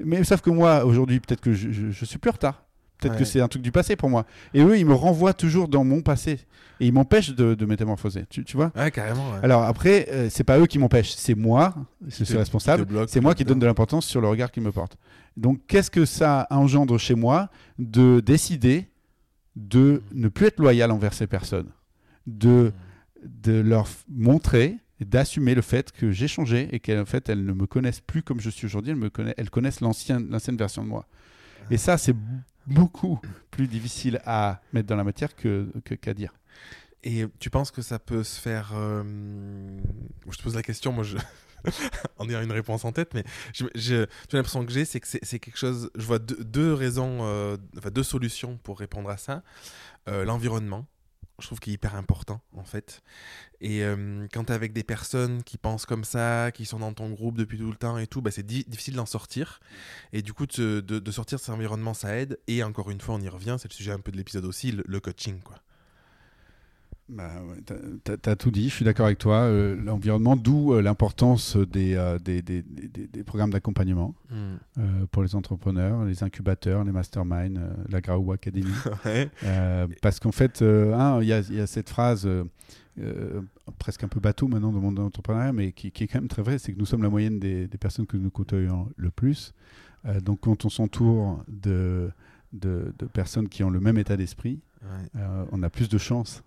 Mais 0.05 0.22
sauf 0.24 0.40
que 0.40 0.50
moi, 0.50 0.84
aujourd'hui, 0.84 1.20
peut-être 1.20 1.40
que 1.40 1.52
je, 1.52 1.70
je, 1.72 1.90
je 1.90 2.05
suis 2.05 2.18
plus 2.18 2.30
en 2.30 2.34
retard. 2.34 2.62
Peut-être 2.98 3.14
Ouais. 3.14 3.18
que 3.18 3.24
c'est 3.24 3.40
un 3.40 3.48
truc 3.48 3.61
du 3.62 3.72
passé 3.72 3.96
pour 3.96 4.09
moi. 4.09 4.24
Et 4.55 4.62
eux, 4.62 4.78
ils 4.78 4.86
me 4.86 4.94
renvoient 4.94 5.34
toujours 5.34 5.66
dans 5.68 5.84
mon 5.84 6.00
passé. 6.00 6.38
Et 6.80 6.86
ils 6.86 6.92
m'empêchent 6.92 7.34
de, 7.34 7.55
de 7.55 7.66
métamorphoser. 7.66 8.24
Tu, 8.30 8.44
tu 8.44 8.57
vois? 8.57 8.70
Ouais, 8.76 8.90
carrément. 8.90 9.30
ouais. 9.32 9.38
Alors 9.42 9.64
après, 9.64 10.07
euh, 10.11 10.28
c'est 10.30 10.44
pas 10.44 10.59
eux 10.59 10.66
qui 10.66 10.78
m'empêchent, 10.78 11.12
c'est 11.14 11.34
moi, 11.34 11.74
je 12.07 12.24
suis 12.24 12.36
responsable. 12.36 12.86
C'est 13.09 13.20
moi 13.20 13.34
qui 13.34 13.44
donne 13.44 13.59
de 13.59 13.66
l'importance 13.66 14.07
sur 14.07 14.20
le 14.20 14.28
regard 14.28 14.50
qu'ils 14.52 14.62
me 14.62 14.72
portent. 14.72 14.96
Donc 15.36 15.61
qu'est-ce 15.66 15.90
que 15.90 16.05
ça 16.05 16.46
engendre 16.50 16.96
chez 16.98 17.14
moi 17.16 17.48
de 17.78 18.20
décider 18.20 18.88
de 19.57 20.02
ne 20.12 20.28
plus 20.28 20.46
être 20.46 20.59
loyal 20.61 20.90
envers 20.90 21.14
ces 21.14 21.26
personnes, 21.26 21.68
de, 22.26 22.72
de 23.24 23.61
leur 23.61 23.86
montrer 24.09 24.76
d'assumer 25.01 25.55
le 25.55 25.62
fait 25.62 25.92
que 25.92 26.12
j'ai 26.12 26.28
changé 26.28 26.68
et 26.72 26.80
qu'en 26.80 27.05
fait 27.05 27.28
elles 27.28 27.45
ne 27.45 27.53
me 27.53 27.66
connaissent 27.66 28.01
plus 28.01 28.22
comme 28.22 28.40
je 28.40 28.51
suis 28.51 28.66
aujourd'hui, 28.66 28.92
elles, 28.92 28.97
me 28.97 29.11
connaissent, 29.11 29.34
elles 29.36 29.51
connaissent 29.51 29.80
l'ancienne 29.80 30.28
l'ancienne 30.30 30.57
version 30.57 30.82
de 30.82 30.88
moi. 30.88 31.07
Et 31.70 31.78
ça, 31.78 31.97
c'est 31.97 32.14
beaucoup 32.66 33.20
plus 33.51 33.66
difficile 33.68 34.20
à 34.26 34.61
mettre 34.72 34.86
dans 34.86 34.97
la 34.97 35.05
matière 35.05 35.34
que 35.34 35.70
qu'à 36.01 36.14
dire. 36.14 36.32
Et 37.05 37.26
tu 37.38 37.51
penses 37.51 37.70
que 37.70 37.82
ça 37.82 37.99
peut 37.99 38.24
se 38.24 38.40
faire. 38.40 38.72
euh, 38.74 39.03
Je 40.30 40.38
te 40.38 40.42
pose 40.42 40.55
la 40.55 40.62
question, 40.62 40.90
moi, 40.92 41.05
je. 41.05 41.18
en 42.18 42.28
ayant 42.28 42.42
une 42.42 42.53
réponse 42.53 42.84
en 42.84 42.92
tête, 42.92 43.14
mais 43.14 43.24
je, 43.55 44.07
l'impression 44.32 44.66
que 44.66 44.72
j'ai, 44.72 44.84
c'est 44.84 45.01
que 45.01 45.07
c'est, 45.09 45.24
c'est 45.24 45.38
quelque 45.38 45.57
chose. 45.57 45.90
Je 45.95 46.05
vois 46.05 46.18
deux, 46.18 46.45
deux 46.45 46.74
raisons, 46.74 47.20
euh, 47.22 47.57
enfin 47.78 47.90
deux 47.90 48.03
solutions 48.03 48.59
pour 48.62 48.78
répondre 48.78 49.09
à 49.09 49.16
ça. 49.16 49.42
Euh, 50.09 50.26
l'environnement, 50.26 50.86
je 51.41 51.47
trouve 51.47 51.59
qu'il 51.59 51.72
est 51.72 51.74
hyper 51.74 51.97
important, 51.97 52.41
en 52.57 52.64
fait. 52.64 53.03
Et 53.61 53.82
euh, 53.82 54.26
quand 54.32 54.45
tu 54.45 54.53
es 54.53 54.55
avec 54.55 54.72
des 54.72 54.85
personnes 54.85 55.43
qui 55.43 55.59
pensent 55.59 55.87
comme 55.87 56.05
ça, 56.05 56.53
qui 56.53 56.64
sont 56.64 56.78
dans 56.78 56.93
ton 56.93 57.11
groupe 57.11 57.37
depuis 57.37 57.59
tout 57.59 57.70
le 57.70 57.76
temps 57.76 57.99
et 57.99 58.07
tout, 58.07 58.22
bah, 58.22 58.30
c'est 58.30 58.45
di- 58.47 58.64
difficile 58.68 58.95
d'en 58.95 59.07
sortir. 59.07 59.59
Et 60.12 60.22
du 60.22 60.32
coup, 60.32 60.47
de 60.47 61.11
sortir 61.11 61.39
de 61.39 61.43
cet 61.43 61.53
environnement, 61.55 61.95
ça 61.95 62.16
aide. 62.16 62.39
Et 62.47 62.62
encore 62.62 62.91
une 62.91 63.01
fois, 63.01 63.16
on 63.16 63.20
y 63.20 63.28
revient, 63.28 63.57
c'est 63.59 63.68
le 63.68 63.74
sujet 63.74 63.91
un 63.93 64.01
peu 64.01 64.12
de 64.12 64.16
l'épisode 64.16 64.45
aussi, 64.45 64.70
le, 64.70 64.85
le 64.87 65.01
coaching, 65.01 65.41
quoi. 65.41 65.57
Bah, 67.11 67.30
tu 67.66 68.30
as, 68.30 68.36
tout 68.36 68.50
dit, 68.50 68.70
je 68.70 68.76
suis 68.76 68.84
d'accord 68.84 69.05
avec 69.05 69.18
toi. 69.18 69.40
Euh, 69.40 69.76
l'environnement, 69.76 70.36
d'où 70.36 70.72
euh, 70.72 70.80
l'importance 70.80 71.55
des, 71.57 71.94
euh, 71.96 72.18
des, 72.18 72.40
des, 72.40 72.62
des, 72.62 73.24
programmes 73.24 73.50
d'accompagnement 73.50 74.14
hmm. 74.30 75.05
pour 75.11 75.22
les 75.22 75.34
entrepreneurs, 75.34 76.05
les 76.05 76.22
incubateurs, 76.22 76.82
les 76.82 76.92
masterminds, 76.92 77.61
la 77.90 78.00
Graou 78.00 78.32
Academy. 78.32 78.72
parce 80.02 80.18
qu'en 80.18 80.32
fait, 80.32 80.62
il 80.62 81.24
y, 81.24 81.55
y, 81.55 81.61
a 81.61 81.66
cette 81.66 81.90
phrase 81.90 82.26
presque 83.78 84.05
un 84.05 84.09
peu 84.09 84.20
bateau 84.20 84.48
maintenant 84.48 84.72
dans 84.72 84.78
le 84.78 84.84
monde 84.84 84.96
de 84.96 85.02
l'entrepreneuriat, 85.02 85.52
mais 85.52 85.72
qui, 85.72 85.90
qui, 85.90 86.05
est 86.05 86.07
quand 86.07 86.20
même 86.20 86.28
très 86.28 86.42
vraie, 86.42 86.59
c'est 86.59 86.72
que 86.72 86.78
nous 86.78 86.86
sommes 86.86 87.02
la 87.02 87.11
moyenne 87.11 87.38
des, 87.38 87.68
personnes 87.78 88.07
que 88.07 88.16
nous 88.16 88.30
côtoyons 88.30 88.88
le 88.96 89.11
plus. 89.11 89.52
donc 90.22 90.40
quand 90.40 90.64
on 90.64 90.70
s'entoure 90.70 91.44
de, 91.48 92.11
de, 92.55 92.94
personnes 93.12 93.48
qui 93.48 93.62
ont 93.62 93.70
le 93.70 93.80
même 93.80 93.98
état 93.98 94.16
d'esprit, 94.16 94.61
on 95.52 95.62
a 95.62 95.68
plus 95.68 95.90
de 95.90 95.98
chances 95.98 96.42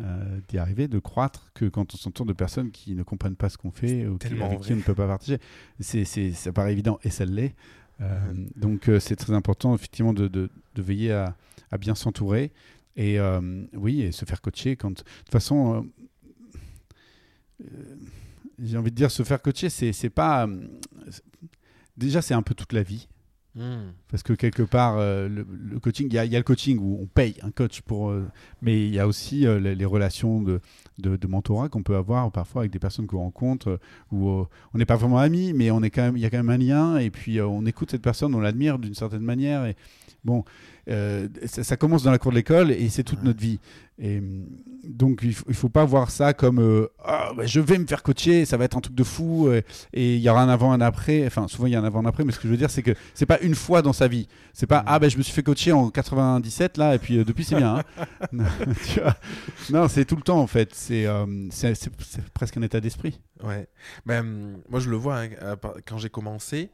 euh, 0.00 0.40
d'y 0.48 0.58
arriver, 0.58 0.88
de 0.88 0.98
croître, 0.98 1.50
que 1.54 1.66
quand 1.66 1.94
on 1.94 1.96
s'entoure 1.96 2.26
de 2.26 2.32
personnes 2.32 2.70
qui 2.70 2.94
ne 2.94 3.02
comprennent 3.02 3.36
pas 3.36 3.48
ce 3.48 3.58
qu'on 3.58 3.70
fait 3.70 4.06
ou 4.06 4.16
qui, 4.16 4.28
avec 4.40 4.60
qui 4.60 4.72
on 4.72 4.76
ne 4.76 4.82
peut 4.82 4.94
pas 4.94 5.06
partager. 5.06 5.38
C'est, 5.80 6.04
ça 6.04 6.52
paraît 6.52 6.72
évident 6.72 6.98
et 7.04 7.10
ça 7.10 7.24
l'est. 7.24 7.54
Euh, 8.00 8.18
donc 8.56 8.88
euh, 8.88 8.98
c'est 8.98 9.16
très 9.16 9.34
important 9.34 9.74
effectivement 9.74 10.14
de, 10.14 10.28
de, 10.28 10.48
veiller 10.76 11.12
à, 11.12 11.36
à 11.70 11.78
bien 11.78 11.94
s'entourer 11.94 12.52
et 12.96 13.18
oui 13.74 14.02
et 14.02 14.12
se 14.12 14.24
faire 14.24 14.40
coacher 14.40 14.76
quand 14.76 14.90
de 14.90 14.96
toute 14.96 15.30
façon 15.30 15.86
j'ai 18.58 18.76
envie 18.76 18.90
de 18.90 18.96
dire 18.96 19.10
se 19.10 19.22
faire 19.22 19.40
coacher 19.40 19.70
c'est, 19.70 19.94
c'est 19.94 20.10
pas 20.10 20.46
déjà 21.96 22.20
c'est 22.20 22.34
un 22.34 22.42
peu 22.42 22.54
toute 22.54 22.74
la 22.74 22.82
vie 22.82 23.08
Hmm. 23.54 23.92
Parce 24.08 24.22
que 24.22 24.32
quelque 24.32 24.62
part, 24.62 24.96
euh, 24.96 25.28
le, 25.28 25.78
coaching, 25.78 26.06
il 26.10 26.14
y, 26.14 26.18
a 26.18 26.24
le 26.24 26.42
coaching 26.42 26.78
où 26.80 26.98
on 27.02 27.06
paye 27.06 27.36
un 27.42 27.50
coach 27.50 27.82
pour. 27.82 28.08
Euh, 28.08 28.26
mais 28.62 28.86
il 28.86 28.94
y 28.94 28.98
a 28.98 29.06
aussi 29.06 29.46
euh, 29.46 29.58
les, 29.58 29.84
relations 29.84 30.40
de, 30.40 30.60
de, 30.98 31.26
mentorat 31.26 31.68
qu'on 31.68 31.82
peut 31.82 31.96
avoir 31.96 32.32
parfois 32.32 32.62
avec 32.62 32.72
des 32.72 32.78
personnes 32.78 33.06
qu'on 33.06 33.18
rencontre 33.18 33.78
où 34.10 34.28
on 34.28 34.78
n'est 34.78 34.86
pas 34.86 34.96
vraiment 34.96 35.18
amis, 35.18 35.52
mais 35.52 35.70
on 35.70 35.82
est 35.82 35.90
quand 35.90 36.02
même, 36.02 36.16
il 36.16 36.22
y 36.22 36.26
a 36.26 36.30
quand 36.30 36.42
même 36.42 36.48
un 36.48 36.56
lien 36.56 36.96
et 36.96 37.10
puis 37.10 37.42
on 37.42 37.66
écoute 37.66 37.90
cette 37.90 38.02
personne, 38.02 38.34
on 38.34 38.40
l'admire 38.40 38.78
d'une 38.78 38.94
certaine 38.94 39.22
manière. 39.22 39.66
Et 39.66 39.76
bon, 40.24 40.44
euh, 40.88 41.28
ça, 41.44 41.76
commence 41.76 42.02
dans 42.02 42.10
la 42.10 42.18
cour 42.18 42.32
de 42.32 42.36
l'école 42.36 42.72
et 42.72 42.88
c'est 42.88 43.04
toute 43.04 43.22
notre 43.22 43.40
vie. 43.40 43.60
Et 44.00 44.20
mm, 44.20 44.46
donc 44.84 45.20
il 45.22 45.32
faut, 45.32 45.52
faut 45.52 45.68
pas 45.68 45.84
voir 45.84 46.10
ça 46.10 46.32
comme 46.32 46.58
euh, 46.58 46.88
ah, 47.04 47.30
bah, 47.36 47.46
je 47.46 47.60
vais 47.60 47.78
me 47.78 47.86
faire 47.86 48.02
coacher, 48.02 48.44
ça 48.44 48.56
va 48.56 48.64
être 48.64 48.76
un 48.76 48.80
truc 48.80 48.96
de 48.96 49.04
fou 49.04 49.46
euh, 49.46 49.62
et 49.92 50.16
il 50.16 50.20
y 50.20 50.28
aura 50.28 50.42
un 50.42 50.48
avant 50.48 50.72
un 50.72 50.80
après. 50.80 51.24
Enfin 51.24 51.46
souvent 51.46 51.68
il 51.68 51.72
y 51.72 51.76
a 51.76 51.80
un 51.80 51.84
avant 51.84 52.00
un 52.00 52.06
après, 52.06 52.24
mais 52.24 52.32
ce 52.32 52.38
que 52.38 52.48
je 52.48 52.52
veux 52.52 52.56
dire 52.56 52.70
c'est 52.70 52.82
que 52.82 52.92
c'est 53.14 53.26
pas 53.26 53.38
une 53.40 53.54
fois 53.54 53.80
dans 53.80 53.92
sa 53.92 54.08
vie. 54.08 54.26
C'est 54.54 54.66
pas 54.66 54.82
ah 54.86 54.98
ben 54.98 55.08
je 55.08 55.18
me 55.18 55.22
suis 55.22 55.32
fait 55.32 55.44
coacher 55.44 55.70
en 55.70 55.88
97 55.90 56.78
là 56.78 56.96
et 56.96 56.98
puis 56.98 57.24
depuis 57.24 57.44
c'est 57.44 57.56
bien. 57.56 57.76
Hein. 57.76 57.84
non, 59.70 59.86
c'est 59.86 60.04
tout 60.04 60.16
le 60.16 60.22
temps 60.22 60.40
en 60.40 60.48
fait. 60.48 60.74
C'est 60.74 61.06
c'est 61.50 61.90
presque 62.34 62.56
un 62.56 62.62
état 62.62 62.80
d'esprit. 62.80 63.20
Ouais. 63.44 63.68
Ben, 64.04 64.56
moi 64.68 64.80
je 64.80 64.90
le 64.90 64.96
vois 64.96 65.20
hein, 65.20 65.28
quand 65.86 65.98
j'ai 65.98 66.10
commencé. 66.10 66.70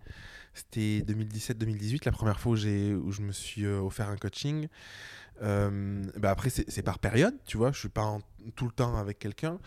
C'était 0.58 1.04
2017-2018, 1.12 2.04
la 2.04 2.12
première 2.12 2.40
fois 2.40 2.52
où, 2.52 2.54
où 2.56 3.12
je 3.12 3.22
me 3.22 3.32
suis 3.32 3.64
euh, 3.64 3.80
offert 3.80 4.08
un 4.08 4.16
coaching. 4.16 4.68
Euh, 5.42 6.02
bah 6.16 6.30
après, 6.30 6.50
c'est 6.50 6.82
par 6.82 6.98
période, 6.98 7.34
tu 7.46 7.56
vois. 7.56 7.70
Je 7.72 7.78
suis 7.78 7.88
pas 7.88 8.18
tout 8.56 8.64
le 8.64 8.72
temps 8.72 8.96
avec 8.96 9.18
quelqu'un, 9.18 9.58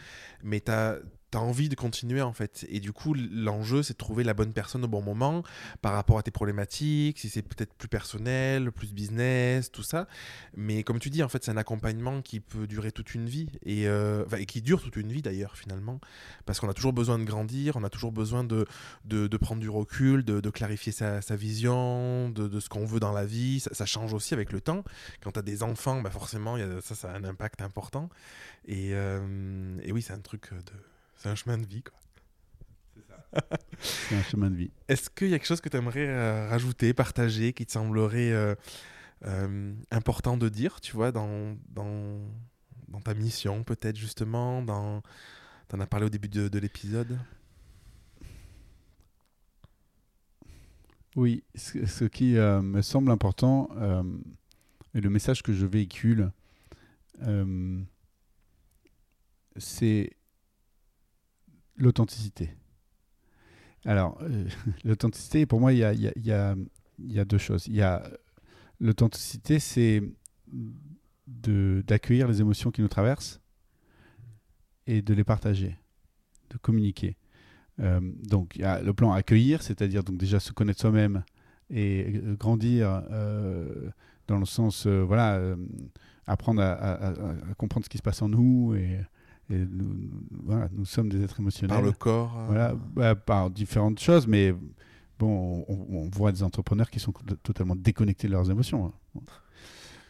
mais 0.43 0.59
tu 0.59 0.71
as 0.71 0.97
tu 1.31 1.37
as 1.37 1.41
envie 1.41 1.69
de 1.69 1.75
continuer 1.75 2.21
en 2.21 2.33
fait. 2.33 2.65
Et 2.69 2.79
du 2.79 2.91
coup, 2.91 3.13
l'enjeu, 3.13 3.83
c'est 3.83 3.93
de 3.93 3.97
trouver 3.97 4.23
la 4.23 4.33
bonne 4.33 4.53
personne 4.53 4.83
au 4.83 4.87
bon 4.87 5.01
moment 5.01 5.43
par 5.81 5.93
rapport 5.93 6.17
à 6.17 6.23
tes 6.23 6.31
problématiques, 6.31 7.19
si 7.19 7.29
c'est 7.29 7.41
peut-être 7.41 7.73
plus 7.73 7.87
personnel, 7.87 8.71
plus 8.71 8.93
business, 8.93 9.71
tout 9.71 9.83
ça. 9.83 10.07
Mais 10.55 10.83
comme 10.83 10.99
tu 10.99 11.09
dis, 11.09 11.23
en 11.23 11.29
fait, 11.29 11.43
c'est 11.43 11.51
un 11.51 11.57
accompagnement 11.57 12.21
qui 12.21 12.39
peut 12.39 12.67
durer 12.67 12.91
toute 12.91 13.15
une 13.15 13.27
vie 13.27 13.47
et, 13.65 13.87
euh, 13.87 14.25
qui 14.47 14.61
dure 14.61 14.81
toute 14.81 14.95
une 14.95 15.11
vie 15.11 15.21
d'ailleurs 15.21 15.55
finalement, 15.55 15.99
parce 16.45 16.59
qu'on 16.59 16.69
a 16.69 16.73
toujours 16.73 16.93
besoin 16.93 17.17
de 17.17 17.23
grandir, 17.23 17.75
on 17.75 17.83
a 17.83 17.89
toujours 17.89 18.11
besoin 18.11 18.43
de, 18.43 18.65
de, 19.05 19.37
prendre 19.37 19.61
du 19.61 19.69
recul, 19.69 20.23
de, 20.23 20.49
clarifier 20.49 20.91
sa, 20.91 21.35
vision, 21.35 22.29
de, 22.29 22.59
ce 22.59 22.69
qu'on 22.69 22.85
veut 22.85 22.99
dans 22.99 23.13
la 23.13 23.25
vie. 23.25 23.59
Ça, 23.59 23.85
change 23.85 24.13
aussi 24.13 24.33
avec 24.33 24.51
le 24.51 24.61
temps. 24.61 24.83
Quand 25.21 25.31
tu 25.31 25.39
as 25.39 25.43
des 25.43 25.63
enfants, 25.63 26.01
bah 26.01 26.11
forcément, 26.11 26.57
ça, 26.81 26.95
ça 26.95 27.11
a 27.11 27.17
un 27.17 27.23
impact 27.23 27.61
important. 27.61 28.09
Et, 28.65 28.91
euh, 28.93 29.77
et 29.83 29.91
oui, 29.91 30.01
c'est 30.01 30.13
un 30.13 30.19
truc 30.19 30.51
de 30.53 30.73
c'est 31.21 31.29
un 31.29 31.35
chemin 31.35 31.59
de 31.59 31.67
vie, 31.67 31.83
quoi. 31.83 31.93
C'est 32.95 33.05
ça. 33.05 33.57
c'est 33.79 34.15
un 34.15 34.23
chemin 34.23 34.49
de 34.49 34.55
vie. 34.55 34.71
Est-ce 34.87 35.07
qu'il 35.11 35.29
y 35.29 35.35
a 35.35 35.37
quelque 35.37 35.47
chose 35.47 35.61
que 35.61 35.69
tu 35.69 35.77
aimerais 35.77 36.07
euh, 36.07 36.47
rajouter, 36.49 36.95
partager, 36.95 37.53
qui 37.53 37.63
te 37.63 37.71
semblerait 37.71 38.31
euh, 38.31 38.55
euh, 39.25 39.75
important 39.91 40.35
de 40.35 40.49
dire, 40.49 40.81
tu 40.81 40.93
vois, 40.93 41.11
dans, 41.11 41.55
dans, 41.69 42.19
dans 42.87 43.01
ta 43.01 43.13
mission, 43.13 43.63
peut-être 43.63 43.97
justement 43.97 44.63
dans... 44.63 45.03
Tu 45.69 45.75
en 45.75 45.79
as 45.79 45.85
parlé 45.85 46.07
au 46.07 46.09
début 46.09 46.27
de, 46.27 46.47
de 46.47 46.59
l'épisode? 46.59 47.19
Oui, 51.15 51.43
ce, 51.53 51.85
ce 51.85 52.05
qui 52.05 52.33
me 52.33 52.81
semble 52.81 53.11
important, 53.11 53.69
et 54.95 55.01
le 55.01 55.09
message 55.09 55.43
que 55.43 55.53
je 55.53 55.65
véhicule, 55.67 56.31
c'est 59.57 60.09
l'authenticité. 61.81 62.51
Alors, 63.85 64.17
euh, 64.21 64.45
l'authenticité, 64.85 65.45
pour 65.45 65.59
moi, 65.59 65.73
il 65.73 65.79
y 65.79 65.83
a, 65.83 65.93
y, 65.93 66.31
a, 66.31 66.55
y 66.99 67.19
a, 67.19 67.25
deux 67.25 67.37
choses. 67.37 67.67
Il 67.67 67.75
y 67.75 67.81
a 67.81 68.03
l'authenticité, 68.79 69.59
c'est 69.59 70.01
d'accueillir 71.27 72.27
les 72.27 72.41
émotions 72.41 72.71
qui 72.71 72.81
nous 72.81 72.87
traversent 72.87 73.39
et 74.85 75.01
de 75.01 75.13
les 75.13 75.23
partager, 75.23 75.77
de 76.49 76.57
communiquer. 76.57 77.17
Euh, 77.79 77.99
donc, 78.23 78.55
il 78.55 78.61
y 78.61 78.65
a 78.65 78.81
le 78.81 78.93
plan 78.93 79.11
accueillir, 79.11 79.63
c'est-à-dire 79.63 80.03
donc 80.03 80.17
déjà 80.17 80.39
se 80.39 80.51
connaître 80.51 80.81
soi-même 80.81 81.23
et 81.69 82.13
euh, 82.15 82.35
grandir 82.35 83.03
dans 84.27 84.37
le 84.37 84.45
sens, 84.45 84.87
voilà, 84.87 85.55
apprendre 86.27 86.61
à, 86.61 86.71
à, 86.71 87.53
comprendre 87.57 87.85
ce 87.85 87.89
qui 87.89 87.97
se 87.97 88.03
passe 88.03 88.21
en 88.21 88.29
nous 88.29 88.75
et 88.75 88.99
nous, 89.57 90.09
voilà, 90.43 90.69
nous 90.71 90.85
sommes 90.85 91.09
des 91.09 91.23
êtres 91.23 91.39
émotionnels. 91.39 91.75
Par 91.75 91.85
le 91.85 91.91
corps 91.91 92.37
euh, 92.37 92.45
Voilà, 92.47 92.75
bah, 92.93 93.15
par 93.15 93.49
différentes 93.49 93.99
choses, 93.99 94.27
mais 94.27 94.53
bon, 95.19 95.65
on, 95.67 96.09
voit 96.09 96.31
des 96.31 96.43
entrepreneurs 96.43 96.89
qui 96.89 96.99
sont 96.99 97.13
totalement 97.43 97.75
déconnectés 97.75 98.27
de 98.27 98.33
leurs 98.33 98.49
émotions. 98.49 98.93
Hein. 99.15 99.21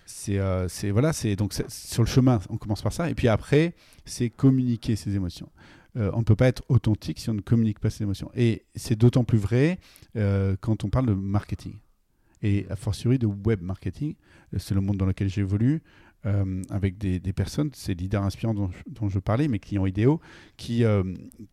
C'est, 0.05 0.39
euh, 0.39 0.67
c'est 0.67 0.91
voilà, 0.91 1.13
c'est 1.13 1.35
donc 1.35 1.53
sur 1.67 2.03
le 2.03 2.07
chemin, 2.07 2.39
on 2.49 2.57
commence 2.57 2.81
par 2.81 2.93
ça, 2.93 3.09
et 3.09 3.15
puis 3.15 3.27
après, 3.27 3.75
c'est 4.05 4.29
communiquer 4.29 4.95
ses 4.95 5.15
émotions. 5.15 5.49
Euh, 5.97 6.09
on 6.13 6.19
ne 6.19 6.23
peut 6.23 6.35
pas 6.35 6.47
être 6.47 6.63
authentique 6.69 7.19
si 7.19 7.29
on 7.29 7.33
ne 7.33 7.41
communique 7.41 7.79
pas 7.79 7.89
ses 7.89 8.03
émotions. 8.03 8.31
Et 8.35 8.65
c'est 8.75 8.97
d'autant 8.97 9.23
plus 9.23 9.37
vrai 9.37 9.79
quand 10.15 10.83
on 10.83 10.89
parle 10.89 11.07
de 11.07 11.13
marketing. 11.13 11.75
Et 12.43 12.65
a 12.71 12.75
fortiori 12.75 13.19
de 13.19 13.27
web 13.27 13.61
marketing, 13.61 14.15
c'est 14.57 14.73
le 14.73 14.81
monde 14.81 14.97
dans 14.97 15.05
lequel 15.05 15.29
j'évolue. 15.29 15.83
Euh, 16.27 16.61
avec 16.69 16.99
des, 16.99 17.19
personnes, 17.33 17.71
ces 17.73 17.95
leaders 17.95 18.21
inspirants 18.21 18.53
dont, 18.53 19.09
je 19.09 19.17
parlais, 19.17 19.47
mes 19.47 19.57
clients 19.57 19.87
idéaux, 19.87 20.21
qui, 20.55 20.83
euh, 20.83 21.01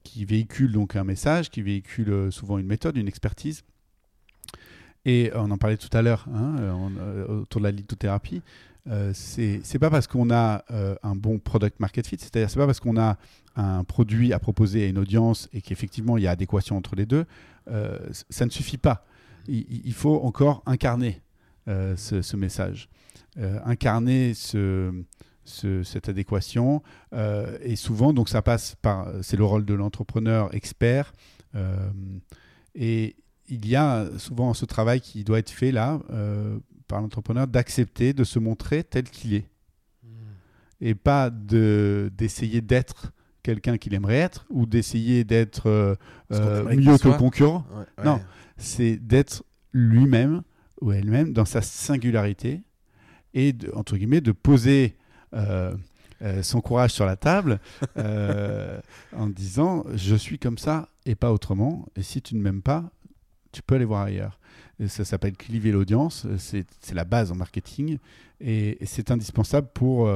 qui 0.02 0.26
véhiculent 0.26 0.72
donc 0.72 0.94
un 0.94 1.04
message, 1.04 1.48
qui 1.48 1.62
véhiculent 1.62 2.12
euh, 2.12 2.30
souvent 2.30 2.58
une 2.58 2.66
méthode, 2.66 2.98
une 2.98 3.08
expertise. 3.08 3.62
Et 5.06 5.30
on 5.34 5.50
en 5.50 5.56
parlait 5.56 5.78
tout 5.78 5.88
à 5.96 6.02
l'heure 6.02 6.26
hein, 6.34 6.56
autour 7.28 7.62
de 7.62 7.64
la 7.64 7.70
lithothérapie. 7.70 8.42
Euh, 8.88 9.12
c'est 9.14 9.78
pas 9.78 9.88
parce 9.88 10.06
qu'on 10.06 10.30
a 10.30 10.64
un 11.02 11.16
bon 11.16 11.38
product 11.38 11.80
market 11.80 12.06
fit, 12.06 12.18
c'est-à-dire 12.18 12.50
c'est 12.50 12.58
pas 12.58 12.66
parce 12.66 12.80
qu'on 12.80 12.98
a 12.98 13.16
un 13.56 13.84
produit 13.84 14.34
à 14.34 14.38
proposer 14.38 14.84
à 14.84 14.86
une 14.88 14.98
audience 14.98 15.48
et 15.54 15.62
qu'effectivement 15.62 16.18
il 16.18 16.24
y 16.24 16.26
a 16.26 16.30
adéquation 16.30 16.76
entre 16.76 16.94
les 16.94 17.06
deux, 17.06 17.24
ça 18.28 18.44
ne 18.44 18.50
suffit 18.50 18.76
pas. 18.76 19.06
Il, 19.46 19.94
faut 19.94 20.20
encore 20.22 20.62
incarner 20.66 21.22
ce, 21.66 22.36
message. 22.36 22.90
Euh, 23.38 23.60
incarner 23.64 24.34
ce, 24.34 25.04
cette 25.44 26.08
adéquation. 26.08 26.82
Euh, 27.12 27.56
et 27.62 27.76
souvent, 27.76 28.12
donc 28.12 28.28
ça 28.28 28.42
passe 28.42 28.74
par, 28.82 29.06
c'est 29.22 29.36
le 29.36 29.44
rôle 29.44 29.64
de 29.64 29.74
l'entrepreneur 29.74 30.52
expert. 30.54 31.12
Euh, 31.54 31.88
et 32.74 33.14
il 33.48 33.68
y 33.68 33.76
a 33.76 34.08
souvent 34.18 34.54
ce 34.54 34.64
travail 34.64 35.00
qui 35.00 35.22
doit 35.22 35.38
être 35.38 35.50
fait 35.50 35.70
là 35.70 36.00
par 36.88 37.00
l'entrepreneur 37.00 37.46
d'accepter 37.46 38.12
de 38.12 38.24
se 38.24 38.40
montrer 38.40 38.82
tel 38.82 39.04
qu'il 39.04 39.34
est. 39.34 39.46
Hmm. 40.02 40.08
Et 40.80 40.94
pas 40.96 41.30
de, 41.30 42.10
d'essayer 42.16 42.60
d'être 42.60 43.12
quelqu'un 43.44 43.78
qu'il 43.78 43.94
aimerait 43.94 44.16
être 44.16 44.46
ou 44.50 44.66
d'essayer 44.66 45.22
d'être 45.22 45.96
mieux 46.30 46.98
que 46.98 47.08
le 47.08 47.16
concurrent. 47.16 47.64
Non, 48.04 48.20
c'est 48.56 48.96
d'être 48.96 49.44
lui-même 49.72 50.42
ou 50.80 50.90
elle-même 50.90 51.32
dans 51.32 51.44
sa 51.44 51.62
singularité 51.62 52.62
et 53.34 53.52
de, 53.52 53.70
entre 53.74 53.96
guillemets 53.96 54.20
de 54.20 54.32
poser 54.32 54.96
euh, 55.34 55.74
euh, 56.22 56.42
son 56.42 56.60
courage 56.60 56.92
sur 56.92 57.06
la 57.06 57.16
table 57.16 57.60
euh, 57.96 58.80
en 59.16 59.28
disant 59.28 59.84
je 59.94 60.14
suis 60.14 60.38
comme 60.38 60.58
ça 60.58 60.88
et 61.06 61.14
pas 61.14 61.32
autrement 61.32 61.86
et 61.96 62.02
si 62.02 62.22
tu 62.22 62.34
ne 62.34 62.40
m'aimes 62.40 62.62
pas 62.62 62.90
tu 63.52 63.62
peux 63.62 63.76
aller 63.76 63.84
voir 63.84 64.02
ailleurs 64.02 64.38
et 64.80 64.88
ça 64.88 65.04
s'appelle 65.04 65.36
cliver 65.36 65.72
l'audience 65.72 66.26
c'est 66.38 66.66
la 66.92 67.04
base 67.04 67.32
en 67.32 67.34
marketing 67.34 67.98
et, 68.40 68.78
c'est 68.84 69.10
indispensable 69.10 69.68
pour 69.74 70.08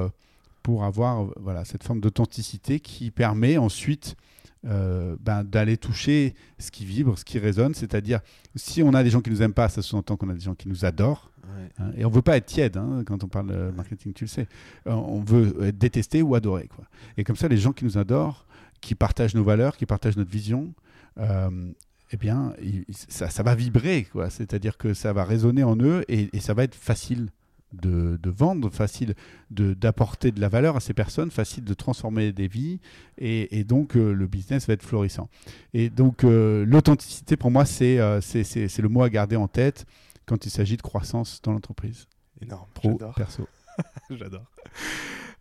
pour 0.63 0.85
avoir 0.85 1.27
voilà, 1.41 1.65
cette 1.65 1.83
forme 1.83 2.01
d'authenticité 2.01 2.81
qui 2.81 3.11
permet 3.11 3.59
ensuite 3.59 4.17
euh, 4.65 5.17
ben, 5.19 5.43
d'aller 5.43 5.77
toucher 5.77 6.35
ce 6.61 6.71
qui 6.71 6.85
vibre, 6.85 7.19
ce 7.19 7.25
qui 7.25 7.41
résonne. 7.41 7.75
C'est-à-dire, 7.75 8.21
si 8.55 8.81
on 8.81 8.95
a 8.95 9.03
des 9.03 9.11
gens 9.11 9.21
qui 9.21 9.31
nous 9.31 9.43
aiment 9.43 9.55
pas, 9.55 9.69
ça 9.69 9.83
sous-entend 9.83 10.17
qu'on 10.17 10.29
a 10.29 10.35
des 10.35 10.41
gens 10.41 10.55
qui 10.55 10.69
nous 10.69 10.85
adorent. 10.85 11.32
Hein, 11.79 11.91
et 11.97 12.05
on 12.05 12.11
veut 12.11 12.23
pas 12.23 12.37
être 12.37 12.47
tiède 12.47 12.77
hein, 12.77 13.03
quand 13.07 13.25
on 13.25 13.29
parle 13.29 13.49
de 13.49 13.71
marketing, 13.71 14.13
tu 14.13 14.25
le 14.25 14.29
sais. 14.29 14.47
Euh, 14.87 14.93
on 14.93 15.21
veut 15.21 15.67
être 15.67 15.79
détesté 15.79 16.23
ou 16.23 16.35
adoré. 16.35 16.69
Quoi. 16.69 16.85
Et 17.17 17.25
comme 17.25 17.37
ça, 17.37 17.49
les 17.49 17.57
gens 17.57 17.73
qui 17.73 17.85
nous 17.85 17.99
adorent, 17.99 18.47
qui 18.81 18.95
partagent 18.95 19.35
nos 19.35 19.45
valeurs, 19.45 19.77
qui 19.77 19.87
partagent 19.87 20.17
notre 20.17 20.31
vision, 20.31 20.73
euh, 21.19 21.73
eh 22.11 22.17
bien, 22.17 22.53
ça, 22.91 23.31
ça, 23.31 23.43
va 23.43 23.55
vibrer. 23.55 24.07
C'est-à-dire 24.29 24.77
que 24.77 24.95
ça 24.95 25.13
va 25.13 25.25
résonner 25.25 25.65
en 25.65 25.77
eux 25.79 26.05
et, 26.09 26.29
et 26.33 26.41
ça 26.41 26.55
va 26.55 26.65
être 26.65 26.75
facile 26.75 27.29
de, 27.73 28.31
vendre, 28.31 28.71
facile 28.71 29.15
d'apporter 29.51 30.31
de, 30.31 30.41
la 30.41 30.49
valeur 30.49 30.77
à 30.77 30.81
ces 30.81 30.95
personnes, 30.95 31.31
facile 31.31 31.65
de 31.65 31.75
transformer 31.75 32.33
des 32.33 32.49
vies, 32.49 32.81
et, 33.19 33.65
donc 33.65 33.97
euh, 33.97 34.13
le 34.13 34.27
business 34.27 34.67
va 34.67 34.75
être 34.75 34.83
florissant. 34.83 35.29
Et 35.75 35.91
donc 35.91 36.25
euh, 36.25 36.65
l'authenticité, 36.67 37.37
pour 37.37 37.51
moi, 37.51 37.65
euh, 37.83 38.21
c'est 38.21 38.79
le 38.79 38.89
mot 38.89 39.03
à 39.03 39.11
garder 39.11 39.37
en 39.37 39.49
tête 39.49 39.87
quand 40.33 40.47
il 40.47 40.51
s'agit 40.51 40.77
de 40.77 40.83
croissance 40.83 41.41
dans 41.43 41.53
l'entreprise. 41.53 42.07
Énorme, 42.41 42.69
pro, 42.75 42.99
perso. 43.17 43.47
j'adore. 44.11 44.47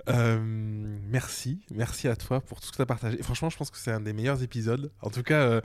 merci, 0.07 1.61
merci 1.71 2.07
à 2.07 2.15
toi 2.15 2.41
pour 2.41 2.59
tout 2.59 2.67
ce 2.67 2.71
que 2.71 2.77
tu 2.77 2.81
as 2.81 2.85
partagé. 2.85 3.21
Franchement, 3.23 3.49
je 3.49 3.57
pense 3.57 3.71
que 3.71 3.77
c'est 3.77 3.91
un 3.91 4.01
des 4.01 4.13
meilleurs 4.13 4.43
épisodes. 4.43 4.91
En 5.01 5.09
tout 5.09 5.23
cas, 5.23 5.61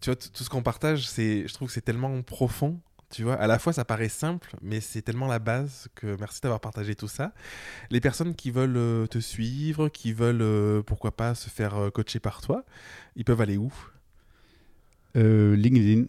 tu 0.00 0.10
vois, 0.10 0.16
tout 0.16 0.44
ce 0.44 0.50
qu'on 0.50 0.62
partage, 0.62 1.08
je 1.16 1.52
trouve 1.52 1.68
que 1.68 1.74
c'est 1.74 1.82
tellement 1.82 2.20
profond 2.22 2.80
tu 3.10 3.22
vois, 3.22 3.34
à 3.34 3.46
la 3.46 3.58
fois 3.58 3.72
ça 3.72 3.84
paraît 3.84 4.10
simple, 4.10 4.54
mais 4.60 4.80
c'est 4.80 5.00
tellement 5.00 5.28
la 5.28 5.38
base 5.38 5.88
que 5.94 6.16
merci 6.20 6.40
d'avoir 6.42 6.60
partagé 6.60 6.94
tout 6.94 7.08
ça. 7.08 7.32
Les 7.90 8.00
personnes 8.00 8.34
qui 8.34 8.50
veulent 8.50 8.76
euh, 8.76 9.06
te 9.06 9.18
suivre, 9.18 9.88
qui 9.88 10.12
veulent 10.12 10.42
euh, 10.42 10.82
pourquoi 10.82 11.16
pas 11.16 11.34
se 11.34 11.48
faire 11.48 11.76
euh, 11.76 11.90
coacher 11.90 12.20
par 12.20 12.42
toi, 12.42 12.64
ils 13.16 13.24
peuvent 13.24 13.40
aller 13.40 13.56
où? 13.56 13.72
LinkedIn. 15.14 16.04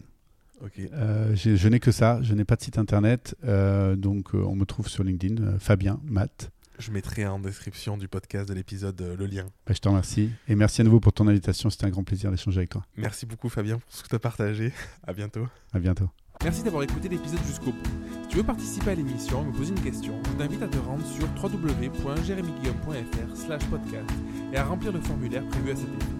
Ok. 0.62 0.80
je 1.34 1.68
n'ai 1.68 1.80
que 1.80 1.90
ça, 1.92 2.20
je 2.22 2.34
n'ai 2.34 2.44
pas 2.44 2.56
de 2.56 2.62
site 2.62 2.78
internet, 2.78 3.34
donc 3.96 4.34
on 4.34 4.54
me 4.54 4.64
trouve 4.64 4.88
sur 4.88 5.02
LinkedIn, 5.04 5.58
Fabien 5.58 6.00
Matt. 6.04 6.50
Je 6.78 6.90
mettrai 6.92 7.26
en 7.26 7.38
description 7.38 7.98
du 7.98 8.08
podcast 8.08 8.48
de 8.48 8.54
l'épisode 8.54 8.98
le 9.18 9.26
lien. 9.26 9.44
Bah, 9.66 9.74
je 9.74 9.80
te 9.80 9.88
remercie 9.88 10.30
et 10.48 10.54
merci 10.54 10.80
à 10.80 10.84
nouveau 10.84 10.98
pour 10.98 11.12
ton 11.12 11.28
invitation. 11.28 11.68
C'était 11.68 11.84
un 11.84 11.90
grand 11.90 12.04
plaisir 12.04 12.30
d'échanger 12.30 12.58
avec 12.60 12.70
toi. 12.70 12.86
Merci 12.96 13.26
beaucoup 13.26 13.50
Fabien 13.50 13.78
pour 13.78 13.92
ce 13.94 14.02
que 14.02 14.08
tu 14.08 14.14
as 14.14 14.18
partagé. 14.18 14.72
À 15.06 15.12
bientôt. 15.12 15.46
À 15.74 15.78
bientôt. 15.78 16.08
Merci 16.42 16.62
d'avoir 16.62 16.82
écouté 16.82 17.10
l'épisode 17.10 17.40
jusqu'au 17.46 17.72
bout. 17.72 17.82
Si 18.22 18.28
tu 18.28 18.36
veux 18.38 18.44
participer 18.44 18.92
à 18.92 18.94
l'émission 18.94 19.42
et 19.42 19.46
me 19.48 19.52
poser 19.52 19.74
une 19.74 19.82
question, 19.82 20.14
je 20.24 20.30
t'invite 20.42 20.62
à 20.62 20.68
te 20.68 20.78
rendre 20.78 21.04
sur 21.06 21.26
www.jeremyguillaume.fr 21.42 23.36
slash 23.36 23.64
podcast 23.66 24.08
et 24.50 24.56
à 24.56 24.64
remplir 24.64 24.92
le 24.92 25.00
formulaire 25.02 25.46
prévu 25.48 25.72
à 25.72 25.76
cet 25.76 25.84
effet. 25.84 26.19